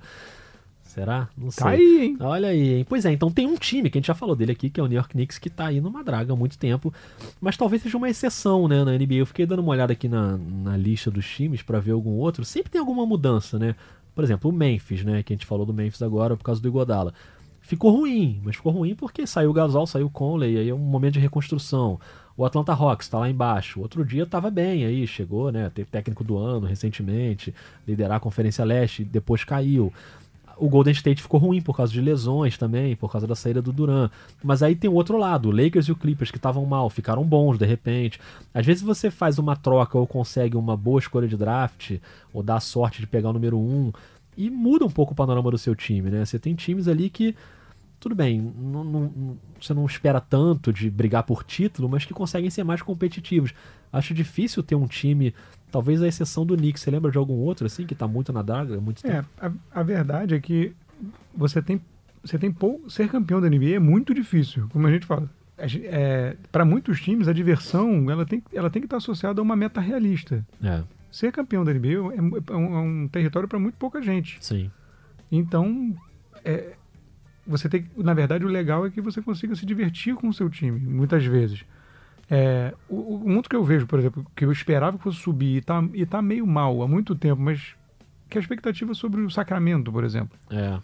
Será? 0.92 1.26
Não 1.34 1.50
sei. 1.50 1.64
Tá 1.64 1.70
aí, 1.70 2.02
hein? 2.02 2.16
Olha 2.20 2.48
aí, 2.48 2.74
hein? 2.74 2.86
Pois 2.86 3.06
é, 3.06 3.12
então 3.12 3.30
tem 3.30 3.46
um 3.46 3.56
time 3.56 3.88
que 3.88 3.96
a 3.96 3.98
gente 3.98 4.08
já 4.08 4.14
falou 4.14 4.36
dele 4.36 4.52
aqui, 4.52 4.68
que 4.68 4.78
é 4.78 4.82
o 4.82 4.86
New 4.86 4.96
York 4.96 5.14
Knicks, 5.14 5.38
que 5.38 5.48
tá 5.48 5.68
aí 5.68 5.80
numa 5.80 6.04
draga 6.04 6.34
há 6.34 6.36
muito 6.36 6.58
tempo, 6.58 6.92
mas 7.40 7.56
talvez 7.56 7.80
seja 7.80 7.96
uma 7.96 8.10
exceção, 8.10 8.68
né, 8.68 8.84
na 8.84 8.92
NBA. 8.92 9.14
Eu 9.14 9.24
fiquei 9.26 9.46
dando 9.46 9.60
uma 9.60 9.70
olhada 9.70 9.94
aqui 9.94 10.06
na, 10.06 10.36
na 10.36 10.76
lista 10.76 11.10
dos 11.10 11.26
times 11.26 11.62
pra 11.62 11.80
ver 11.80 11.92
algum 11.92 12.10
outro. 12.10 12.44
Sempre 12.44 12.72
tem 12.72 12.78
alguma 12.78 13.06
mudança, 13.06 13.58
né? 13.58 13.74
Por 14.14 14.22
exemplo, 14.22 14.50
o 14.50 14.52
Memphis, 14.52 15.02
né, 15.02 15.22
que 15.22 15.32
a 15.32 15.36
gente 15.36 15.46
falou 15.46 15.64
do 15.64 15.72
Memphis 15.72 16.02
agora 16.02 16.36
por 16.36 16.44
causa 16.44 16.60
do 16.60 16.68
Igodala. 16.68 17.14
Ficou 17.62 17.90
ruim, 17.90 18.42
mas 18.44 18.56
ficou 18.56 18.70
ruim 18.70 18.94
porque 18.94 19.26
saiu 19.26 19.48
o 19.48 19.54
Gasol, 19.54 19.86
saiu 19.86 20.08
o 20.08 20.10
Conley, 20.10 20.58
aí 20.58 20.68
é 20.68 20.74
um 20.74 20.78
momento 20.78 21.14
de 21.14 21.20
reconstrução. 21.20 21.98
O 22.36 22.44
Atlanta 22.44 22.72
Hawks 22.74 23.08
tá 23.08 23.18
lá 23.18 23.30
embaixo. 23.30 23.80
Outro 23.80 24.04
dia 24.04 24.26
tava 24.26 24.50
bem 24.50 24.84
aí, 24.84 25.06
chegou, 25.06 25.50
né? 25.50 25.70
Teve 25.74 25.88
técnico 25.88 26.22
do 26.22 26.36
ano 26.36 26.66
recentemente, 26.66 27.54
liderar 27.88 28.18
a 28.18 28.20
Conferência 28.20 28.62
Leste, 28.62 29.04
depois 29.04 29.42
caiu. 29.42 29.90
O 30.64 30.68
Golden 30.68 30.92
State 30.92 31.20
ficou 31.20 31.40
ruim 31.40 31.60
por 31.60 31.76
causa 31.76 31.92
de 31.92 32.00
lesões 32.00 32.56
também, 32.56 32.94
por 32.94 33.10
causa 33.10 33.26
da 33.26 33.34
saída 33.34 33.60
do 33.60 33.72
Duran. 33.72 34.08
Mas 34.44 34.62
aí 34.62 34.76
tem 34.76 34.88
o 34.88 34.94
outro 34.94 35.16
lado, 35.18 35.48
o 35.48 35.50
Lakers 35.50 35.86
e 35.88 35.92
o 35.92 35.96
Clippers 35.96 36.30
que 36.30 36.36
estavam 36.38 36.64
mal, 36.64 36.88
ficaram 36.88 37.24
bons 37.24 37.58
de 37.58 37.66
repente. 37.66 38.20
Às 38.54 38.64
vezes 38.64 38.80
você 38.82 39.10
faz 39.10 39.38
uma 39.40 39.56
troca 39.56 39.98
ou 39.98 40.06
consegue 40.06 40.56
uma 40.56 40.76
boa 40.76 41.00
escolha 41.00 41.26
de 41.26 41.36
draft, 41.36 41.98
ou 42.32 42.42
dá 42.44 42.56
a 42.56 42.60
sorte 42.60 43.00
de 43.00 43.08
pegar 43.08 43.30
o 43.30 43.32
número 43.32 43.58
um, 43.58 43.92
e 44.36 44.48
muda 44.48 44.84
um 44.84 44.90
pouco 44.90 45.12
o 45.12 45.16
panorama 45.16 45.50
do 45.50 45.58
seu 45.58 45.74
time, 45.74 46.08
né? 46.10 46.24
Você 46.24 46.38
tem 46.38 46.54
times 46.54 46.86
ali 46.86 47.10
que, 47.10 47.34
tudo 47.98 48.14
bem, 48.14 48.40
não- 48.40 48.84
não- 48.84 49.36
você 49.60 49.74
não 49.74 49.84
espera 49.84 50.20
tanto 50.20 50.72
de 50.72 50.88
brigar 50.88 51.24
por 51.24 51.42
título, 51.42 51.88
mas 51.88 52.04
que 52.04 52.14
conseguem 52.14 52.50
ser 52.50 52.62
mais 52.62 52.80
competitivos. 52.82 53.52
Acho 53.92 54.14
difícil 54.14 54.62
ter 54.62 54.74
um 54.76 54.86
time, 54.86 55.34
talvez 55.72 56.00
a 56.02 56.06
exceção 56.06 56.46
do 56.46 56.56
Knicks. 56.56 56.82
Você 56.82 56.90
lembra 56.92 57.10
de 57.10 57.18
algum 57.18 57.34
outro 57.34 57.66
assim 57.66 57.84
que 57.86 57.94
tá 57.94 58.06
muito 58.06 58.32
na 58.32 58.42
draga 58.42 58.80
muito 58.80 59.02
tempo? 59.02 59.26
É, 59.40 59.46
a, 59.46 59.52
a 59.80 59.82
verdade 59.82 60.34
é 60.36 60.40
que 60.40 60.72
você 61.34 61.60
tem, 61.60 61.80
você 62.22 62.38
tem 62.38 62.52
pou, 62.52 62.84
ser 62.88 63.08
campeão 63.08 63.40
da 63.40 63.48
NBA 63.48 63.74
é 63.74 63.78
muito 63.80 64.14
difícil, 64.14 64.68
como 64.70 64.86
a 64.86 64.90
gente 64.92 65.06
fala. 65.06 65.28
para 66.52 66.64
muitos 66.64 67.00
times, 67.00 67.26
a 67.26 67.32
diversão 67.32 68.10
ela 68.10 68.24
tem, 68.24 68.42
ela 68.52 68.70
tem 68.70 68.80
que 68.82 68.86
estar 68.86 68.98
associada 68.98 69.40
a 69.40 69.42
uma 69.42 69.56
meta 69.56 69.80
realista. 69.80 70.46
É, 70.62 70.82
Ser 71.10 71.30
campeão 71.32 71.62
da 71.64 71.72
NBA 71.74 72.14
é, 72.16 72.20
mu- 72.20 72.38
é 72.48 72.56
um, 72.56 72.76
é 72.76 72.80
um 72.80 73.08
território 73.08 73.48
para 73.48 73.58
muito 73.58 73.74
pouca 73.76 74.00
gente. 74.00 74.38
sim. 74.40 74.70
Então, 75.30 75.94
é, 76.44 76.74
você 77.46 77.68
tem, 77.68 77.86
na 77.96 78.12
verdade, 78.14 78.44
o 78.44 78.48
legal 78.48 78.84
é 78.86 78.90
que 78.90 79.00
você 79.00 79.22
consiga 79.22 79.54
se 79.54 79.64
divertir 79.66 80.14
com 80.14 80.28
o 80.28 80.32
seu 80.34 80.48
time, 80.50 80.78
muitas 80.78 81.24
vezes. 81.24 81.64
É, 82.34 82.72
o, 82.88 83.16
o 83.16 83.28
muito 83.28 83.46
que 83.50 83.54
eu 83.54 83.62
vejo, 83.62 83.86
por 83.86 83.98
exemplo, 83.98 84.24
que 84.34 84.42
eu 84.46 84.50
esperava 84.50 84.96
que 84.96 85.04
fosse 85.04 85.18
subir 85.18 85.58
e 85.58 85.60
tá, 85.60 85.84
e 85.92 86.06
tá 86.06 86.22
meio 86.22 86.46
mal 86.46 86.82
há 86.82 86.88
muito 86.88 87.14
tempo, 87.14 87.42
mas 87.42 87.74
que 88.30 88.38
a 88.38 88.40
expectativa 88.40 88.94
sobre 88.94 89.20
o 89.20 89.30
Sacramento, 89.30 89.92
por 89.92 90.02
exemplo. 90.02 90.38
É. 90.50 90.78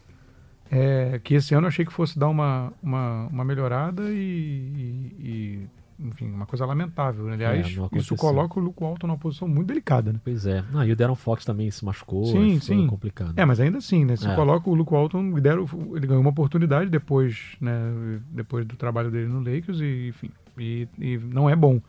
É, 0.70 1.18
que 1.24 1.32
esse 1.34 1.54
ano 1.54 1.64
eu 1.64 1.68
achei 1.68 1.86
que 1.86 1.92
fosse 1.92 2.18
dar 2.18 2.28
uma, 2.28 2.70
uma, 2.82 3.26
uma 3.28 3.44
melhorada 3.46 4.02
e, 4.10 4.18
e- 4.18 5.16
e 5.18 5.68
enfim, 5.98 6.30
uma 6.30 6.46
coisa 6.46 6.64
lamentável. 6.64 7.28
Aliás, 7.28 7.66
É, 7.66 7.98
isso 7.98 8.14
coloca 8.16 8.58
o 8.58 8.62
Luke 8.62 8.80
Walton 8.82 9.06
numa 9.08 9.18
posição 9.18 9.48
muito 9.48 9.66
delicada, 9.68 10.12
né? 10.12 10.20
Pois 10.22 10.46
é. 10.46 10.62
Ah, 10.74 10.86
e 10.86 10.92
o 10.92 10.96
Darren 10.96 11.16
Fox 11.16 11.44
também 11.44 11.70
se 11.70 11.84
machucou. 11.84 12.24
Sim, 12.26 12.58
foi 12.60 12.76
sim. 12.76 12.86
complicado. 12.86 13.32
É, 13.36 13.44
mas 13.44 13.58
ainda 13.60 13.78
assim, 13.78 14.04
né? 14.04 14.16
Se 14.16 14.26
É. 14.28 14.34
coloca 14.34 14.68
o 14.70 14.74
Luke 14.74 14.92
Walton, 14.92 15.36
ele 15.36 16.06
ganhou 16.06 16.20
uma 16.20 16.30
oportunidade 16.30 16.88
depois, 16.90 17.56
né? 17.60 18.20
Depois 18.30 18.64
do 18.64 18.76
trabalho 18.76 19.10
dele 19.10 19.26
no 19.28 19.38
Lakers 19.40 19.80
e, 19.80 20.08
enfim, 20.08 20.30
e, 20.58 20.86
e 20.98 21.18
não 21.18 21.48
é 21.50 21.56
bom. 21.56 21.80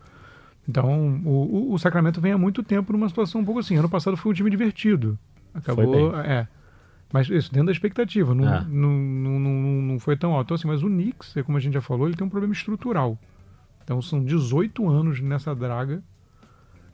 Então, 0.68 1.20
o, 1.24 1.72
o- 1.72 1.78
Sacramento 1.78 2.20
vem 2.20 2.32
há 2.32 2.38
muito 2.38 2.62
tempo 2.62 2.92
numa 2.92 3.08
situação 3.08 3.40
um 3.40 3.44
pouco 3.44 3.60
assim. 3.60 3.76
Ano 3.76 3.88
passado 3.88 4.16
foi 4.16 4.30
um 4.30 4.34
time 4.34 4.50
divertido. 4.50 5.18
Acabou, 5.54 6.14
é. 6.20 6.46
Mas 7.12 7.28
isso, 7.28 7.50
dentro 7.52 7.66
da 7.66 7.72
expectativa, 7.72 8.34
não, 8.34 8.46
É. 8.54 8.64
não, 8.68 8.90
não, 8.92 9.38
não, 9.40 9.82
não 9.82 9.98
foi 9.98 10.16
tão 10.16 10.32
alto. 10.32 10.46
Então, 10.46 10.54
assim, 10.54 10.68
mas 10.68 10.82
o 10.84 10.86
Knicks, 10.86 11.36
é 11.36 11.42
como 11.42 11.58
a 11.58 11.60
gente 11.60 11.74
já 11.74 11.80
falou, 11.80 12.06
ele 12.06 12.16
tem 12.16 12.24
um 12.24 12.30
problema 12.30 12.52
estrutural. 12.52 13.18
Então, 13.90 14.00
são 14.00 14.22
18 14.24 14.88
anos 14.88 15.20
nessa 15.20 15.52
draga, 15.52 16.00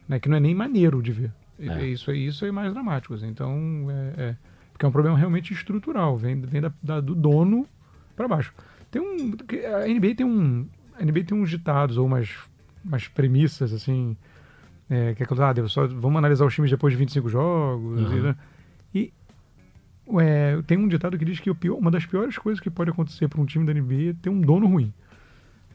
né? 0.08 0.18
Que 0.18 0.30
não 0.30 0.38
é 0.38 0.40
nem 0.40 0.54
maneiro 0.54 1.02
de 1.02 1.12
ver. 1.12 1.30
É. 1.60 1.84
Isso, 1.84 2.10
é- 2.10 2.16
isso 2.16 2.46
é 2.46 2.50
mais 2.50 2.72
dramático. 2.72 3.12
assim. 3.12 3.28
Então, 3.28 3.86
é, 3.90 4.14
é- 4.16 4.36
porque 4.72 4.86
é 4.86 4.88
um 4.88 4.92
problema 4.92 5.18
realmente 5.18 5.52
estrutural, 5.52 6.16
vem, 6.16 6.40
vem 6.40 6.62
da- 6.62 6.72
da- 6.82 7.00
do 7.02 7.14
dono 7.14 7.66
para 8.16 8.26
baixo. 8.26 8.54
Tem 8.90 9.02
um, 9.02 9.36
a 9.76 9.86
NBA 9.86 10.14
tem 10.14 10.24
um, 10.24 10.66
a 10.98 11.02
NBA 11.02 11.22
tem 11.24 11.38
uns 11.38 11.50
ditados 11.50 11.98
ou 11.98 12.06
umas, 12.06 12.34
umas 12.82 13.06
premissas 13.08 13.74
assim, 13.74 14.16
é, 14.88 15.14
que 15.14 15.22
é 15.22 15.26
ah, 15.38 15.52
Deus, 15.52 15.72
só 15.72 15.86
vamos 15.86 16.16
analisar 16.16 16.46
os 16.46 16.54
times 16.54 16.70
depois 16.70 16.94
de 16.94 16.98
25 16.98 17.28
jogos. 17.28 18.10
Uhum. 18.10 18.34
E? 18.94 19.12
E, 20.08 20.62
tem 20.66 20.78
um 20.78 20.88
ditado 20.88 21.18
que 21.18 21.26
diz 21.26 21.40
que 21.40 21.50
o 21.50 21.54
pior, 21.54 21.76
uma 21.76 21.90
das 21.90 22.06
piores 22.06 22.38
coisas 22.38 22.58
que 22.58 22.70
pode 22.70 22.88
acontecer 22.88 23.28
para 23.28 23.38
um 23.38 23.44
time 23.44 23.66
da 23.66 23.74
NBA 23.74 24.10
é 24.10 24.14
ter 24.14 24.30
um 24.30 24.40
dono 24.40 24.66
ruim. 24.66 24.94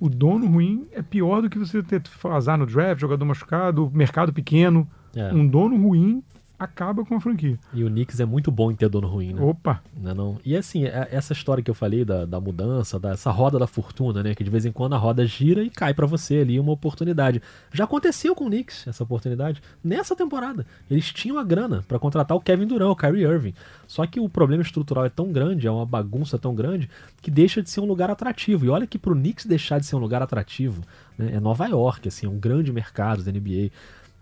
O 0.02 0.10
dono 0.10 0.48
ruim 0.48 0.88
é 0.92 1.04
pior 1.04 1.44
do 1.44 1.50
que 1.50 1.60
você 1.60 1.84
ter 1.84 2.02
azar 2.32 2.58
no 2.58 2.66
draft, 2.66 3.00
jogador 3.00 3.24
machucado, 3.24 3.92
mercado 3.94 4.34
pequeno. 4.34 4.90
É. 5.16 5.32
Um 5.32 5.48
dono 5.48 5.80
ruim 5.80 6.24
acaba 6.64 7.04
com 7.04 7.16
a 7.16 7.20
franquia. 7.20 7.58
E 7.74 7.84
o 7.84 7.88
Knicks 7.90 8.20
é 8.20 8.26
muito 8.26 8.52
bom 8.52 8.72
em 8.72 8.76
ter 8.76 8.88
dono 8.88 9.08
ruim, 9.08 9.34
né? 9.34 9.42
Opa! 9.42 9.82
Né, 9.96 10.14
não? 10.14 10.38
E 10.46 10.56
assim, 10.56 10.86
é- 10.86 11.08
essa 11.12 11.34
história 11.34 11.64
que 11.64 11.72
eu 11.72 11.76
falei 11.76 12.06
da, 12.06 12.26
da 12.26 12.40
mudança, 12.40 13.00
dessa 13.00 13.32
roda 13.32 13.58
da 13.58 13.66
fortuna, 13.68 14.22
né? 14.22 14.36
Que 14.36 14.44
de 14.44 14.50
vez 14.50 14.66
em 14.66 14.72
quando 14.72 14.94
a 14.94 14.98
roda 14.98 15.26
gira 15.26 15.64
e 15.64 15.70
cai 15.70 15.94
pra 15.94 16.06
você 16.06 16.38
ali 16.40 16.60
uma 16.60 16.72
oportunidade. 16.72 17.42
Já 17.74 17.86
aconteceu 17.86 18.36
com 18.36 18.46
o 18.46 18.48
Knicks 18.48 18.88
essa 18.88 19.04
oportunidade 19.04 19.62
nessa 19.84 20.16
temporada. 20.16 20.66
Eles 20.90 21.12
tinham 21.12 21.40
a 21.40 21.44
grana 21.44 21.84
pra 21.88 21.98
contratar 21.98 22.38
o 22.38 22.42
Kevin 22.42 22.68
Durant, 22.68 22.92
o 22.92 22.96
Kyrie 22.96 23.24
Irving. 23.24 23.54
Só 23.88 24.06
que 24.06 24.20
o 24.20 24.30
problema 24.30 24.62
estrutural 24.64 25.06
é 25.06 25.10
tão 25.10 25.32
grande, 25.32 25.68
é 25.68 25.72
uma 25.72 25.86
bagunça 25.86 26.38
tão 26.38 26.54
grande, 26.56 26.90
que 27.22 27.30
deixa 27.32 27.62
de 27.62 27.70
ser 27.70 27.82
um 27.82 27.86
lugar 27.86 28.10
atrativo. 28.10 28.66
E 28.66 28.70
olha 28.70 28.88
que 28.88 28.98
pro 29.00 29.16
Knicks 29.16 29.46
deixar 29.46 29.80
de 29.80 29.86
ser 29.86 29.96
um 29.96 30.00
lugar 30.00 30.22
atrativo, 30.22 30.82
né, 31.18 31.32
é 31.34 31.40
Nova 31.40 31.66
York, 31.68 32.08
assim, 32.08 32.26
é 32.26 32.30
um 32.30 32.38
grande 32.40 32.72
mercado 32.72 33.24
da 33.24 33.32
NBA. 33.32 33.72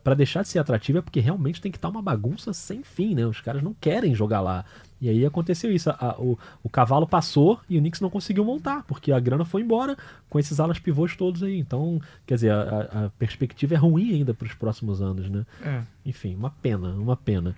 Pra 0.04 0.14
deixar 0.14 0.42
de 0.42 0.48
ser 0.48 0.60
atrativo 0.60 0.98
é 1.00 1.02
porque 1.02 1.20
realmente 1.20 1.60
tem 1.62 1.72
que 1.72 1.78
estar 1.78 1.90
uma 1.90 2.02
bagunça 2.02 2.54
sem 2.54 2.84
fim, 2.84 3.14
né? 3.16 3.26
Os 3.26 3.42
caras 3.42 3.62
não 3.62 3.74
querem 3.80 4.16
jogar 4.16 4.42
lá. 4.42 4.64
E 5.02 5.08
aí 5.10 5.26
aconteceu 5.26 5.72
isso. 5.72 5.90
a- 5.90 6.16
o, 6.20 6.38
o 6.64 6.70
cavalo 6.70 7.08
passou 7.08 7.60
e 7.70 7.78
o 7.78 7.80
Knicks 7.80 8.02
não 8.02 8.10
conseguiu 8.10 8.44
montar, 8.44 8.84
porque 8.84 9.12
a 9.12 9.20
grana 9.20 9.46
foi 9.46 9.62
embora 9.62 9.98
com 10.30 10.38
esses 10.40 10.60
alas 10.60 10.80
pivôs 10.80 11.16
todos 11.16 11.42
aí. 11.44 11.58
Então, 11.60 12.02
quer 12.26 12.36
dizer, 12.36 12.52
a, 12.52 12.62
a- 12.62 13.06
a 13.06 13.10
perspectiva 13.18 13.76
é 13.76 13.78
ruim 13.78 14.14
ainda 14.14 14.34
para 14.34 14.48
os 14.48 14.54
próximos 14.54 15.02
anos, 15.02 15.30
né? 15.30 15.46
É. 15.64 15.82
Enfim, 16.06 16.36
uma 16.36 16.50
pena, 16.50 16.90
uma 16.90 17.16
pena. 17.16 17.56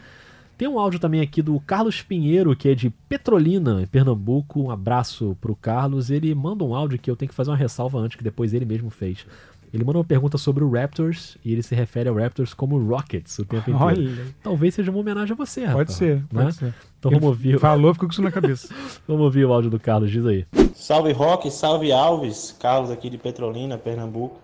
Tem 0.57 0.67
um 0.67 0.77
áudio 0.77 0.99
também 0.99 1.21
aqui 1.21 1.41
do 1.41 1.59
Carlos 1.61 2.03
Pinheiro, 2.03 2.55
que 2.55 2.69
é 2.69 2.75
de 2.75 2.91
Petrolina, 3.09 3.81
em 3.81 3.87
Pernambuco. 3.87 4.61
Um 4.61 4.69
abraço 4.69 5.35
pro 5.41 5.55
Carlos. 5.55 6.11
Ele 6.11 6.35
manda 6.35 6.63
um 6.63 6.75
áudio 6.75 6.99
que 6.99 7.09
eu 7.09 7.15
tenho 7.15 7.29
que 7.29 7.35
fazer 7.35 7.49
uma 7.49 7.57
ressalva 7.57 7.97
antes, 7.97 8.15
que 8.15 8.23
depois 8.23 8.53
ele 8.53 8.65
mesmo 8.65 8.91
fez. 8.91 9.25
Ele 9.73 9.83
manda 9.85 9.99
uma 9.99 10.05
pergunta 10.05 10.37
sobre 10.37 10.63
o 10.63 10.69
Raptors 10.69 11.37
e 11.45 11.53
ele 11.53 11.63
se 11.63 11.73
refere 11.73 12.09
ao 12.09 12.15
Raptors 12.15 12.53
como 12.53 12.77
Rockets 12.77 13.39
o 13.39 13.45
tempo 13.45 13.71
inteiro. 13.71 13.83
Olha, 13.83 14.25
Talvez 14.43 14.75
seja 14.75 14.91
uma 14.91 14.99
homenagem 14.99 15.33
a 15.33 15.35
você, 15.35 15.61
pode 15.61 15.77
Rafa, 15.77 15.91
ser, 15.91 16.15
né? 16.31 16.43
pode 16.43 16.55
ser. 16.55 16.73
Então 16.99 17.11
Ele 17.11 17.19
vamos 17.19 17.29
ouvir, 17.29 17.59
Falou, 17.59 17.93
ficou 17.93 18.07
com 18.09 18.13
isso 18.13 18.21
na 18.21 18.31
cabeça. 18.31 18.73
vamos 19.07 19.23
ouvir 19.23 19.45
o 19.45 19.53
áudio 19.53 19.69
do 19.69 19.79
Carlos, 19.79 20.11
diz 20.11 20.25
aí. 20.25 20.45
Salve 20.75 21.13
Rock, 21.13 21.49
salve 21.49 21.91
Alves, 21.91 22.55
Carlos 22.59 22.91
aqui 22.91 23.09
de 23.09 23.17
Petrolina, 23.17 23.77
Pernambuco. 23.77 24.39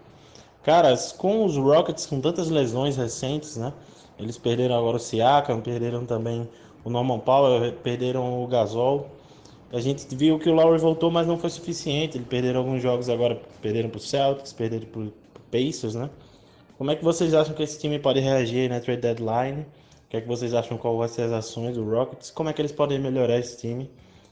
Caras, 0.63 1.11
com 1.11 1.45
os 1.45 1.55
Rockets 1.57 2.05
com 2.05 2.19
tantas 2.21 2.49
lesões 2.49 2.97
recentes, 2.97 3.57
né? 3.57 3.73
Eles 4.19 4.37
perderam 4.37 4.75
agora 4.77 4.97
o 4.97 4.99
Siakam, 4.99 5.61
perderam 5.61 6.05
também 6.05 6.47
o 6.83 6.89
Norman 6.89 7.19
Powell, 7.19 7.71
perderam 7.83 8.43
o 8.43 8.47
Gasol. 8.47 9.09
A 9.71 9.79
gente 9.79 10.15
viu 10.15 10.39
que 10.39 10.49
o 10.49 10.53
Lowry 10.53 10.79
voltou, 10.79 11.11
mas 11.11 11.27
não 11.27 11.37
foi 11.37 11.49
suficiente. 11.49 12.17
Eles 12.17 12.27
perderam 12.27 12.59
alguns 12.61 12.81
jogos 12.81 13.09
agora, 13.09 13.41
perderam 13.61 13.89
pro 13.89 13.99
Celtics, 13.99 14.53
perderam 14.53 14.85
pro 14.87 15.13
pro 15.37 15.43
Pacers, 15.51 15.95
né? 15.95 16.09
Como 16.77 16.91
é 16.91 16.95
que 16.95 17.03
vocês 17.03 17.33
acham 17.33 17.53
que 17.55 17.63
esse 17.63 17.79
time 17.79 17.99
pode 17.99 18.19
reagir 18.19 18.69
na 18.69 18.79
trade 18.79 19.01
deadline? 19.01 19.61
O 19.61 20.09
que 20.09 20.17
é 20.17 20.21
que 20.21 20.27
vocês 20.27 20.53
acham 20.53 20.77
qual 20.77 20.97
vai 20.97 21.07
ser 21.07 21.23
as 21.23 21.31
ações 21.31 21.75
do 21.75 21.83
Rockets? 21.83 22.31
Como 22.31 22.49
é 22.49 22.53
que 22.53 22.61
eles 22.61 22.71
podem 22.71 22.99
melhorar 22.99 23.37
esse 23.37 23.57
time? 23.59 23.89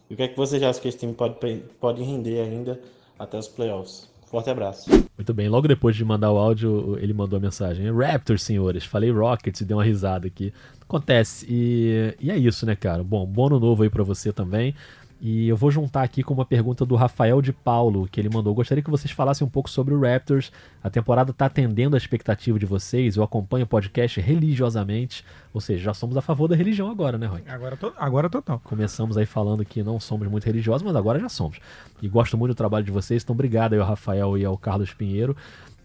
E 0.09 0.13
o 0.13 0.17
que 0.17 0.23
é 0.23 0.27
que 0.27 0.37
vocês 0.37 0.61
acham 0.61 0.81
que 0.81 0.87
esse 0.87 0.97
time 0.97 1.13
pode, 1.13 1.35
pode 1.79 2.03
render 2.03 2.39
ainda 2.41 2.79
até 3.17 3.37
os 3.37 3.47
playoffs? 3.47 4.09
Forte 4.27 4.49
abraço. 4.49 4.89
Muito 5.17 5.33
bem, 5.33 5.47
logo 5.47 5.67
depois 5.67 5.95
de 5.95 6.03
mandar 6.03 6.31
o 6.31 6.37
áudio, 6.37 6.97
ele 6.99 7.13
mandou 7.13 7.37
a 7.37 7.39
mensagem. 7.39 7.91
Raptors, 7.91 8.43
senhores. 8.43 8.83
Falei 8.83 9.11
Rockets 9.11 9.61
e 9.61 9.65
deu 9.65 9.77
uma 9.77 9.83
risada 9.83 10.27
aqui. 10.27 10.53
Acontece. 10.81 11.45
E, 11.49 12.15
e 12.19 12.31
é 12.31 12.37
isso, 12.37 12.65
né, 12.65 12.75
cara? 12.75 13.03
Bom, 13.03 13.31
ano 13.45 13.59
novo 13.59 13.83
aí 13.83 13.89
pra 13.89 14.03
você 14.03 14.31
também. 14.31 14.75
E 15.21 15.47
eu 15.47 15.55
vou 15.55 15.71
juntar 15.71 16.03
aqui 16.03 16.21
com 16.21 16.33
uma 16.33 16.45
pergunta 16.45 16.85
do 16.85 16.93
Rafael 16.95 17.41
de 17.41 17.51
Paulo, 17.53 18.07
que 18.11 18.19
ele 18.19 18.29
mandou. 18.29 18.53
Gostaria 18.53 18.83
que 18.83 18.89
vocês 18.91 19.11
falassem 19.11 19.47
um 19.47 19.49
pouco 19.49 19.69
sobre 19.69 19.93
o 19.93 19.99
Raptors. 20.01 20.51
A 20.83 20.89
temporada 20.89 21.31
tá 21.33 21.45
atendendo 21.45 21.95
a 21.95 21.97
expectativa 21.97 22.59
de 22.59 22.65
vocês. 22.65 23.15
Eu 23.15 23.23
acompanho 23.23 23.63
o 23.63 23.67
podcast 23.67 24.19
religiosamente. 24.19 25.23
Ou 25.53 25.61
seja, 25.61 25.85
já 25.85 25.93
somos 25.93 26.17
a 26.17 26.21
favor 26.21 26.47
da 26.47 26.55
religião 26.55 26.91
agora, 26.91 27.17
né, 27.17 27.25
Roy? 27.27 27.41
Agora, 27.47 27.77
to- 27.77 27.93
agora 27.97 28.29
total. 28.29 28.59
Começamos 28.63 29.17
aí 29.17 29.25
falando 29.25 29.63
que 29.65 29.81
não 29.81 29.99
somos 29.99 30.27
muito 30.27 30.45
religiosos, 30.45 30.83
mas 30.83 30.95
agora 30.95 31.17
já 31.19 31.29
somos. 31.29 31.59
E 32.01 32.07
gosto 32.07 32.37
muito 32.37 32.51
do 32.53 32.55
trabalho 32.57 32.85
de 32.85 32.91
vocês, 32.91 33.23
então 33.23 33.33
obrigado 33.33 33.73
aí 33.73 33.79
ao 33.79 33.87
Rafael 33.87 34.37
e 34.37 34.43
ao 34.45 34.57
Carlos 34.57 34.93
Pinheiro. 34.93 35.35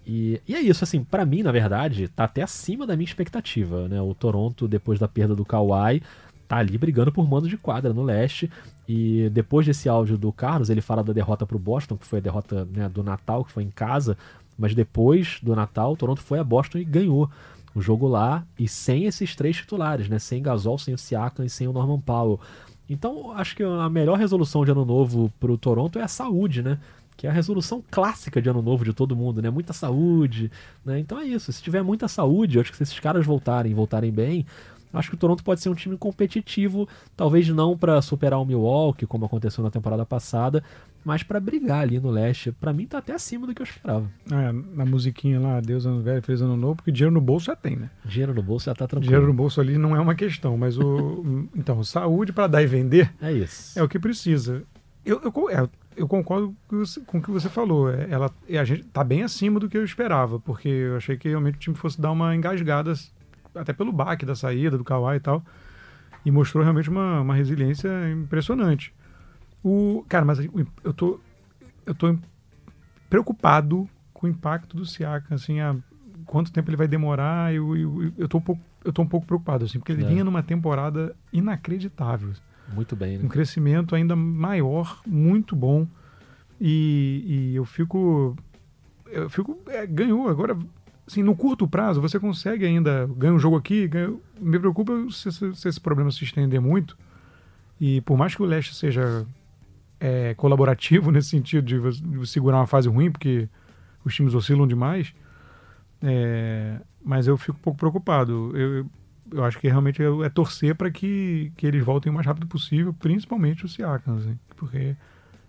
E, 0.07 0.41
e 0.47 0.55
é 0.57 0.61
isso, 0.61 0.83
assim, 0.83 1.05
pra 1.05 1.25
mim, 1.25 1.43
na 1.43 1.53
verdade, 1.53 2.09
tá 2.09 2.25
até 2.25 2.43
acima 2.43 2.87
da 2.87 2.97
minha 2.97 3.07
expectativa, 3.07 3.87
né? 3.89 4.03
O 4.03 4.13
Toronto, 4.13 4.67
depois 4.67 4.99
da 4.99 5.07
perda 5.07 5.37
do 5.37 5.45
Kawhi, 5.45 6.03
tá 6.49 6.57
ali 6.57 6.77
brigando 6.77 7.13
por 7.13 7.29
mando 7.29 7.49
de 7.49 7.57
quadra 7.57 7.93
no 7.93 8.03
leste. 8.03 8.51
E 8.93 9.31
depois 9.31 9.65
desse 9.65 9.89
áudio 9.89 10.19
do 10.19 10.33
Carlos, 10.33 10.69
ele 10.69 10.81
fala 10.81 11.05
da 11.05 11.13
derrota 11.13 11.47
pro 11.47 11.61
Boston, 11.61 11.97
que 11.97 12.05
foi 12.05 12.19
a 12.19 12.23
derrota 12.23 12.67
né, 12.75 12.89
do 12.89 13.05
Natal, 13.05 13.45
que 13.45 13.53
foi 13.53 13.63
em 13.63 13.71
casa. 13.71 14.19
Mas 14.59 14.75
depois 14.75 15.39
do 15.41 15.55
Natal, 15.55 15.93
o 15.93 15.97
Toronto 15.97 16.21
foi 16.21 16.41
a 16.41 16.45
Boston 16.45 16.79
e 16.79 16.85
ganhou 16.85 17.31
o 17.73 17.81
jogo 17.81 18.09
lá 18.09 18.45
e 18.59 18.67
sem 18.67 19.05
esses 19.05 19.37
três 19.37 19.59
titulares, 19.59 20.09
né? 20.09 20.19
Sem 20.19 20.43
Gasol, 20.43 20.77
sem 20.77 20.93
o 20.93 20.99
Siakam 20.99 21.45
e 21.45 21.49
sem 21.49 21.69
o 21.69 21.73
Norman 21.73 22.01
Powell. 22.01 22.41
Então, 22.89 23.31
acho 23.31 23.55
que 23.55 23.63
a 23.63 23.89
melhor 23.89 24.19
resolução 24.19 24.65
de 24.65 24.73
ano 24.73 24.85
novo 24.85 25.33
pro 25.39 25.57
Toronto 25.57 25.97
é 25.97 26.03
a 26.03 26.09
saúde, 26.09 26.61
né? 26.61 26.77
Que 27.17 27.29
é 27.29 27.31
a 27.31 27.33
resolução 27.33 27.85
clássica 27.93 28.43
de 28.43 28.51
ano 28.51 28.61
novo 28.61 28.85
de 28.85 28.93
todo 28.93 29.15
mundo, 29.15 29.41
né? 29.41 29.51
Muita 29.51 29.73
saúde, 29.73 30.51
né? 30.85 30.99
Então 30.99 31.21
é 31.21 31.27
isso. 31.27 31.53
Se 31.53 31.63
tiver 31.63 31.85
muita 31.85 32.09
saúde, 32.09 32.57
eu 32.57 32.63
acho 32.63 32.73
que 32.73 32.77
se 32.77 32.83
esses 32.83 32.99
caras 32.99 33.25
voltarem, 33.25 33.73
voltarem 33.73 34.11
bem, 34.11 34.45
acho 34.93 35.09
que 35.11 35.15
o 35.15 35.19
Toronto 35.19 35.45
pode 35.45 35.61
ser 35.61 35.69
um 35.69 35.75
time 35.75 35.97
competitivo, 35.97 36.89
talvez 37.17 37.49
não 37.49 37.77
para 37.77 38.01
superar 38.03 38.41
o 38.41 38.45
Milwaukee, 38.45 39.07
como 39.07 39.25
aconteceu 39.25 39.63
na 39.63 39.71
temporada 39.71 40.05
passada, 40.05 40.63
mas 41.05 41.23
para 41.23 41.41
brigar 41.41 41.83
ali 41.83 41.99
no 41.99 42.11
leste. 42.11 42.53
Para 42.53 42.73
mim 42.73 42.87
tá 42.87 42.99
até 42.99 43.15
acima 43.15 43.47
do 43.47 43.55
que 43.55 43.63
eu 43.63 43.65
esperava. 43.65 44.11
É, 44.31 44.53
na 44.53 44.85
musiquinha 44.85 45.41
lá, 45.41 45.61
Deus 45.61 45.87
ano 45.87 46.03
velho, 46.03 46.23
feliz 46.23 46.41
ano 46.41 46.57
novo, 46.57 46.77
porque 46.77 46.93
dinheiro 46.93 47.13
no 47.13 47.21
bolso 47.21 47.47
já 47.47 47.57
tem, 47.57 47.77
né? 47.77 47.91
Dinheiro 48.05 48.35
no 48.35 48.43
bolso 48.43 48.67
já 48.67 48.75
tá 48.75 48.87
tranquilo. 48.87 49.11
Dinheiro 49.11 49.27
no 49.27 49.35
bolso 49.35 49.61
ali 49.61 49.79
não 49.79 49.97
é 49.97 50.01
uma 50.01 50.15
questão, 50.15 50.57
mas 50.57 50.79
o. 50.79 51.47
então, 51.57 51.83
saúde 51.85 52.33
para 52.33 52.47
dar 52.47 52.63
e 52.63 52.67
vender 52.67 53.13
É 53.21 53.33
isso. 53.33 53.79
é 53.79 53.83
o 53.83 53.89
que 53.89 53.99
precisa. 53.99 54.63
Eu, 55.05 55.21
eu, 55.23 55.51
é, 55.51 55.69
eu 55.97 56.07
concordo 56.07 56.55
com 57.07 57.19
o 57.19 57.23
que 57.23 57.31
você 57.31 57.49
falou. 57.49 57.91
É, 57.91 58.07
Ela, 58.11 58.31
é, 58.49 58.59
a 58.59 58.65
gente 58.65 58.85
tá 58.85 59.03
bem 59.03 59.23
acima 59.23 59.59
do 59.59 59.69
que 59.69 59.77
eu 59.77 59.85
esperava, 59.85 60.39
porque 60.39 60.69
eu 60.69 60.97
achei 60.97 61.17
que 61.17 61.29
realmente 61.29 61.57
o 61.57 61.59
time 61.59 61.77
fosse 61.77 62.01
dar 62.01 62.11
uma 62.11 62.35
engasgada, 62.35 62.93
até 63.55 63.73
pelo 63.73 63.93
baque 63.93 64.25
da 64.27 64.35
saída, 64.35 64.79
do 64.79 64.85
Kawhi 64.85 65.17
e 65.17 65.21
tal. 65.21 65.45
E 66.25 66.31
mostrou 66.31 66.63
realmente 66.63 66.91
uma, 66.91 67.21
uma 67.21 67.35
resiliência 67.35 67.89
impressionante. 68.11 68.93
O, 69.63 70.05
cara, 70.09 70.25
mas 70.25 70.39
eu 70.85 70.93
tô, 70.93 71.21
eu 71.87 71.95
tô 71.95 72.17
preocupado 73.09 73.89
com 74.13 74.27
o 74.27 74.31
impacto 74.31 74.77
do 74.77 74.85
Siakam, 74.85 75.35
assim, 75.35 75.61
a 75.61 75.75
quanto 76.27 76.53
tempo 76.53 76.71
ele 76.71 76.77
vai 76.77 76.87
demorar, 76.87 77.53
eu, 77.53 77.77
eu, 77.77 78.13
eu, 78.17 78.29
tô, 78.29 78.39
um 78.39 78.41
pouco, 78.41 78.63
eu 78.85 78.93
tô 78.93 79.03
um 79.03 79.07
pouco 79.07 79.27
preocupado, 79.27 79.65
assim, 79.65 79.79
porque 79.79 79.93
ele 79.93 80.05
É. 80.05 80.07
vinha 80.07 80.23
numa 80.23 80.43
temporada 80.43 81.17
inacreditável 81.33 82.33
Muito 82.73 82.95
bem, 82.95 83.19
um 83.19 83.23
né? 83.23 83.29
crescimento 83.29 83.95
ainda 83.97 84.15
maior, 84.15 85.01
muito 85.07 85.57
bom. 85.57 85.89
E, 86.61 87.25
e 87.27 87.57
eu 87.57 87.65
fico. 87.65 88.37
Eu 89.07 89.31
fico. 89.31 89.59
é, 89.67 89.87
ganhou. 89.87 90.29
Agora, 90.29 90.57
assim, 91.07 91.23
no 91.23 91.35
curto 91.35 91.67
prazo, 91.69 92.01
você 92.01 92.19
consegue 92.19 92.65
ainda. 92.65 93.07
Ganha 93.17 93.33
um 93.35 93.39
jogo 93.39 93.57
aqui. 93.57 93.87
Ganha, 93.89 94.15
me 94.41 94.59
preocupa 94.59 94.93
se, 95.11 95.31
se- 95.33 95.55
se 95.55 95.69
esse 95.69 95.81
problema 95.81 96.11
se 96.11 96.23
estender 96.25 96.61
muito. 96.61 96.97
E 97.81 98.01
por 98.03 98.17
mais 98.17 98.35
que 98.35 98.43
o 98.43 98.47
Leste 98.47 98.75
seja 98.75 99.27
é, 99.99 100.35
colaborativo 100.35 101.11
nesse 101.13 101.31
sentido 101.31 101.65
de, 101.65 102.01
de 102.01 102.27
segurar 102.27 102.59
uma 102.59 102.67
fase 102.67 102.89
ruim, 102.89 103.11
porque 103.11 103.49
os 104.05 104.15
times 104.15 104.35
oscilam 104.35 104.67
demais. 104.67 105.13
É, 106.03 106.81
mas 107.05 107.27
eu 107.27 107.37
fico 107.37 107.59
um 107.59 107.63
pouco 107.63 107.79
preocupado. 107.79 108.53
Eu, 108.57 108.87
eu 109.33 109.45
acho 109.45 109.59
que 109.59 109.69
realmente 109.69 110.03
é, 110.03 110.07
é 110.25 110.29
torcer 110.29 110.75
para 110.75 110.91
que, 110.91 111.53
que 111.57 111.67
eles 111.67 111.85
voltem 111.85 112.11
o 112.11 112.15
mais 112.15 112.27
rápido 112.27 112.47
possível, 112.47 112.93
principalmente 112.93 113.65
o 113.65 113.69
Siakam, 113.69 114.17
assim, 114.17 114.39
porque 114.57 114.97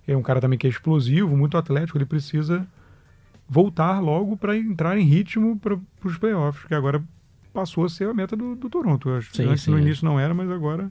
é 0.08 0.16
um 0.16 0.22
cara 0.22 0.39
também 0.41 0.58
que 0.60 0.68
é 0.68 0.70
explosivo, 0.70 1.36
muito 1.36 1.58
atlético, 1.58 1.97
ele 1.97 2.06
precisa 2.06 2.68
voltar 3.52 3.99
logo 3.99 4.38
para 4.38 4.58
entrar 4.58 4.97
em 4.97 5.04
ritmo 5.04 5.60
para 5.60 5.78
os 6.06 6.18
playoffs, 6.18 6.66
que 6.66 6.74
agora 6.74 7.04
passou 7.54 7.84
a 7.84 7.89
ser 7.89 8.08
a 8.08 8.14
meta 8.14 8.34
do, 8.34 8.56
do 8.56 8.70
Toronto. 8.70 9.10
Eu 9.10 9.18
acho. 9.18 9.36
Sim, 9.36 9.43
Antes 9.49 9.64
sim, 9.64 9.72
no 9.72 9.78
é. 9.78 9.82
início 9.82 10.06
não 10.06 10.18
era, 10.18 10.34
mas 10.34 10.49
agora 10.49 10.89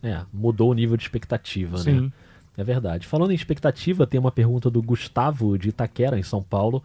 É, 0.00 0.22
mudou 0.32 0.70
o 0.70 0.74
nível 0.74 0.96
de 0.96 1.02
expectativa, 1.02 1.78
né? 1.78 1.82
sim. 1.82 2.12
É 2.56 2.62
verdade. 2.64 3.06
Falando 3.06 3.30
em 3.30 3.34
expectativa, 3.34 4.04
tem 4.06 4.18
uma 4.18 4.32
pergunta 4.32 4.68
do 4.68 4.82
Gustavo 4.82 5.56
de 5.58 5.68
Itaquera, 5.68 6.18
em 6.18 6.24
São 6.24 6.42
Paulo. 6.42 6.82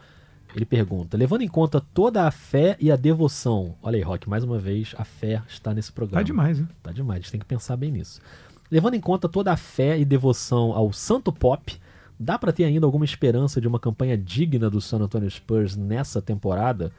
Ele 0.55 0.65
pergunta: 0.65 1.17
levando 1.17 1.41
em 1.41 1.47
conta 1.47 1.81
toda 1.93 2.27
a 2.27 2.31
fé 2.31 2.75
e 2.79 2.91
a 2.91 2.95
devoção. 2.95 3.75
Olha 3.81 3.95
aí, 3.97 4.03
Rock, 4.03 4.27
mais 4.29 4.43
uma 4.43 4.57
vez, 4.59 4.93
a 4.97 5.03
fé 5.03 5.41
está 5.47 5.73
nesse 5.73 5.91
programa. 5.91 6.19
Tá 6.19 6.23
demais, 6.23 6.59
hein? 6.59 6.67
Tá 6.81 6.91
demais, 6.91 7.19
a 7.19 7.21
gente 7.21 7.31
tem 7.31 7.39
que 7.39 7.45
pensar 7.45 7.75
bem 7.75 7.91
nisso. 7.91 8.21
Levando 8.69 8.93
em 8.95 8.99
conta 9.01 9.27
toda 9.29 9.51
a 9.51 9.57
fé 9.57 9.99
e 9.99 10.05
devoção 10.05 10.73
ao 10.73 10.91
Santo 10.93 11.31
Pop, 11.31 11.79
dá 12.19 12.37
pra 12.37 12.51
ter 12.51 12.65
ainda 12.65 12.85
alguma 12.85 13.05
esperança 13.05 13.59
de 13.59 13.67
uma 13.67 13.79
campanha 13.79 14.17
digna 14.17 14.69
do 14.69 14.81
San 14.81 14.99
Antonio 14.99 15.29
Spurs 15.29 15.75
nessa 15.75 16.21
temporada? 16.21 16.91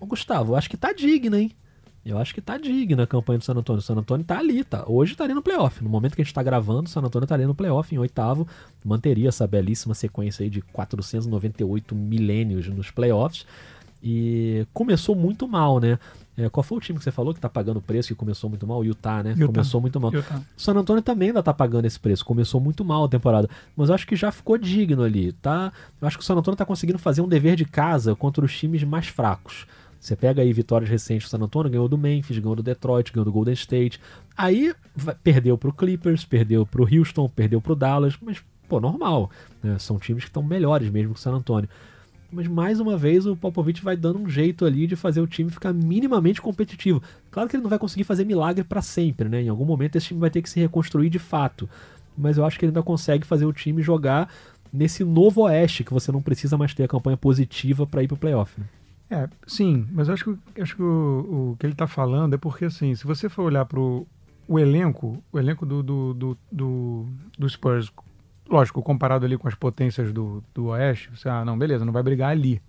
Ô, 0.00 0.06
Gustavo, 0.06 0.52
eu 0.52 0.56
acho 0.56 0.70
que 0.70 0.76
tá 0.76 0.92
digna, 0.92 1.40
hein? 1.40 1.52
Eu 2.04 2.16
acho 2.16 2.34
que 2.34 2.40
tá 2.40 2.56
digna 2.56 3.02
a 3.02 3.06
campanha 3.06 3.38
do 3.38 3.44
San 3.44 3.54
Antonio. 3.54 3.80
O 3.80 3.82
San 3.82 3.94
Antonio 3.94 4.24
tá 4.24 4.38
ali, 4.38 4.64
tá? 4.64 4.84
Hoje 4.86 5.12
estaria 5.12 5.34
no 5.34 5.42
playoff. 5.42 5.82
No 5.82 5.90
momento 5.90 6.14
que 6.14 6.22
a 6.22 6.24
gente 6.24 6.32
tá 6.32 6.42
gravando, 6.42 6.84
o 6.84 6.88
San 6.88 7.00
Antonio 7.00 7.24
estaria 7.24 7.46
no 7.46 7.54
playoff 7.54 7.94
em 7.94 7.98
oitavo. 7.98 8.48
Manteria 8.84 9.28
essa 9.28 9.46
belíssima 9.46 9.94
sequência 9.94 10.42
aí 10.42 10.48
de 10.48 10.62
498 10.62 11.94
milênios 11.94 12.66
nos 12.68 12.90
playoffs. 12.90 13.44
E 14.02 14.66
começou 14.72 15.14
muito 15.14 15.46
mal, 15.46 15.80
né? 15.80 15.98
É, 16.38 16.48
qual 16.48 16.62
foi 16.62 16.78
o 16.78 16.80
time 16.80 16.96
que 16.98 17.04
você 17.04 17.10
falou 17.10 17.34
que 17.34 17.40
tá 17.40 17.48
pagando 17.48 17.78
o 17.78 17.82
preço 17.82 18.08
que 18.08 18.14
começou 18.14 18.48
muito 18.48 18.64
mal? 18.64 18.78
O 18.78 18.84
Utah, 18.84 19.24
né? 19.24 19.32
Utah. 19.36 19.46
Começou 19.46 19.80
muito 19.80 19.98
mal. 20.00 20.12
Tá. 20.12 20.40
O 20.56 20.60
San 20.60 20.72
Antonio 20.74 21.02
também 21.02 21.30
ainda 21.30 21.42
tá 21.42 21.52
pagando 21.52 21.84
esse 21.86 21.98
preço. 21.98 22.24
Começou 22.24 22.60
muito 22.60 22.84
mal 22.84 23.04
a 23.04 23.08
temporada. 23.08 23.50
Mas 23.76 23.88
eu 23.88 23.94
acho 23.96 24.06
que 24.06 24.14
já 24.14 24.30
ficou 24.30 24.56
digno 24.56 25.02
ali, 25.02 25.32
tá? 25.32 25.72
Eu 26.00 26.06
acho 26.06 26.16
que 26.16 26.22
o 26.22 26.26
San 26.26 26.36
Antonio 26.36 26.56
tá 26.56 26.64
conseguindo 26.64 26.96
fazer 26.96 27.22
um 27.22 27.28
dever 27.28 27.56
de 27.56 27.64
casa 27.64 28.14
contra 28.14 28.44
os 28.44 28.56
times 28.56 28.84
mais 28.84 29.08
fracos. 29.08 29.66
Você 29.98 30.14
pega 30.14 30.40
aí 30.40 30.52
vitórias 30.52 30.88
recentes 30.88 31.26
do 31.28 31.30
San 31.30 31.44
Antonio, 31.44 31.72
ganhou 31.72 31.88
do 31.88 31.98
Memphis, 31.98 32.38
ganhou 32.38 32.54
do 32.54 32.62
Detroit, 32.62 33.12
ganhou 33.12 33.24
do 33.24 33.32
Golden 33.32 33.54
State. 33.54 34.00
Aí 34.36 34.72
perdeu 35.24 35.58
pro 35.58 35.72
Clippers, 35.72 36.24
perdeu 36.24 36.64
pro 36.64 36.84
Houston, 36.84 37.28
perdeu 37.28 37.60
pro 37.60 37.74
Dallas, 37.74 38.16
mas, 38.22 38.40
pô, 38.68 38.78
normal. 38.78 39.28
né? 39.60 39.76
São 39.80 39.98
times 39.98 40.22
que 40.22 40.30
estão 40.30 40.42
melhores 40.42 40.88
mesmo 40.88 41.14
que 41.14 41.18
o 41.18 41.22
San 41.22 41.32
Antonio. 41.32 41.68
Mas 42.30 42.46
mais 42.46 42.78
uma 42.78 42.96
vez 42.96 43.26
o 43.26 43.34
Popovich 43.34 43.82
vai 43.82 43.96
dando 43.96 44.18
um 44.18 44.28
jeito 44.28 44.66
ali 44.66 44.86
de 44.86 44.96
fazer 44.96 45.20
o 45.20 45.26
time 45.26 45.50
ficar 45.50 45.72
minimamente 45.72 46.42
competitivo. 46.42 47.02
Claro 47.30 47.48
que 47.48 47.56
ele 47.56 47.62
não 47.62 47.70
vai 47.70 47.78
conseguir 47.78 48.04
fazer 48.04 48.24
milagre 48.24 48.64
pra 48.64 48.82
sempre, 48.82 49.28
né? 49.28 49.42
Em 49.42 49.48
algum 49.48 49.64
momento 49.64 49.96
esse 49.96 50.08
time 50.08 50.20
vai 50.20 50.30
ter 50.30 50.42
que 50.42 50.50
se 50.50 50.60
reconstruir 50.60 51.08
de 51.08 51.18
fato. 51.18 51.68
Mas 52.16 52.36
eu 52.36 52.44
acho 52.44 52.58
que 52.58 52.64
ele 52.64 52.70
ainda 52.70 52.82
consegue 52.82 53.26
fazer 53.26 53.46
o 53.46 53.52
time 53.52 53.82
jogar 53.82 54.28
nesse 54.72 55.04
novo 55.04 55.42
oeste 55.42 55.84
que 55.84 55.92
você 55.92 56.12
não 56.12 56.20
precisa 56.20 56.58
mais 56.58 56.74
ter 56.74 56.84
a 56.84 56.88
campanha 56.88 57.16
positiva 57.16 57.86
pra 57.86 58.02
ir 58.02 58.08
pro 58.08 58.16
playoff. 58.16 58.60
Né? 58.60 58.66
É, 59.10 59.28
sim, 59.46 59.86
mas 59.90 60.08
eu 60.08 60.14
acho 60.14 60.24
que, 60.24 60.60
acho 60.60 60.76
que 60.76 60.82
o, 60.82 61.52
o 61.52 61.56
que 61.58 61.64
ele 61.64 61.72
está 61.72 61.86
falando 61.86 62.34
é 62.34 62.36
porque, 62.36 62.66
assim, 62.66 62.94
se 62.94 63.06
você 63.06 63.28
for 63.28 63.44
olhar 63.44 63.64
para 63.64 63.80
o 63.80 64.06
elenco, 64.58 65.22
o 65.32 65.38
elenco 65.38 65.64
do, 65.64 65.82
do, 65.82 66.14
do, 66.14 66.38
do, 66.52 67.06
do 67.38 67.48
Spurs, 67.48 67.90
lógico, 68.48 68.82
comparado 68.82 69.24
ali 69.24 69.36
com 69.36 69.46
as 69.48 69.54
potências 69.54 70.12
do, 70.12 70.42
do 70.54 70.66
Oeste, 70.66 71.10
você, 71.14 71.28
ah, 71.28 71.44
não, 71.44 71.58
beleza, 71.58 71.84
não 71.84 71.92
vai 71.92 72.02
brigar 72.02 72.30
ali, 72.30 72.60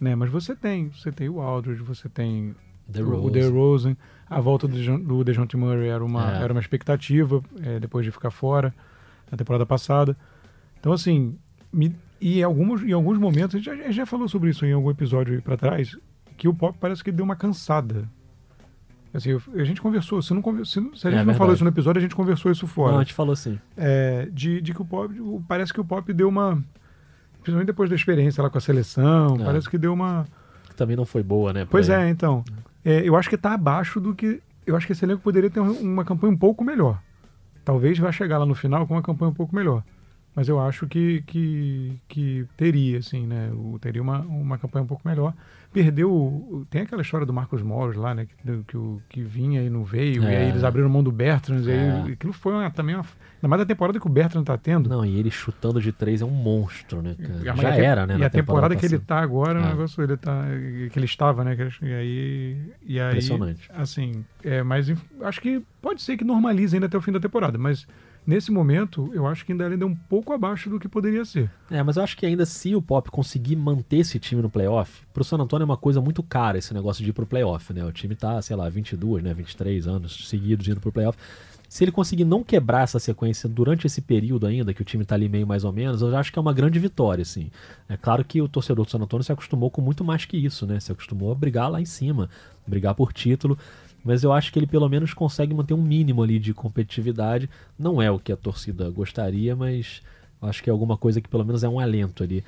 né? 0.00 0.14
Mas 0.14 0.30
você 0.30 0.54
tem, 0.56 0.88
você 0.90 1.12
tem 1.12 1.28
o 1.28 1.40
Aldridge, 1.40 1.82
você 1.82 2.08
tem 2.08 2.54
The 2.92 3.02
o- 3.02 3.24
o. 3.24 3.30
DeRozan, 3.30 3.96
a 4.28 4.40
volta 4.40 4.66
do, 4.68 5.24
DeJounte 5.24 5.56
Murray 5.56 5.88
era 5.88 6.04
uma, 6.04 6.38
É. 6.38 6.42
era 6.42 6.52
uma 6.52 6.60
expectativa, 6.60 7.42
é, 7.62 7.78
depois 7.80 8.04
de 8.04 8.10
ficar 8.10 8.30
fora 8.30 8.74
na 9.30 9.38
temporada 9.38 9.64
passada. 9.64 10.16
Então, 10.80 10.92
assim, 10.92 11.36
me- 11.72 11.94
e 12.20 12.40
em 12.40 12.42
alguns, 12.42 12.82
em 12.82 12.92
alguns 12.92 13.18
momentos, 13.18 13.54
a 13.54 13.58
gente 13.58 13.66
já, 13.66 13.90
já 13.90 14.06
falou 14.06 14.28
sobre 14.28 14.50
isso 14.50 14.66
em 14.66 14.72
algum 14.72 14.90
episódio 14.90 15.34
aí 15.34 15.40
pra 15.40 15.56
trás, 15.56 15.96
que 16.36 16.48
o 16.48 16.54
Pop 16.54 16.76
parece 16.80 17.02
que 17.04 17.12
deu 17.12 17.24
uma 17.24 17.36
cansada. 17.36 18.08
Assim, 19.14 19.30
eu- 19.30 19.42
a 19.54 19.62
gente 19.64 19.80
conversou, 19.80 20.20
se, 20.20 20.34
não, 20.34 20.42
se, 20.64 20.72
se 20.96 21.06
a 21.06 21.10
É 21.10 21.14
gente 21.14 21.26
não 21.26 21.34
falou 21.34 21.54
isso 21.54 21.62
no 21.62 21.70
episódio, 21.70 22.00
a 22.00 22.02
gente 22.02 22.16
conversou 22.16 22.50
isso 22.50 22.66
fora. 22.66 22.92
Não, 22.92 22.98
a 22.98 23.02
gente 23.04 23.14
falou 23.14 23.32
assim. 23.32 23.58
É, 23.76 24.28
de, 24.32 24.60
de 24.60 24.74
que 24.74 24.82
o 24.82 24.84
Pop, 24.84 25.14
parece 25.46 25.72
que 25.72 25.80
o 25.80 25.84
Pop 25.84 26.12
deu 26.12 26.28
uma, 26.28 26.60
principalmente 27.42 27.66
depois 27.68 27.88
da 27.88 27.94
experiência 27.96 28.42
lá 28.42 28.50
com 28.50 28.58
a 28.58 28.60
seleção, 28.60 29.36
É. 29.40 29.44
parece 29.44 29.70
que 29.70 29.78
deu 29.78 29.92
uma... 29.92 30.26
Que 30.68 30.74
também 30.74 30.96
não 30.96 31.04
foi 31.04 31.22
boa, 31.22 31.52
né? 31.52 31.64
Pois 31.70 31.88
ele. 31.88 32.02
é, 32.02 32.08
então. 32.08 32.42
É, 32.84 33.00
eu 33.08 33.14
acho 33.16 33.28
que 33.28 33.36
está 33.36 33.54
abaixo 33.54 34.00
do 34.00 34.14
que. 34.14 34.42
Eu 34.66 34.74
acho 34.76 34.86
que 34.86 34.92
esse 34.92 35.04
elenco 35.04 35.22
poderia 35.22 35.48
ter 35.48 35.60
um- 35.60 35.78
uma 35.80 36.04
campanha 36.04 36.32
um 36.32 36.36
pouco 36.36 36.64
melhor. 36.64 36.98
Talvez 37.64 37.98
vá 37.98 38.10
chegar 38.10 38.38
lá 38.38 38.44
no 38.46 38.54
final 38.54 38.86
com 38.86 38.94
uma 38.94 39.02
campanha 39.02 39.30
um 39.30 39.34
pouco 39.34 39.54
melhor. 39.54 39.82
Mas 40.36 40.48
eu 40.48 40.58
acho 40.60 40.86
que, 40.88 41.22
que, 41.26 41.96
que 42.08 42.46
teria, 42.56 42.98
assim, 42.98 43.24
né? 43.26 43.50
O- 43.52 43.78
teria 43.78 44.02
uma, 44.02 44.18
uma 44.20 44.58
campanha 44.58 44.82
um 44.82 44.86
pouco 44.88 45.06
melhor. 45.06 45.32
Perdeu. 45.72 46.10
o- 46.10 46.58
o- 46.60 46.66
Tem 46.70 46.82
aquela 46.82 47.02
história 47.02 47.24
do 47.26 47.32
Marcos 47.32 47.62
Morris 47.62 47.96
lá, 47.96 48.14
né? 48.14 48.26
Que, 48.26 48.62
que, 48.66 48.76
o- 48.76 49.00
que 49.08 49.22
vinha 49.22 49.62
e 49.62 49.70
não 49.70 49.84
veio. 49.84 50.22
E 50.22 50.26
É. 50.26 50.36
aí 50.38 50.48
eles 50.48 50.64
abriram 50.64 50.88
mão 50.88 51.02
do 51.04 51.12
Bertrand. 51.12 51.62
E 51.64 51.70
É. 51.70 52.02
aí 52.04 52.12
aquilo 52.12 52.32
foi 52.32 52.52
uma- 52.52 52.70
também 52.70 52.94
uma. 52.96 53.02
Ainda 53.04 53.48
mais 53.48 53.62
a 53.62 53.66
temporada 53.66 54.00
que 54.00 54.06
o 54.06 54.10
Bertrand 54.10 54.42
tá 54.44 54.56
tendo. 54.58 54.88
Não, 54.88 55.04
e 55.04 55.16
ele 55.18 55.30
chutando 55.30 55.80
de 55.80 55.92
três 55.92 56.20
é 56.22 56.24
um 56.24 56.30
monstro, 56.30 57.00
né, 57.02 57.14
Já 57.44 57.52
a 57.52 57.56
te- 57.56 57.66
era, 57.66 58.06
né? 58.06 58.16
E 58.18 58.24
a 58.24 58.30
temporada 58.30 58.74
que 58.74 58.86
ele 58.86 58.98
tá 58.98 59.18
agora, 59.20 59.58
é 59.58 59.62
um 59.62 59.66
É. 59.66 59.68
negócio, 59.70 60.02
ele 60.02 60.16
tá, 60.16 60.44
que 60.92 60.98
ele 60.98 61.06
estava, 61.06 61.44
né? 61.44 61.56
E 61.82 61.92
aí, 61.92 62.56
e 62.86 63.00
aí 63.00 63.08
Impressionante. 63.10 63.68
assim, 63.74 64.24
é, 64.42 64.62
mas 64.62 64.90
acho 65.22 65.40
que 65.40 65.62
pode 65.82 66.00
ser 66.02 66.16
que 66.16 66.24
normalize 66.24 66.74
ainda 66.74 66.86
até 66.86 66.96
o 66.96 67.00
fim 67.00 67.12
da 67.12 67.20
temporada, 67.20 67.58
mas 67.58 67.86
nesse 68.26 68.50
momento 68.50 69.10
eu 69.12 69.26
acho 69.26 69.44
que 69.44 69.52
ainda 69.52 69.64
é 69.64 69.84
um 69.84 69.94
pouco 69.94 70.32
abaixo 70.32 70.70
do 70.70 70.78
que 70.78 70.88
poderia 70.88 71.24
ser. 71.24 71.50
É, 71.70 71.82
mas 71.82 71.96
eu 71.96 72.02
acho 72.02 72.16
que 72.16 72.26
ainda 72.26 72.46
se 72.46 72.74
o 72.74 72.82
Pop 72.82 73.10
conseguir 73.10 73.56
manter 73.56 73.98
esse 73.98 74.18
time 74.18 74.42
no 74.42 74.50
playoff, 74.50 75.02
pro 75.12 75.24
San 75.24 75.38
Antonio 75.38 75.64
é 75.64 75.66
uma 75.66 75.76
coisa 75.76 76.00
muito 76.00 76.22
cara 76.22 76.58
esse 76.58 76.72
negócio 76.72 77.02
de 77.02 77.10
ir 77.10 77.12
pro 77.12 77.26
playoff, 77.26 77.72
né? 77.72 77.84
O 77.84 77.92
time 77.92 78.14
tá, 78.14 78.40
sei 78.42 78.56
lá, 78.56 78.68
22, 78.68 79.22
né, 79.22 79.34
23 79.34 79.86
anos 79.86 80.28
seguidos 80.28 80.66
indo 80.68 80.80
pro 80.80 80.92
playoff. 80.92 81.18
Se 81.68 81.82
ele 81.82 81.90
conseguir 81.90 82.24
não 82.24 82.44
quebrar 82.44 82.82
essa 82.82 83.00
sequência 83.00 83.48
durante 83.48 83.84
esse 83.84 84.00
período 84.00 84.46
ainda, 84.46 84.72
que 84.72 84.80
o 84.80 84.84
time 84.84 85.04
tá 85.04 85.16
ali 85.16 85.28
meio 85.28 85.44
mais 85.44 85.64
ou 85.64 85.72
menos, 85.72 86.02
eu 86.02 86.16
acho 86.16 86.32
que 86.32 86.38
é 86.38 86.42
uma 86.42 86.52
grande 86.52 86.78
vitória, 86.78 87.22
assim. 87.22 87.50
É 87.88 87.96
claro 87.96 88.24
que 88.24 88.40
o 88.40 88.46
torcedor 88.46 88.84
do 88.84 88.90
San 88.92 88.98
Antonio 88.98 89.24
se 89.24 89.32
acostumou 89.32 89.68
com 89.70 89.82
muito 89.82 90.04
mais 90.04 90.24
que 90.24 90.36
isso, 90.36 90.66
né? 90.66 90.78
Se 90.78 90.92
acostumou 90.92 91.32
a 91.32 91.34
brigar 91.34 91.68
lá 91.68 91.80
em 91.80 91.84
cima, 91.84 92.30
brigar 92.64 92.94
por 92.94 93.12
título. 93.12 93.58
Mas 94.04 94.22
eu 94.22 94.32
acho 94.32 94.52
que 94.52 94.58
ele 94.58 94.66
pelo 94.66 94.88
menos 94.88 95.14
consegue 95.14 95.54
manter 95.54 95.72
um 95.72 95.82
mínimo 95.82 96.22
ali 96.22 96.38
de 96.38 96.52
competitividade. 96.52 97.48
Não 97.78 98.02
é 98.02 98.10
o 98.10 98.18
que 98.18 98.30
a 98.30 98.36
torcida 98.36 98.90
gostaria, 98.90 99.56
mas 99.56 100.02
acho 100.42 100.62
que 100.62 100.68
é 100.68 100.72
alguma 100.72 100.96
coisa 100.96 101.20
que 101.20 101.28
pelo 101.28 101.44
menos 101.44 101.64
é 101.64 101.68
um 101.68 101.80
alento 101.80 102.22
ali 102.22 102.44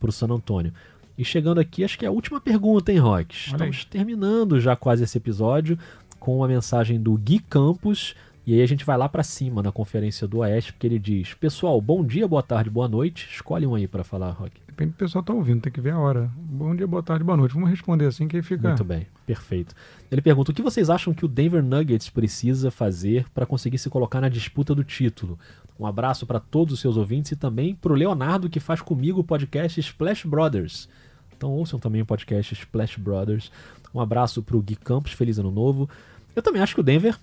pro 0.00 0.10
San 0.10 0.26
Antonio. 0.26 0.72
E 1.16 1.24
chegando 1.24 1.60
aqui, 1.60 1.84
acho 1.84 1.98
que 1.98 2.04
é 2.04 2.08
a 2.08 2.12
última 2.12 2.40
pergunta, 2.40 2.92
hein, 2.92 2.98
Rock? 2.98 3.34
Olha 3.48 3.52
Estamos 3.52 3.84
terminando 3.84 4.60
já 4.60 4.74
quase 4.74 5.04
esse 5.04 5.16
episódio 5.16 5.78
com 6.18 6.42
a 6.42 6.48
mensagem 6.48 7.00
do 7.00 7.14
Gui 7.14 7.38
Campos. 7.38 8.14
E 8.46 8.54
aí 8.54 8.62
a 8.62 8.66
gente 8.66 8.84
vai 8.84 8.96
lá 8.96 9.08
pra 9.08 9.24
cima 9.24 9.60
na 9.60 9.72
Conferência 9.72 10.28
do 10.28 10.38
Oeste, 10.38 10.72
porque 10.72 10.86
ele 10.86 11.00
diz: 11.00 11.34
Pessoal, 11.34 11.80
bom 11.80 12.04
dia, 12.04 12.28
boa 12.28 12.44
tarde, 12.44 12.70
boa 12.70 12.86
noite. 12.86 13.28
Escolhe 13.28 13.66
um 13.66 13.74
aí 13.74 13.88
pra 13.88 14.04
falar, 14.04 14.30
Rock. 14.30 14.52
Depende 14.68 14.92
do 14.92 14.96
pessoal 14.96 15.24
tá 15.24 15.32
ouvindo, 15.32 15.62
tem 15.62 15.72
que 15.72 15.80
ver 15.80 15.90
a 15.90 15.98
hora. 15.98 16.30
Bom 16.36 16.76
dia, 16.76 16.86
boa 16.86 17.02
tarde, 17.02 17.24
boa 17.24 17.36
noite. 17.36 17.54
Vamos 17.54 17.68
responder 17.68 18.06
assim 18.06 18.28
que 18.28 18.36
aí 18.36 18.42
fica. 18.42 18.68
Muito 18.68 18.84
bem, 18.84 19.08
perfeito. 19.26 19.74
Ele 20.12 20.20
pergunta: 20.22 20.52
o 20.52 20.54
que 20.54 20.62
vocês 20.62 20.88
acham 20.88 21.12
que 21.12 21.24
o 21.24 21.28
Denver 21.28 21.60
Nuggets 21.60 22.08
precisa 22.08 22.70
fazer 22.70 23.26
para 23.34 23.44
conseguir 23.44 23.78
se 23.78 23.90
colocar 23.90 24.20
na 24.20 24.28
disputa 24.28 24.76
do 24.76 24.84
título? 24.84 25.36
Um 25.76 25.84
abraço 25.84 26.24
para 26.24 26.38
todos 26.38 26.74
os 26.74 26.80
seus 26.80 26.96
ouvintes 26.96 27.32
e 27.32 27.36
também 27.36 27.74
para 27.74 27.92
o 27.92 27.96
Leonardo 27.96 28.48
que 28.48 28.60
faz 28.60 28.80
comigo 28.80 29.20
o 29.20 29.24
podcast 29.24 29.80
Splash 29.80 30.24
Brothers. 30.24 30.88
Então 31.36 31.50
ouçam 31.50 31.80
também 31.80 32.00
o 32.00 32.06
podcast 32.06 32.54
Splash 32.54 32.96
Brothers. 32.96 33.50
Um 33.92 34.00
abraço 34.00 34.40
para 34.40 34.56
o 34.56 34.62
Gui 34.62 34.76
Campos, 34.76 35.12
feliz 35.12 35.36
ano 35.36 35.50
novo. 35.50 35.90
Eu 36.36 36.42
também 36.42 36.62
acho 36.62 36.74
que 36.74 36.80
o 36.80 36.84
Denver 36.84 37.18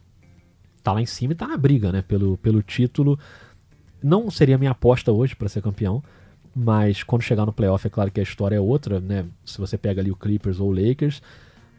tá 0.84 0.92
lá 0.92 1.02
em 1.02 1.06
cima 1.06 1.34
e 1.34 1.36
tá 1.36 1.48
na 1.48 1.58
briga, 1.58 1.92
né, 1.92 2.02
pelo, 2.02 2.38
pelo 2.38 2.62
título. 2.62 3.18
Não 4.04 4.30
seria 4.30 4.58
minha 4.58 4.72
aposta 4.72 5.12
hoje 5.12 5.36
para 5.36 5.48
ser 5.48 5.62
campeão, 5.62 6.04
mas 6.54 7.02
quando 7.02 7.22
chegar 7.22 7.46
no 7.46 7.54
playoff 7.54 7.88
é 7.88 7.90
claro 7.90 8.12
que 8.12 8.20
a 8.20 8.24
história 8.24 8.58
é 8.58 8.60
outra, 8.60 9.00
né? 9.00 9.26
Se 9.46 9.58
você 9.58 9.78
pega 9.78 10.02
ali 10.02 10.12
o 10.12 10.16
Clippers 10.16 10.60
ou 10.60 10.70
o 10.70 10.74
Lakers, 10.74 11.22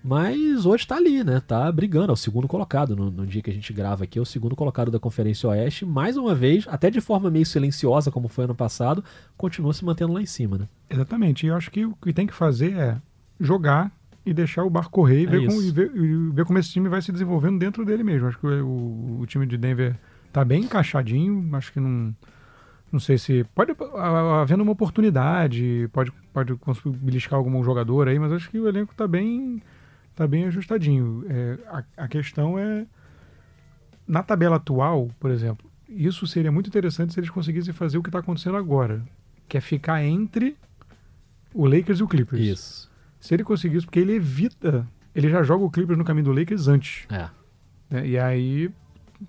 mas 0.02 0.66
hoje 0.66 0.86
tá 0.86 0.96
ali, 0.96 1.22
né? 1.22 1.40
Tá 1.40 1.70
brigando, 1.70 2.11
é 2.11 2.12
o 2.12 2.16
segundo 2.16 2.48
colocado 2.48 2.96
no, 2.96 3.11
no 3.11 3.26
dia 3.26 3.40
que 3.40 3.50
a 3.50 3.55
gente 3.55 3.72
grava 3.72 4.05
aqui, 4.05 4.18
é 4.18 4.22
o 4.22 4.26
segundo 4.26 4.57
colocado 4.57 4.90
da 4.90 4.98
Conferência 4.98 5.48
Oeste, 5.48 5.86
mais 5.86 6.16
uma 6.16 6.34
vez, 6.34 6.66
até 6.68 6.90
de 6.90 7.00
forma 7.00 7.30
meio 7.30 7.46
silenciosa 7.46 8.11
como 8.11 8.28
foi 8.28 8.44
ano 8.44 8.55
passado, 8.55 9.05
continua 9.36 9.72
se 9.72 9.84
mantendo 9.84 10.12
lá 10.12 10.20
em 10.20 10.26
cima, 10.26 10.59
né? 10.59 10.68
Exatamente. 10.90 11.46
E 11.46 11.48
eu 11.48 11.57
acho 11.57 11.70
que 11.70 11.86
o 11.86 11.94
que 11.94 12.12
tem 12.12 12.26
que 12.26 12.34
fazer 12.34 12.76
é 12.76 12.96
jogar 13.40 13.92
e 14.27 14.33
deixar 14.33 14.64
o 14.64 14.70
barco 14.70 14.91
correr 14.91 15.22
e, 15.22 15.27
É 15.27 15.31
ver, 15.31 15.47
como, 15.47 15.62
e 15.62 15.70
ver, 15.70 15.93
e 15.95 16.31
ver 16.31 16.45
como 16.45 16.59
esse 16.59 16.70
time 16.70 16.89
vai 16.89 17.03
se 17.03 17.12
desenvolvendo 17.12 17.59
dentro 17.59 17.85
dele 17.85 18.03
mesmo. 18.03 18.29
Acho 18.29 18.39
que 18.39 18.47
o, 18.47 19.18
o 19.20 19.27
time 19.27 19.47
de 19.47 19.57
Denver 19.57 19.97
tá 20.33 20.45
bem 20.45 20.64
encaixadinho, 20.64 21.49
acho 21.55 21.72
que 21.72 21.81
não, 21.81 22.14
Não 22.91 23.01
sei 23.01 23.18
se. 23.18 23.45
Pode 23.55 23.75
havendo 24.41 24.62
uma 24.62 24.72
oportunidade, 24.72 25.89
pode, 25.93 26.12
pode 26.33 26.55
conseguir 26.57 26.97
beliscar 26.97 27.39
algum 27.39 27.62
jogador 27.62 28.09
aí, 28.09 28.18
mas 28.18 28.33
acho 28.33 28.51
que 28.51 28.59
o 28.59 28.68
elenco 28.68 28.95
tá 28.95 29.07
bem, 29.07 29.62
tá 30.14 30.27
bem 30.27 30.45
ajustadinho. 30.45 31.25
É, 31.29 31.59
a, 31.66 32.05
a 32.05 32.09
questão 32.09 32.59
é. 32.59 32.87
Na 34.07 34.22
tabela 34.22 34.57
atual, 34.57 35.11
por 35.18 35.31
exemplo, 35.31 35.68
isso 35.89 36.27
seria 36.27 36.53
muito 36.53 36.68
interessante 36.68 37.14
se 37.14 37.20
eles 37.20 37.31
conseguissem 37.31 37.72
fazer 37.72 37.99
o 37.99 38.03
que 38.03 38.11
está 38.11 38.18
acontecendo 38.18 38.57
agora, 38.57 39.03
que 39.49 39.57
é 39.57 39.61
ficar 39.61 40.05
entre 40.05 40.57
o 41.55 41.66
Lakers 41.66 42.01
e 42.01 42.03
o 42.03 42.09
Clippers. 42.09 42.43
Isso. 42.43 42.93
Se 43.25 43.33
ele 43.33 43.43
conseguir 43.43 43.79
isso, 43.79 43.87
porque 43.87 44.01
ele 44.01 44.12
evita. 44.12 44.87
Ele 45.14 45.31
já 45.31 45.43
joga 45.43 45.64
o 45.64 45.70
Clippers 45.70 45.97
no 45.97 46.05
caminho 46.05 46.27
do 46.27 46.33
Lakers 46.33 46.68
antes. 46.68 47.07
É. 47.11 47.29
né? 47.89 48.07
E 48.07 48.18
aí 48.18 48.70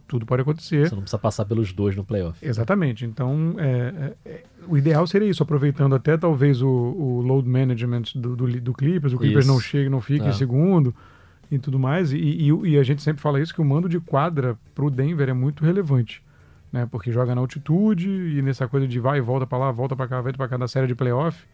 tudo 0.06 0.26
pode 0.26 0.42
acontecer. 0.42 0.90
Você 0.90 0.96
não 0.96 1.02
precisa 1.02 1.18
passar 1.18 1.46
pelos 1.46 1.72
dois 1.72 1.96
no 1.96 2.04
playoff. 2.04 2.38
Exatamente. 2.46 3.06
Então, 3.06 3.56
é, 3.58 4.14
é, 4.26 4.30
é, 4.30 4.44
o 4.68 4.78
ideal 4.78 5.08
seria 5.08 5.30
isso, 5.30 5.42
aproveitando 5.42 5.96
até 5.96 6.18
talvez 6.18 6.62
o, 6.62 6.68
o 6.68 7.22
load 7.22 7.48
management 7.48 8.04
do, 8.16 8.36
do, 8.36 8.48
do 8.60 8.74
Clippers, 8.74 9.14
o 9.14 9.18
Clippers 9.18 9.46
Isso. 9.46 9.54
não 9.54 9.62
chega, 9.62 9.90
não 9.90 10.02
fica 10.02 10.26
É. 10.26 10.30
em 10.30 10.34
segundo 10.34 10.94
e 11.50 11.58
tudo 11.58 11.80
mais. 11.80 12.12
E, 12.12 12.18
e, 12.18 12.50
e 12.72 12.78
a 12.78 12.84
gente 12.84 13.02
sempre 13.02 13.22
fala 13.22 13.40
isso, 13.40 13.54
que 13.54 13.62
o 13.62 13.66
mando 13.66 13.88
de 13.88 14.02
quadra 14.02 14.58
pro 14.74 14.90
Denver 14.92 15.30
é 15.30 15.34
muito 15.34 15.64
relevante. 15.64 16.22
Né? 16.70 16.86
Porque 16.92 17.14
joga 17.14 17.34
na 17.34 17.40
altitude 17.40 18.10
e 18.10 18.42
nessa 18.42 18.68
coisa 18.68 18.86
de 18.86 19.00
vai 19.00 19.20
e 19.20 19.22
volta 19.22 19.48
pra 19.48 19.58
lá, 19.58 19.72
volta 19.72 19.96
pra 19.96 20.06
cá, 20.06 20.20
volta 20.20 20.38
pra 20.38 20.50
cá 20.50 20.58
na 20.58 20.68
série 20.68 20.88
de 20.88 20.96
playoff, 20.96 21.46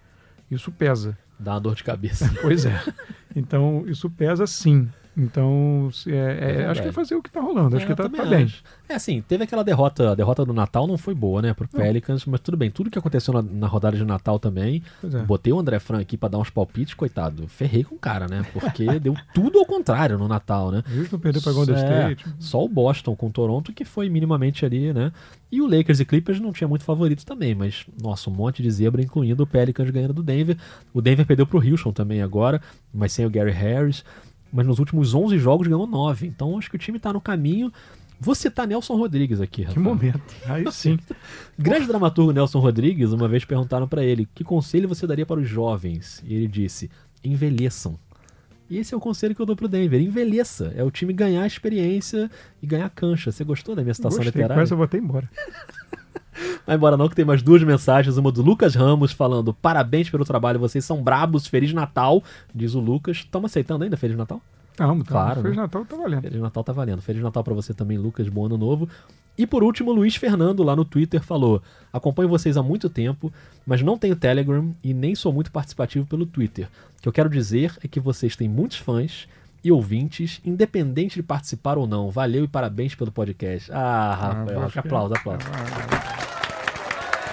isso 0.52 0.72
pesa. 0.72 1.18
Dá 1.39 1.54
uma 1.54 1.62
dor 1.62 1.76
de 1.76 1.84
cabeça. 1.84 2.32
Pois 2.41 2.66
é. 2.66 2.82
Então, 3.34 3.86
isso 3.88 4.10
pesa 4.10 4.45
sim. 4.45 4.89
Então, 5.16 5.89
é- 6.07 6.12
é- 6.12 6.36
verdade. 6.36 6.64
acho 6.72 6.82
que 6.84 6.88
é 6.88 6.91
fazer 6.91 7.16
o 7.16 7.22
que 7.22 7.30
tá 7.30 7.41
rolando. 7.41 7.76
Acho 7.76 7.84
É, 7.84 7.86
que 7.86 7.91
eu 7.91 7.95
tá, 7.95 8.09
tá 8.09 8.26
bem. 8.26 8.51
É 8.88 8.95
assim, 8.95 9.22
teve 9.22 9.43
aquela 9.43 9.64
derrota, 9.64 10.12
a 10.12 10.16
derrota 10.16 10.45
do 10.45 10.53
Natal 10.53 10.88
não 10.88 10.97
foi 10.97 11.14
boa, 11.14 11.41
né, 11.41 11.53
pro 11.53 11.68
Pelicans, 11.68 12.26
mas 12.26 12.39
tudo 12.39 12.55
bem, 12.57 12.72
tudo 12.72 12.89
que 12.89 12.97
aconteceu 12.97 13.34
na, 13.34 13.41
na 13.41 13.68
rodada 13.68 13.95
de 13.97 14.03
Natal 14.05 14.39
também, 14.39 14.82
é. 15.03 15.18
botei 15.24 15.51
o 15.53 15.59
André 15.59 15.80
Fran 15.80 15.99
aqui 15.99 16.18
pra 16.18 16.30
dar 16.30 16.38
uns 16.38 16.49
palpites, 16.49 16.93
coitado, 16.93 17.47
ferrei 17.47 17.84
com 17.84 17.95
o 17.95 17.99
cara, 17.99 18.28
né, 18.28 18.45
porque 18.53 18.86
deu 18.99 19.16
tudo 19.34 19.59
ao 19.59 19.66
contrário 19.66 20.18
no 20.18 20.28
Natal, 20.28 20.72
né. 20.72 20.84
Houston 20.97 21.20
perdeu 21.20 21.41
pra 21.41 21.51
Golden 21.53 21.76
É, 21.76 21.80
State. 21.80 22.26
Só 22.39 22.64
o 22.64 22.70
Boston 22.70 23.16
com 23.16 23.28
o 23.28 23.32
Toronto 23.32 23.72
que 23.74 23.86
foi 23.86 24.09
minimamente 24.09 24.66
ali, 24.66 24.91
né? 24.93 25.12
E 25.51 25.62
o 25.62 25.68
Lakers 25.68 25.99
e 25.99 26.05
Clippers 26.05 26.39
não 26.39 26.53
tinha 26.53 26.68
muito 26.68 26.84
favorito 26.86 27.26
também, 27.26 27.53
mas 27.53 27.86
nossa, 28.01 28.30
um 28.30 28.34
monte 28.34 28.64
de 28.64 28.72
zebra, 28.72 29.01
incluindo 29.01 29.43
o 29.43 29.47
Pelicans 29.47 29.89
ganhando 29.89 30.14
do 30.14 30.24
Denver. 30.24 30.57
O 30.93 31.01
Denver 31.01 31.26
perdeu 31.26 31.45
pro 31.45 31.59
Houston 31.59 31.91
também 31.91 32.22
agora, 32.22 32.62
mas 32.93 33.12
sem 33.12 33.26
o 33.26 33.30
Gary 33.30 33.51
Harris. 33.51 34.03
Mas 34.52 34.66
nos 34.68 34.80
últimos 34.80 35.14
11 35.14 35.38
jogos 35.38 35.68
ganhou 35.68 35.88
9. 35.88 36.28
Então 36.28 36.58
acho 36.58 36.70
que 36.70 36.76
o 36.76 36.80
time 36.80 36.99
tá 36.99 37.12
no 37.14 37.22
caminho. 37.22 37.72
Vou 38.20 38.36
citar 38.36 38.68
Nelson 38.68 38.95
Rodrigues 38.95 39.41
aqui, 39.41 39.62
Que 39.64 39.68
Rafael. 39.70 39.84
momento. 39.84 40.22
Aí 40.45 40.72
sim. 40.72 40.99
Grande 41.58 41.88
dramaturgo 41.88 42.32
Nelson 42.32 42.60
Rodrigues, 42.60 43.12
uma 43.14 43.28
vez 43.28 43.43
perguntaram 43.45 43.88
pra 43.88 44.04
ele: 44.04 44.28
"Que 44.36 44.43
conselho 44.43 44.88
você 44.88 45.08
daria 45.08 45.26
para 45.26 45.39
os 45.39 45.47
jovens?" 45.47 46.22
E 46.26 46.36
ele 46.36 46.47
disse: 46.47 46.89
"Envelheçam." 47.24 47.97
E 48.70 48.78
esse 48.78 48.93
é 48.93 48.97
o 48.97 49.02
conselho 49.02 49.36
que 49.36 49.41
eu 49.41 49.45
dou 49.45 49.56
pro 49.56 49.68
Denver: 49.68 49.99
envelheça. 49.99 50.72
É 50.76 50.84
o 50.84 50.91
time 50.91 51.12
ganhar 51.14 51.45
experiência 51.47 52.30
e 52.62 52.68
ganhar 52.68 52.89
cancha. 52.89 53.32
Você 53.32 53.43
gostou 53.43 53.76
da 53.76 53.82
minha 53.82 53.93
citação 53.93 54.20
Gostei, 54.20 54.41
literária? 54.41 54.62
essa 54.64 54.74
eu 54.74 54.78
vou 54.78 54.86
até 54.86 54.97
embora. 54.97 55.30
Vai 56.66 56.76
embora 56.76 56.96
não, 56.96 57.10
que 57.10 57.16
tem 57.16 57.26
mais 57.26 57.42
duas 57.42 57.64
mensagens. 57.64 58.18
Uma 58.18 58.32
do 58.32 58.42
Lucas 58.42 58.76
Ramos 58.76 59.12
falando: 59.12 59.54
parabéns 59.54 60.10
pelo 60.10 60.24
trabalho, 60.26 60.60
vocês 60.60 60.84
são 60.86 61.02
brabos, 61.04 61.48
Feliz 61.48 61.74
Natal, 61.74 62.24
diz 62.54 62.74
o 62.76 62.80
Lucas. 62.80 63.18
Estamos 63.18 63.52
aceitando 63.52 63.84
ainda 63.84 63.98
Feliz 63.98 64.16
Natal? 64.18 64.42
Tá. 64.76 64.88
Claro, 65.06 65.42
Feliz 65.42 65.58
né? 65.58 65.64
Natal 65.64 65.86
tá 65.86 65.96
valendo. 65.96 66.22
Feliz 66.22 66.42
Natal 66.42 66.64
tá 66.64 66.74
valendo. 66.74 67.02
Feliz 67.02 67.22
Natal 67.22 67.44
pra 67.44 67.54
você 67.54 67.74
também, 67.74 67.98
Lucas. 67.98 68.30
Bom 68.30 68.46
ano 68.46 68.58
novo. 68.58 68.88
E 69.38 69.46
por 69.46 69.64
último, 69.64 69.92
Luiz 69.92 70.16
Fernando 70.16 70.64
lá 70.64 70.76
no 70.76 70.86
Twitter 70.86 71.22
falou: 71.22 71.62
acompanho 71.92 72.30
vocês 72.30 72.58
há 72.58 72.64
muito 72.64 72.90
tempo, 72.90 73.32
mas 73.66 73.82
não 73.82 73.98
tenho 73.98 74.16
Telegram 74.16 74.74
e 74.84 74.94
nem 74.94 75.14
sou 75.16 75.32
muito 75.34 75.52
participativo 75.52 76.06
pelo 76.06 76.26
Twitter. 76.26 76.68
O 76.98 77.02
que 77.02 77.08
eu 77.10 77.14
quero 77.14 77.30
dizer 77.30 77.76
é 77.84 77.88
que 77.88 78.00
vocês 78.00 78.36
têm 78.36 78.48
muitos 78.48 78.78
fãs 78.78 79.28
e 79.64 79.72
ouvintes, 79.72 80.42
independente 80.44 81.16
de 81.16 81.24
participar 81.24 81.78
ou 81.78 81.86
não. 81.86 82.10
Valeu 82.10 82.44
e 82.44 82.48
parabéns 82.48 82.96
pelo 82.96 83.12
podcast. 83.12 83.72
Ah, 83.72 84.16
Rafael, 84.20 84.64
acho 84.64 84.74
que- 84.74 84.80
aplausos, 84.80 85.18
aplausos. 85.18 85.46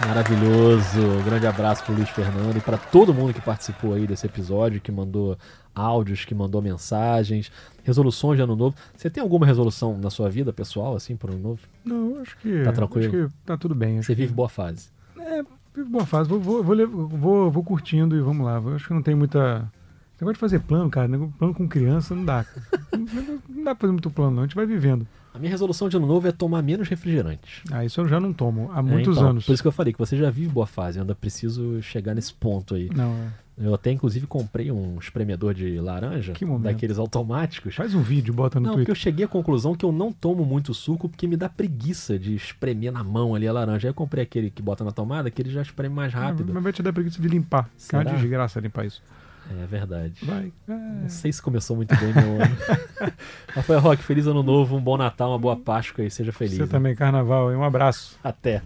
Maravilhoso. 0.07 1.01
Um 1.01 1.23
grande 1.25 1.47
abraço 1.47 1.85
pro 1.85 1.95
Luiz 1.95 2.09
Fernando 2.11 2.57
e 2.57 2.61
para 2.61 2.79
todo 2.79 3.13
mundo 3.13 3.35
que 3.35 3.41
participou 3.41 3.95
aí 3.95 4.07
desse 4.07 4.27
episódio, 4.27 4.81
que 4.81 4.93
mandou 4.93 5.37
áudios, 5.75 6.25
que 6.25 6.35
mandou 6.35 6.63
mensagens, 6.63 7.51
resoluções 7.85 8.37
de 8.37 8.43
ano 8.43 8.55
novo. 8.57 8.77
Você 8.97 9.11
tem 9.11 9.23
alguma 9.23 9.45
resolução 9.47 9.99
na 9.99 10.11
sua 10.11 10.31
vida 10.31 10.53
pessoal, 10.53 10.95
assim, 10.97 11.17
para 11.17 11.33
ano 11.33 11.41
novo? 11.41 11.61
Não, 11.85 12.21
acho 12.21 12.37
que. 12.39 12.63
Tá 12.65 12.73
tranquilo? 12.73 13.09
Acho 13.25 13.29
que 13.29 13.35
tá 13.45 13.57
tudo 13.57 13.75
bem. 13.75 14.01
Você 14.03 14.15
que- 14.15 14.21
vive 14.23 14.33
boa 14.33 14.49
fase. 14.49 14.89
É, 15.19 15.43
vive 15.75 15.89
boa 15.91 16.07
fase. 16.07 16.29
Vou, 16.29 16.41
vou, 16.41 16.63
vou, 16.63 16.87
vou, 17.09 17.51
vou 17.51 17.65
curtindo 17.65 18.17
e 18.17 18.21
vamos 18.21 18.47
lá. 18.47 18.59
Acho 18.75 18.87
que 18.89 18.95
não 18.95 19.03
tem 19.03 19.15
muita. 19.15 19.71
Esse 20.15 20.25
negócio 20.25 20.35
de 20.35 20.41
fazer 20.41 20.61
plano, 20.61 20.91
cara, 20.91 21.07
nego- 21.09 21.33
plano 21.39 21.55
com 21.55 21.69
criança 21.69 22.15
não 22.15 22.25
dá. 22.25 22.45
não 23.49 23.65
dá 23.65 23.75
pra 23.75 23.83
fazer 23.83 23.93
muito 23.93 24.11
plano, 24.11 24.33
não. 24.37 24.43
A 24.43 24.47
gente 24.47 24.57
vai 24.57 24.67
vivendo. 24.67 25.07
A 25.35 25.39
minha 25.39 25.51
resolução 25.51 25.89
de 25.89 25.97
ano 25.97 26.07
novo 26.07 26.27
é 26.27 26.33
tomar 26.33 26.63
menos 26.63 26.89
refrigerantes. 26.89 27.63
Ah, 27.71 27.85
isso 27.85 28.01
eu 28.01 28.09
já 28.09 28.19
não 28.19 28.33
tomo 28.33 28.71
há 28.73 28.79
É, 28.79 28.83
muitos 28.83 29.17
então, 29.17 29.31
anos. 29.31 29.45
Por 29.47 29.53
isso 29.53 29.63
que 29.63 29.69
eu 29.69 29.73
falei 29.73 29.93
que 29.93 29.99
você 29.99 30.17
já 30.17 30.31
vive 30.31 30.49
boa 30.49 30.67
fase. 30.67 30.99
Ainda 30.99 31.15
preciso 31.15 31.81
chegar 31.83 32.15
nesse 32.15 32.33
ponto 32.35 32.75
aí. 32.75 32.89
Não, 32.95 33.13
é. 33.13 33.49
Eu 33.61 33.75
até, 33.75 33.91
inclusive, 33.91 34.25
comprei 34.25 34.71
um 34.71 34.99
espremedor 35.01 35.53
de 35.53 35.81
laranja, 35.81 36.33
daqueles 36.63 36.97
automáticos. 36.97 37.75
Faz 37.75 37.93
um 37.93 38.01
vídeo, 38.03 38.33
bota 38.33 38.61
no 38.61 38.67
Não, 38.67 38.71
porque 38.75 38.87
Twitter. 38.87 38.93
eu 38.93 38.97
cheguei 38.97 39.25
à 39.25 39.29
conclusão 39.29 39.75
que 39.75 39.85
eu 39.85 39.91
não 39.91 40.13
tomo 40.13 40.45
muito 40.45 40.73
suco 40.73 41.09
porque 41.09 41.27
me 41.27 41.37
dá 41.37 41.49
preguiça 41.49 42.17
de 42.17 42.37
espremer 42.37 42.93
na 42.93 43.03
mão 43.03 43.35
ali 43.35 43.49
a 43.49 43.53
laranja. 43.53 43.89
Aí 43.89 43.91
eu 43.91 43.95
comprei 43.95 44.23
aquele 44.23 44.49
que 44.49 44.63
bota 44.63 44.85
na 44.85 44.93
tomada, 44.93 45.29
que 45.29 45.43
ele 45.43 45.51
já 45.51 45.61
espreme 45.61 45.93
mais 45.93 46.15
rápido. 46.15 46.53
Mas 46.55 46.63
vai 46.63 46.73
te 46.73 46.83
dar 46.85 46.93
preguiça 46.93 47.21
de 47.21 47.27
limpar. 47.27 47.65
Que 47.89 47.97
é 47.97 47.99
uma 47.99 48.05
Será? 48.05 48.17
desgraça 48.17 48.61
limpar 48.61 48.87
isso. 48.87 49.03
É 49.51 49.67
verdade. 49.67 50.15
Vai. 50.23 50.53
Não 50.67 51.05
É. 51.07 51.09
sei 51.09 51.33
se 51.33 51.41
começou 51.41 51.75
muito 51.77 51.95
bem 51.97 52.13
meu 52.13 52.43
ano. 52.43 52.57
Rafael 53.55 53.81
Roque, 53.81 54.03
feliz 54.03 54.27
ano 54.27 54.43
novo, 54.43 54.77
um 54.77 54.81
bom 54.81 54.97
Natal, 54.97 55.31
uma 55.31 55.39
boa 55.39 55.57
Páscoa 55.57 56.05
e 56.05 56.11
seja 56.11 56.33
feliz. 56.33 56.57
Você 56.57 56.63
hein? 56.63 56.69
também, 56.69 56.95
carnaval. 56.95 57.51
hein? 57.51 57.57
Um 57.57 57.65
abraço. 57.65 58.19
Até. 58.23 58.63